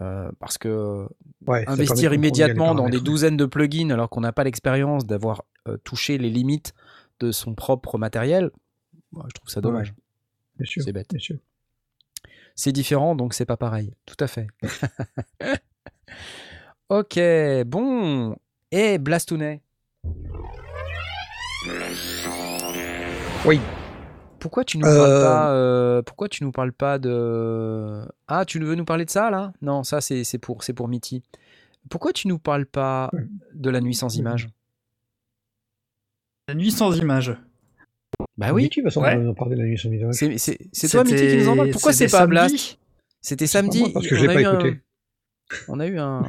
[0.00, 1.06] Euh, parce que
[1.46, 5.76] Ouais, investir immédiatement dans des douzaines de plugins alors qu'on n'a pas l'expérience d'avoir euh,
[5.84, 6.72] touché les limites
[7.20, 8.50] de son propre matériel,
[9.12, 9.92] je trouve ça dommage.
[10.64, 11.10] C'est bête.
[12.54, 13.94] C'est différent, donc c'est pas pareil.
[14.06, 14.46] Tout à fait.
[16.88, 17.18] ok,
[17.66, 18.36] bon.
[18.70, 19.62] Et Blastounet
[23.44, 23.60] Oui.
[24.38, 28.58] Pourquoi tu nous parles Euh, pas euh, Pourquoi tu nous parles pas de Ah, tu
[28.58, 29.52] veux nous parler de ça là?
[29.62, 31.22] Non, ça c'est c'est pour c'est pour Mitty.
[31.88, 33.10] Pourquoi tu nous parles pas
[33.54, 34.48] de la nuit sans image
[36.48, 37.36] La nuit sans image.
[38.42, 38.70] Bah oui.
[38.90, 39.16] Sans Ouais.
[39.16, 40.14] nous en parler de la nuit visage.
[40.14, 41.70] C'est c'est c'est toi Mitty qui nous en parle.
[41.70, 42.78] Pourquoi c'est pas Blast
[43.20, 43.80] C'était samedi.
[43.80, 44.80] moi, parce que on j'ai a pas eu un- écouté.
[45.68, 46.22] On a eu un.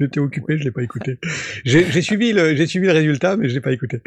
[0.00, 1.18] J'étais occupé, je l'ai pas écouté.
[1.64, 4.02] J'ai j'ai suivi le, j'ai suivi le résultat, mais je l'ai pas écouté.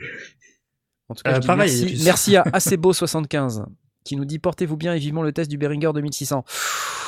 [1.08, 3.66] En tout cas, Euh, je pareil, merci, tu- merci à Acebo75
[4.04, 6.46] qui nous dit portez-vous bien et vivement le test du Behringer 2600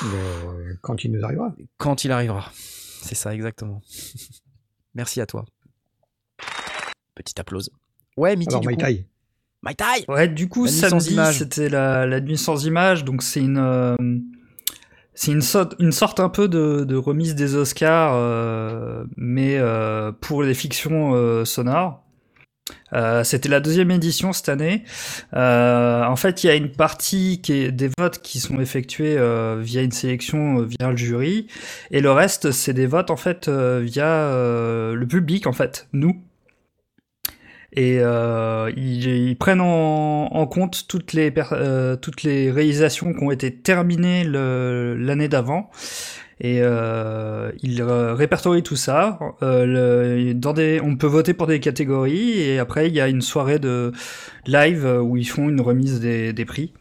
[0.03, 1.53] Euh, quand il nous arrivera.
[1.77, 2.51] quand il arrivera.
[3.03, 3.81] C'est ça exactement.
[4.95, 5.45] merci à toi.
[7.15, 7.69] Petit applause.
[8.17, 8.81] Ouais, Mitty Alors, du My coup.
[9.63, 13.59] My Tai Ouais, du coup, samedi, c'était la, la nuit sans image, donc c'est une,
[13.59, 13.95] euh,
[15.13, 20.11] c'est une sorte, une sorte un peu de, de remise des Oscars, euh, mais euh,
[20.11, 22.03] pour les fictions euh, sonores.
[22.93, 24.83] Euh, c'était la deuxième édition cette année.
[25.33, 29.17] Euh, en fait, il y a une partie qui est des votes qui sont effectués
[29.17, 31.47] euh, via une sélection euh, via le jury,
[31.91, 35.87] et le reste, c'est des votes en fait euh, via euh, le public en fait,
[35.93, 36.21] nous.
[37.73, 43.23] Et euh, ils, ils prennent en, en compte toutes les, euh, toutes les réalisations qui
[43.23, 45.71] ont été terminées l'année d'avant.
[46.41, 49.19] Et euh, ils répertorient tout ça.
[49.43, 52.41] Euh, le- dans des, on peut voter pour des catégories.
[52.41, 53.91] Et après, il y a une soirée de
[54.47, 56.73] live où ils font une remise des, des prix.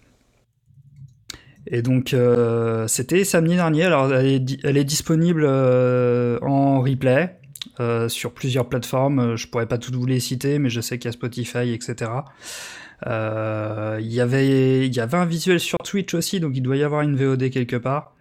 [1.67, 3.85] Et donc, euh, c'était samedi dernier.
[3.85, 7.37] Alors, elle est, elle est disponible euh, en replay
[7.81, 9.19] euh, sur plusieurs plateformes.
[9.19, 11.73] Euh, Je pourrais pas toutes vous les citer, mais je sais qu'il y a Spotify,
[11.73, 12.11] etc.
[13.07, 16.77] Euh, Il y avait, il y avait un visuel sur Twitch aussi, donc il doit
[16.77, 18.15] y avoir une VOD quelque part.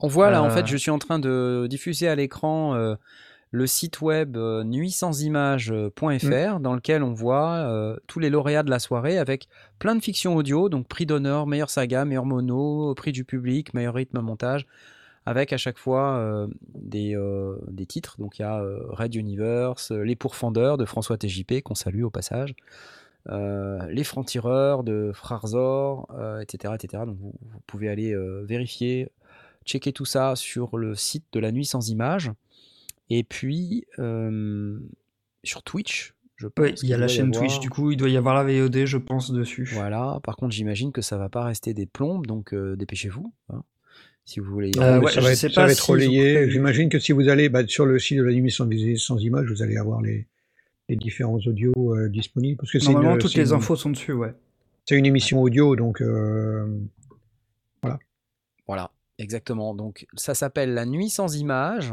[0.00, 2.96] On voit là, en fait, je suis en train de diffuser à l'écran
[3.52, 8.78] le site web euh, nuitsansimage.fr dans lequel on voit euh, tous les lauréats de la
[8.78, 9.46] soirée avec
[9.78, 13.94] plein de fictions audio, donc prix d'honneur, meilleure saga, meilleur mono, prix du public, meilleur
[13.94, 14.66] rythme montage,
[15.26, 18.16] avec à chaque fois euh, des, euh, des titres.
[18.18, 22.10] Donc il y a euh, Red Universe, Les Pourfendeurs de François TJP, qu'on salue au
[22.10, 22.54] passage.
[23.28, 26.08] les francs-tireurs de Frarzor,
[26.40, 27.04] etc., etc.
[27.06, 28.14] Donc vous, vous pouvez aller
[28.44, 29.08] vérifier
[29.64, 32.32] checker tout ça sur le site de la nuit sans image.
[33.10, 33.86] Et puis
[35.44, 36.64] sur Twitch, je pense.
[36.64, 38.42] Ouais, il y a la chaîne avoir- Twitch, du coup, il doit y avoir la
[38.44, 39.64] VOD, je pense, dessus.
[39.72, 40.18] Voilà.
[40.24, 43.32] Par contre, j'imagine que ça va pas rester des plombes, donc euh, dépêchez-vous.
[43.50, 43.62] hein,
[44.24, 44.70] si vous voulez.
[44.70, 44.98] y Euh, aller.
[45.00, 46.50] Mais ouais, ça je va être, ça va être relayé.
[46.50, 49.46] J'imagine que si vous allez bah, sur le site de la nuit sans, sans image,
[49.50, 50.26] vous allez avoir les,
[50.88, 52.56] les différents audios euh, disponibles.
[52.58, 54.32] Parce que Normalement, une, toutes les une- infos sont dessus, ouais.
[54.84, 56.66] C'est une émission audio, donc euh,
[58.66, 59.74] Voilà, exactement.
[59.74, 61.92] Donc ça s'appelle La Nuit sans image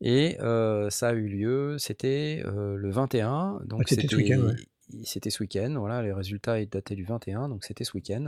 [0.00, 3.60] et euh, ça a eu lieu, c'était euh, le 21.
[3.66, 4.54] Donc Ah, c'était ce week-end, ouais.
[5.02, 8.26] C'était ce week-end, voilà, les résultats est daté du 21, donc c'était ce week-end.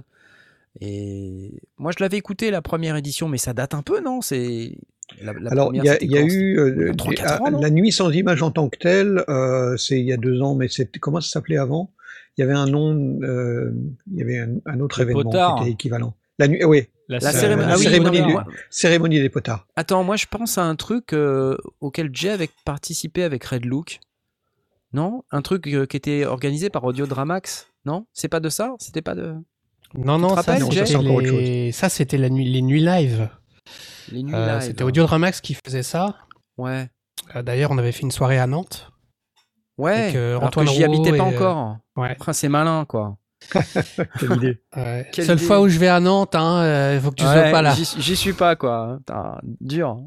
[0.80, 4.20] Et moi je l'avais écouté la première édition, mais ça date un peu, non?
[4.20, 4.76] C'est
[5.22, 6.92] la, la Alors, il première, y a, y eu euh,
[7.24, 10.16] ah, ans, la nuit sans image en tant que telle, euh, c'est il y a
[10.16, 11.92] deux ans, mais c'est comment ça s'appelait avant?
[12.36, 13.72] Il y avait un nom, euh,
[14.12, 15.56] il y avait un, un autre événement Potard.
[15.56, 16.14] qui était équivalent.
[16.38, 18.46] La nuit, oui, La, La cé- cérémonie- la ah oui, cérémonie, non, mais du- moi-
[18.68, 19.66] cérémonie des potards.
[19.76, 24.00] Attends, moi je pense à un truc euh, auquel Jay avait participé avec Red Look.
[24.92, 25.24] Non?
[25.30, 27.68] Un truc euh, qui était organisé par Audio Dramax?
[27.86, 28.06] Non?
[28.12, 28.74] C'est pas de ça?
[28.80, 29.34] C'était pas de.
[29.94, 31.72] Non, non, ça, les...
[31.72, 33.28] ça, c'était la nuit, les nuits live.
[34.12, 34.62] Les nuits Euh, live.
[34.66, 36.16] c'était Audiodramax qui faisait ça.
[36.58, 36.88] Ouais.
[37.34, 38.90] Euh, D'ailleurs, on avait fait une soirée à Nantes.
[39.78, 39.92] Ouais.
[39.92, 41.76] Avec, euh, alors que Antoine j'y habitais pas et, euh, encore.
[41.96, 42.16] Ouais.
[42.26, 43.16] Ah, c'est malin quoi.
[44.18, 44.58] Quelle idée.
[44.74, 45.06] Ouais.
[45.12, 45.46] Quelle Seule idée.
[45.46, 47.62] fois où je vais à Nantes, il hein, euh, faut que tu Ouais, sois pas
[47.62, 47.74] là.
[47.74, 48.98] J'y suis pas quoi.
[49.60, 49.98] Dur.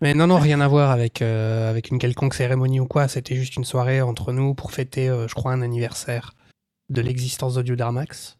[0.00, 3.06] Mais non, non, rien à voir avec, euh, avec une quelconque cérémonie ou quoi.
[3.08, 6.32] C'était juste une soirée entre nous pour fêter, euh, je crois, un anniversaire
[6.88, 8.38] de l'existence d'Audiodramax.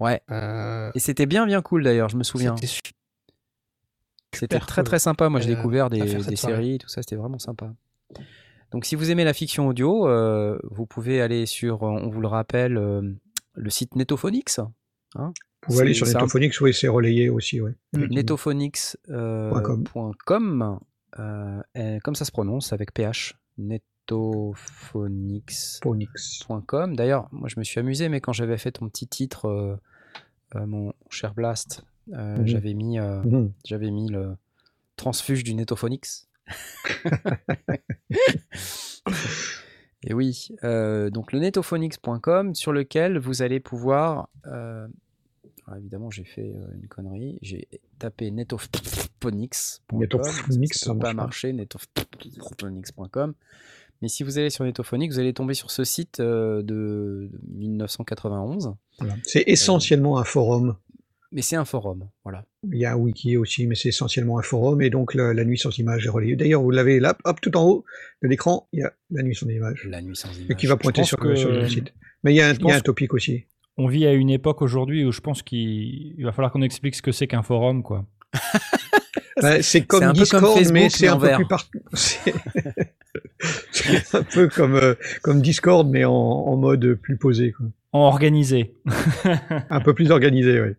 [0.00, 0.20] Ouais.
[0.30, 2.56] Euh, Et c'était bien bien cool d'ailleurs, je me souviens.
[4.32, 4.84] c'était très cool.
[4.84, 5.28] très sympa.
[5.28, 7.72] Moi, j'ai Euh, découvert des, des séries, tout ça, c'était vraiment sympa.
[8.72, 12.28] Donc, si vous aimez la fiction audio, euh, vous pouvez aller sur, on vous le
[12.28, 13.02] rappelle, euh,
[13.54, 14.60] le site Netophonix.
[15.16, 17.72] Vous pouvez aller C'est- sur Netophonix, oui, c'est relayé aussi, oui.
[17.94, 19.84] Netophonix.com.
[19.84, 20.12] Point
[21.18, 23.34] euh, et comme ça se prononce avec PH.
[23.58, 24.54] Netophonix.com.
[25.82, 25.82] Phonix.
[26.96, 29.76] D'ailleurs, moi je me suis amusé, mais quand j'avais fait ton petit titre, euh,
[30.54, 32.46] mon cher Blast, euh, Mhm.
[32.46, 33.52] j'avais mis, euh, Mhm.
[33.64, 34.36] j'avais mis le
[34.96, 36.28] transfuge du Netophonix.
[40.02, 44.28] Et oui, euh, donc le netophonix.com sur lequel vous allez pouvoir.
[44.46, 44.88] euh,
[45.66, 47.38] alors évidemment, j'ai fait euh, une connerie.
[47.42, 47.68] J'ai
[47.98, 50.00] tapé netophonix.com.
[50.00, 51.52] Netophonix, ça peut pas marcher.
[51.52, 53.34] netophonix.com.
[54.02, 57.58] Mais si vous allez sur Netophonix, vous allez tomber sur ce site euh, de de
[57.58, 58.74] 1991.
[58.98, 59.14] Voilà.
[59.24, 60.76] C'est essentiellement un forum.
[61.32, 62.44] Mais c'est un forum, voilà.
[62.72, 64.82] Il y a un wiki aussi, mais c'est essentiellement un forum.
[64.82, 66.34] Et donc, la, la nuit sans image est relayée.
[66.34, 67.84] D'ailleurs, vous l'avez là, hop, tout en haut
[68.22, 69.86] de l'écran, il y a la nuit sans image.
[69.88, 70.56] La nuit sans Et image.
[70.56, 71.94] qui va pointer sur, que- le, sur le site.
[72.24, 73.44] Mais il y a un, il y a un pense- topic aussi.
[73.76, 76.96] On vit à une époque aujourd'hui où je pense qu'il il va falloir qu'on explique
[76.96, 78.06] ce que c'est qu'un forum, quoi.
[79.40, 81.78] Bah, c'est comme comme Discord, Facebook, mais c'est un peu plus partout.
[84.12, 87.52] Un peu comme, euh, comme Discord, mais en, en mode plus posé.
[87.52, 87.66] Quoi.
[87.92, 88.74] En organisé.
[89.70, 90.74] Un peu plus organisé, oui.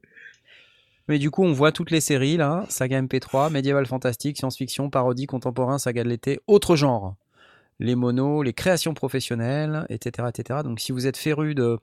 [1.07, 5.25] Mais du coup, on voit toutes les séries là saga MP3, médiéval fantastique, science-fiction, parodie,
[5.25, 7.15] contemporain, saga de l'été, autre genre.
[7.79, 10.29] Les monos, les créations professionnelles, etc.
[10.33, 10.59] etc.
[10.63, 11.79] Donc, si vous êtes féru de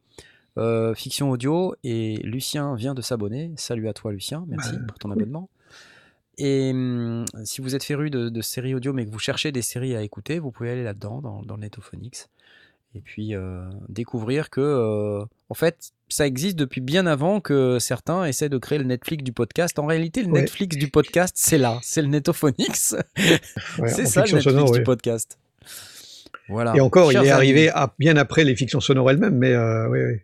[0.56, 4.98] euh, fiction audio, et Lucien vient de s'abonner, salut à toi, Lucien, merci Bah, pour
[4.98, 5.50] ton abonnement.
[6.38, 9.62] Et hum, si vous êtes féru de, de séries audio, mais que vous cherchez des
[9.62, 12.28] séries à écouter, vous pouvez aller là-dedans, dans, dans le Netophonix.
[12.94, 18.24] Et puis euh, découvrir que, euh, en fait, ça existe depuis bien avant que certains
[18.24, 19.78] essaient de créer le Netflix du podcast.
[19.78, 20.40] En réalité, le Ouais.
[20.40, 22.94] Netflix du podcast, c'est là, c'est le Netophonix.
[23.78, 25.38] Ouais, c'est ça le Netflix sonore, du podcast.
[26.48, 26.74] Voilà.
[26.76, 29.86] Et encore, Chers il est arrivé à- bien après les fictions sonores elles-mêmes, mais euh,
[29.90, 30.14] oui, oui.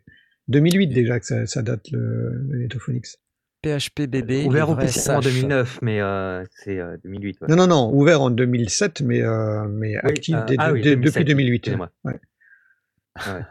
[0.48, 3.18] 2008 déjà que ça, ça date le, le Netophonix.
[3.64, 4.44] PHP bébé.
[4.44, 5.24] Ouvert en sages.
[5.24, 7.40] 2009, mais euh, c'est euh, 2008.
[7.40, 7.48] ouais.
[7.48, 10.82] Non, non, non, ouvert en 2007, mais, euh, mais Oui, actif euh, dès- ah oui,
[10.82, 11.54] dès- 2007, depuis 2008.
[11.56, 11.90] excusez-moi.
[12.04, 12.20] Ouais.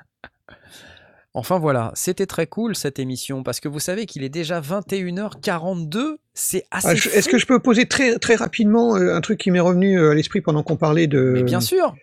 [1.36, 6.18] Enfin voilà, c'était très cool cette émission parce que vous savez qu'il est déjà 21h42.
[6.36, 6.88] C'est assez.
[6.90, 9.60] Ah, je- Est-ce que je peux poser très, très rapidement euh, un truc qui m'est
[9.60, 11.96] revenu euh, à l'esprit pendant qu'on parlait de, Mais bien sûr.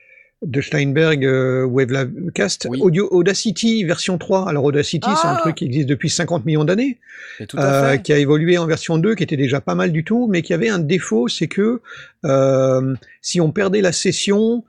[0.42, 2.78] De Steinberg euh, Wavelavecast Oui.
[2.80, 4.48] Audio Audacity version 3.
[4.48, 6.98] Alors Audacity, c'est un Ah truc qui existe depuis 50 millions d'années.
[7.38, 9.92] Mais tout à euh, qui a évolué en version 2, qui était déjà pas mal
[9.92, 11.82] du tout, mais qui avait un défaut, c'est que
[12.24, 14.64] euh, si on perdait la session,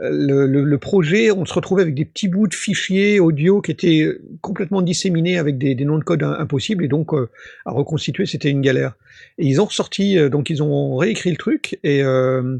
[0.00, 3.60] euh, le, le- le projet, on se retrouvait avec des petits bouts de fichiers audio
[3.60, 4.08] qui étaient
[4.40, 7.28] complètement disséminés avec des, des noms de code im- impossibles, et donc euh,
[7.64, 8.94] à reconstituer, c'était une galère.
[9.38, 12.58] Et ils ont ressorti, euh, donc ils ont réécrit le truc, et, euh,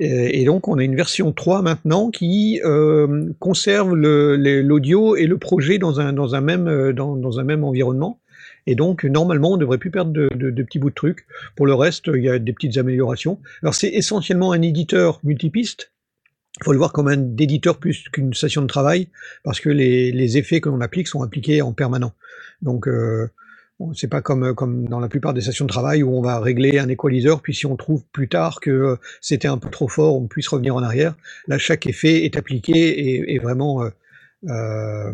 [0.00, 5.78] et, donc on a une version 3 maintenant qui euh, conserve l'audio et le projet
[5.78, 8.20] dans un, dans un, même, euh, dans, dans un même environnement.
[8.66, 11.26] Et donc, normalement, on ne devrait plus perdre de, de- petits bouts de trucs.
[11.54, 13.38] Pour le reste, il y a des petites améliorations.
[13.62, 15.92] Alors, c'est essentiellement un éditeur multipiste.
[16.60, 19.08] Il faut le voir comme un éditeur plus qu'une station de travail,
[19.42, 22.14] parce que les, les effets que l'on applique sont appliqués en permanent.
[22.62, 23.28] Donc, euh,
[23.94, 26.78] c'est pas comme, comme dans la plupart des stations de travail où on va régler
[26.78, 30.16] un équaliseur, puis si on trouve plus tard que euh, c'était un peu trop fort,
[30.16, 31.16] on puisse revenir en arrière.
[31.48, 33.90] Là, chaque effet est appliqué et est vraiment euh,
[34.48, 35.12] euh,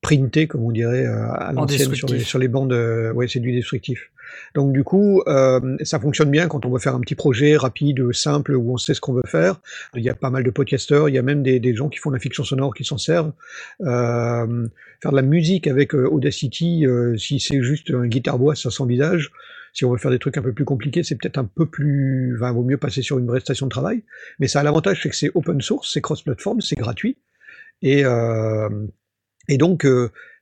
[0.00, 2.72] printé, comme on dirait euh, à En l'ancienne sur sur les bandes.
[2.72, 4.10] euh, ouais, c'est du destructif.
[4.54, 8.12] Donc du coup, euh, ça fonctionne bien quand on veut faire un petit projet rapide,
[8.12, 9.60] simple, où on sait ce qu'on veut faire.
[9.94, 12.10] Il y a pas mal de podcasteurs, il y a même des, gens qui font
[12.10, 13.32] de la fiction sonore qui s'en servent.
[13.80, 14.68] Euh,
[15.02, 16.86] faire de la musique avec euh, Audacity,
[17.18, 19.30] si c'est juste un guitare voix, ça s'envisage.
[19.72, 22.36] Si on veut faire des trucs un peu plus compliqués, c'est peut-être un peu plus,
[22.36, 24.04] enfin, vaut mieux passer sur une vraie station de travail.
[24.38, 27.18] Mais ça a l'avantage, c'est que c'est open source, c'est cross-platform, c'est gratuit.
[27.82, 28.04] Et,
[29.58, 29.86] donc,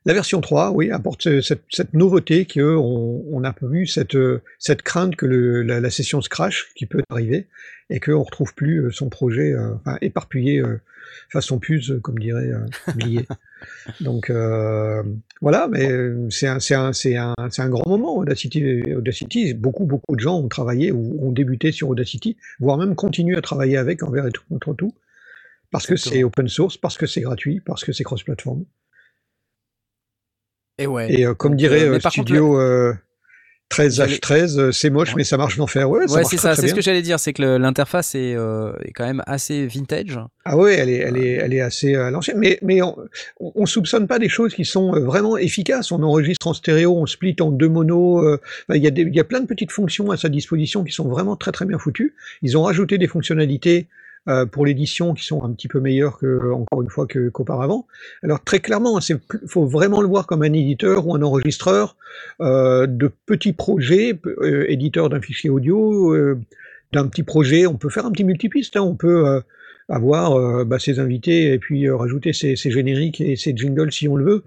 [0.05, 4.41] La version 3, oui, apporte ce- cette, cette nouveauté qu'on on a vu cette, euh,
[4.59, 7.47] cette crainte que le- la, la session se crache, qui peut arriver,
[7.89, 10.81] et qu'on ne retrouve plus euh, son projet euh, enfin, éparpillé euh,
[11.29, 12.51] façon puce, comme dirait
[12.95, 13.25] Blier.
[14.01, 15.01] Donc euh,
[15.41, 15.87] voilà, mais
[16.29, 18.93] c'est un, grand moment, Audacity.
[18.93, 23.37] Audacity, beaucoup, beaucoup de gens ont travaillé ou ont débuté sur Audacity, voire même continuent
[23.37, 24.93] à travailler avec envers et tout, contre tout,
[25.71, 28.65] parce que c'est open source, parce que c'est gratuit, parce que c'est cross-platform.
[30.77, 31.11] Et ouais.
[31.13, 32.93] Et euh, comme dirait euh, euh, par contre, Studio euh,
[33.71, 33.91] 13H13,
[34.55, 35.15] J'allais- euh, c'est moche, Ouais.
[35.17, 35.89] mais ça marche d'enfer.
[35.89, 39.05] Ouais, Ouais, c'est ça, c'est ce que j'allais dire, c'est que l'interface est, est quand
[39.05, 40.19] même assez vintage.
[40.45, 42.37] Ah ouais, elle est, elle est, elle est assez à l'ancienne.
[42.37, 42.95] Mais, mais on,
[43.39, 45.91] on on soupçonne pas des choses qui sont vraiment efficaces.
[45.91, 48.37] On enregistre en stéréo, on split en deux monos.
[48.73, 50.91] Il y, a des- il y a plein de petites fonctions à sa disposition qui
[50.91, 52.13] sont vraiment très très bien foutues.
[52.43, 53.87] Ils ont rajouté des fonctionnalités
[54.29, 57.87] euh, pour l'édition qui sont un petit peu meilleures que, encore une fois, que- qu'auparavant.
[58.23, 61.97] Alors très clairement, il faut vraiment le voir comme un éditeur ou un enregistreur
[62.41, 66.15] euh, de petits projets, euh, éditeur d'un fichier audio,
[66.93, 67.65] d'un petit projet.
[67.67, 68.75] On peut faire un petit multipiste.
[68.77, 69.41] hein, on peut
[69.89, 74.15] avoir bah, ses invités et puis rajouter ses, ses génériques et ses jingles si on
[74.15, 74.43] le veut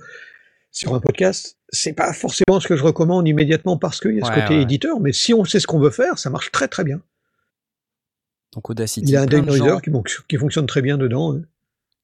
[0.70, 1.58] sur un podcast.
[1.70, 4.54] C'est pas forcément ce que je recommande immédiatement parce qu'il y a ce Ouais, côté
[4.56, 4.62] ouais.
[4.62, 7.00] éditeur, mais si on sait ce qu'on veut faire, ça marche très très bien.
[8.56, 9.26] Donc Audacity, Il y a un
[9.58, 11.34] gens- qui, fonc- qui fonctionne très bien dedans.
[11.36, 11.42] hein.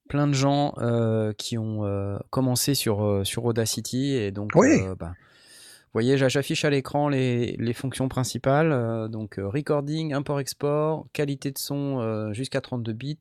[0.08, 4.68] plein de gens euh, qui ont euh, commencé sur, euh, sur Audacity et donc Oui.
[4.98, 11.06] bah, vous voyez j'a- j'affiche à l'écran les, les fonctions principales donc recording import export
[11.14, 13.18] qualité de son jusqu'à 32 bits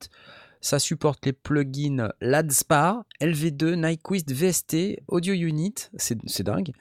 [0.64, 6.72] ça supporte les plugins LADSPAR, LV2, Nyquist, VST, Audio Unit, c'est dingue.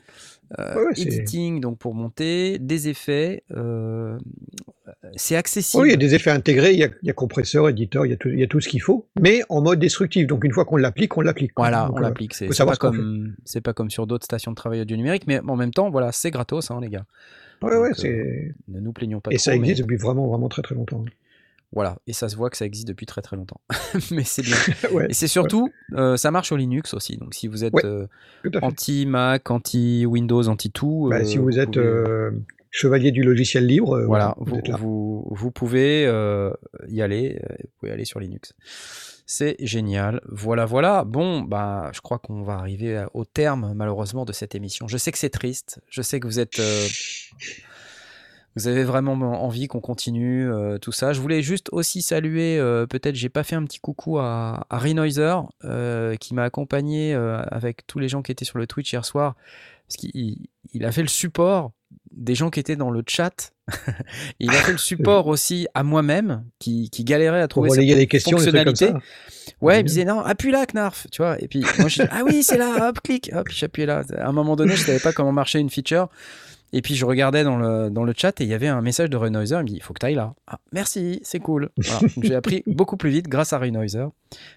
[0.59, 4.19] Euh, Ouais, editing donc pour monter, des effets, euh,
[5.15, 5.83] c'est accessible.
[5.83, 8.05] Oui, il y a des effets intégrés, il y a, il y a compresseur, éditeur,
[8.05, 10.27] il y a tout, il y a tout ce qu'il faut, mais en mode destructif.
[10.27, 11.53] Donc une fois qu'on l'applique, on l'applique.
[11.57, 12.35] Voilà, Donc, on euh, l'applique.
[12.35, 15.57] C'est pas, comme, c'est pas comme sur d'autres stations de travail audio numérique, mais en
[15.57, 17.05] même temps, voilà, c'est gratos, hein, les gars.
[17.63, 18.55] Ouais, ouais, Donc, euh, c'est.
[18.69, 19.45] Ne nous plaignons pas Et trop.
[19.45, 21.05] ça mais existe depuis vraiment, vraiment très très longtemps.
[21.73, 23.61] Voilà, et ça se voit que ça existe depuis très très longtemps.
[24.11, 24.57] mais c'est bien.
[24.93, 27.17] ouais, Et c'est surtout, euh, ça marche au Linux aussi.
[27.17, 28.07] Donc si vous êtes Ouais, euh,
[28.61, 32.31] anti-Mac, anti-Windows, anti-tout, Bah, euh, si vous êtes pouvez-
[32.73, 36.03] chevalier du logiciel libre, voilà, vous vous, vous, vous pouvez
[36.89, 38.53] y aller, vous pouvez aller sur Linux.
[39.27, 40.21] C'est génial.
[40.29, 41.05] Voilà, voilà.
[41.05, 44.89] Bon, bah, je crois qu'on va arriver au terme, malheureusement, de cette émission.
[44.89, 45.79] Je sais que c'est triste.
[45.89, 46.61] Je sais que vous êtes.
[48.57, 49.13] Vous avez vraiment
[49.45, 51.13] envie qu'on continue euh, tout ça.
[51.13, 54.79] Je voulais juste aussi saluer, euh, peut-être j'ai pas fait un petit coucou à, à
[54.79, 59.05] Renoiser, euh, qui m'a accompagné avec tous les gens qui étaient sur le Twitch hier
[59.05, 59.37] soir,
[59.87, 60.39] parce qu'il
[60.73, 61.73] il a fait le support
[62.11, 63.53] des gens qui étaient dans le chat.
[64.41, 67.91] il a fait le support aussi à moi-même, qui, qui galérait à Pour trouver relayer
[67.91, 69.07] certaines les questions, des trucs comme fonctionnalités.
[69.47, 69.55] ça.
[69.61, 71.41] Ouais, il me disait non, appuie là, Knarf, tu vois.
[71.41, 74.03] Et puis moi, je dis ah oui, c'est là, hop, clique, hop, j'appuyais là.
[74.19, 76.09] À un moment donné, je savais pas comment marchait une feature.
[76.73, 79.11] Et puis je regardais dans le, dans le chat et il y avait un message
[79.11, 79.57] de Renoiser.
[79.57, 80.35] Il me dit il faut que tu ailles là.
[80.47, 81.71] Ah, merci, c'est cool.
[81.77, 82.01] Voilà.
[82.23, 84.07] J'ai appris beaucoup plus vite grâce à Renoiser.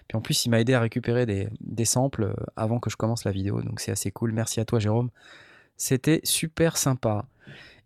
[0.06, 2.96] Puis en plus, il m'a aidé à récupérer des, des samples euh, avant que je
[2.96, 3.62] commence la vidéo.
[3.62, 4.32] Donc c'est assez cool.
[4.32, 5.10] Merci à toi, Jérôme.
[5.76, 7.26] C'était super sympa.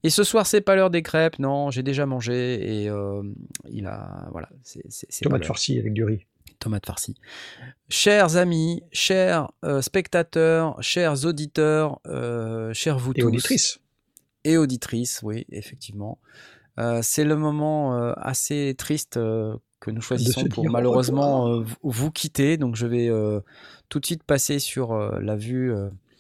[0.05, 1.38] Et ce soir, c'est pas l'heure des crêpes.
[1.38, 3.22] Non, j'ai déjà mangé et euh,
[3.70, 4.28] il a.
[4.30, 4.82] Voilà, c'est
[5.22, 6.26] Tomate farcie avec du riz.
[6.60, 7.16] tomate farcie.
[7.88, 13.26] Chers amis, chers euh, spectateurs, chers auditeurs, euh, chers vous Et tous.
[13.26, 13.80] auditrice.
[14.44, 16.19] Et auditrices, oui, effectivement.
[16.78, 22.10] Euh, c'est le moment euh, assez triste euh, que nous choisissons pour dire malheureusement vous-
[22.12, 22.56] quitter.
[22.56, 23.10] Donc je vais
[23.89, 25.73] tout de suite passer sur la vue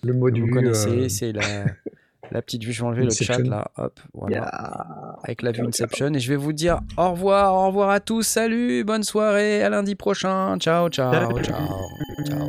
[0.02, 0.44] Le que module.
[0.48, 1.08] vous connaissez.
[1.08, 1.42] C'est la,
[2.30, 2.72] la petite vue.
[2.72, 3.70] Je vais enlever le chat là.
[3.76, 5.16] Hop, voilà yeah.
[5.22, 8.22] avec la vue Inception et je vais vous dire au revoir, au revoir à tous,
[8.22, 11.42] salut, bonne soirée, à lundi prochain, ciao, ciao, ciao,
[12.24, 12.48] ciao.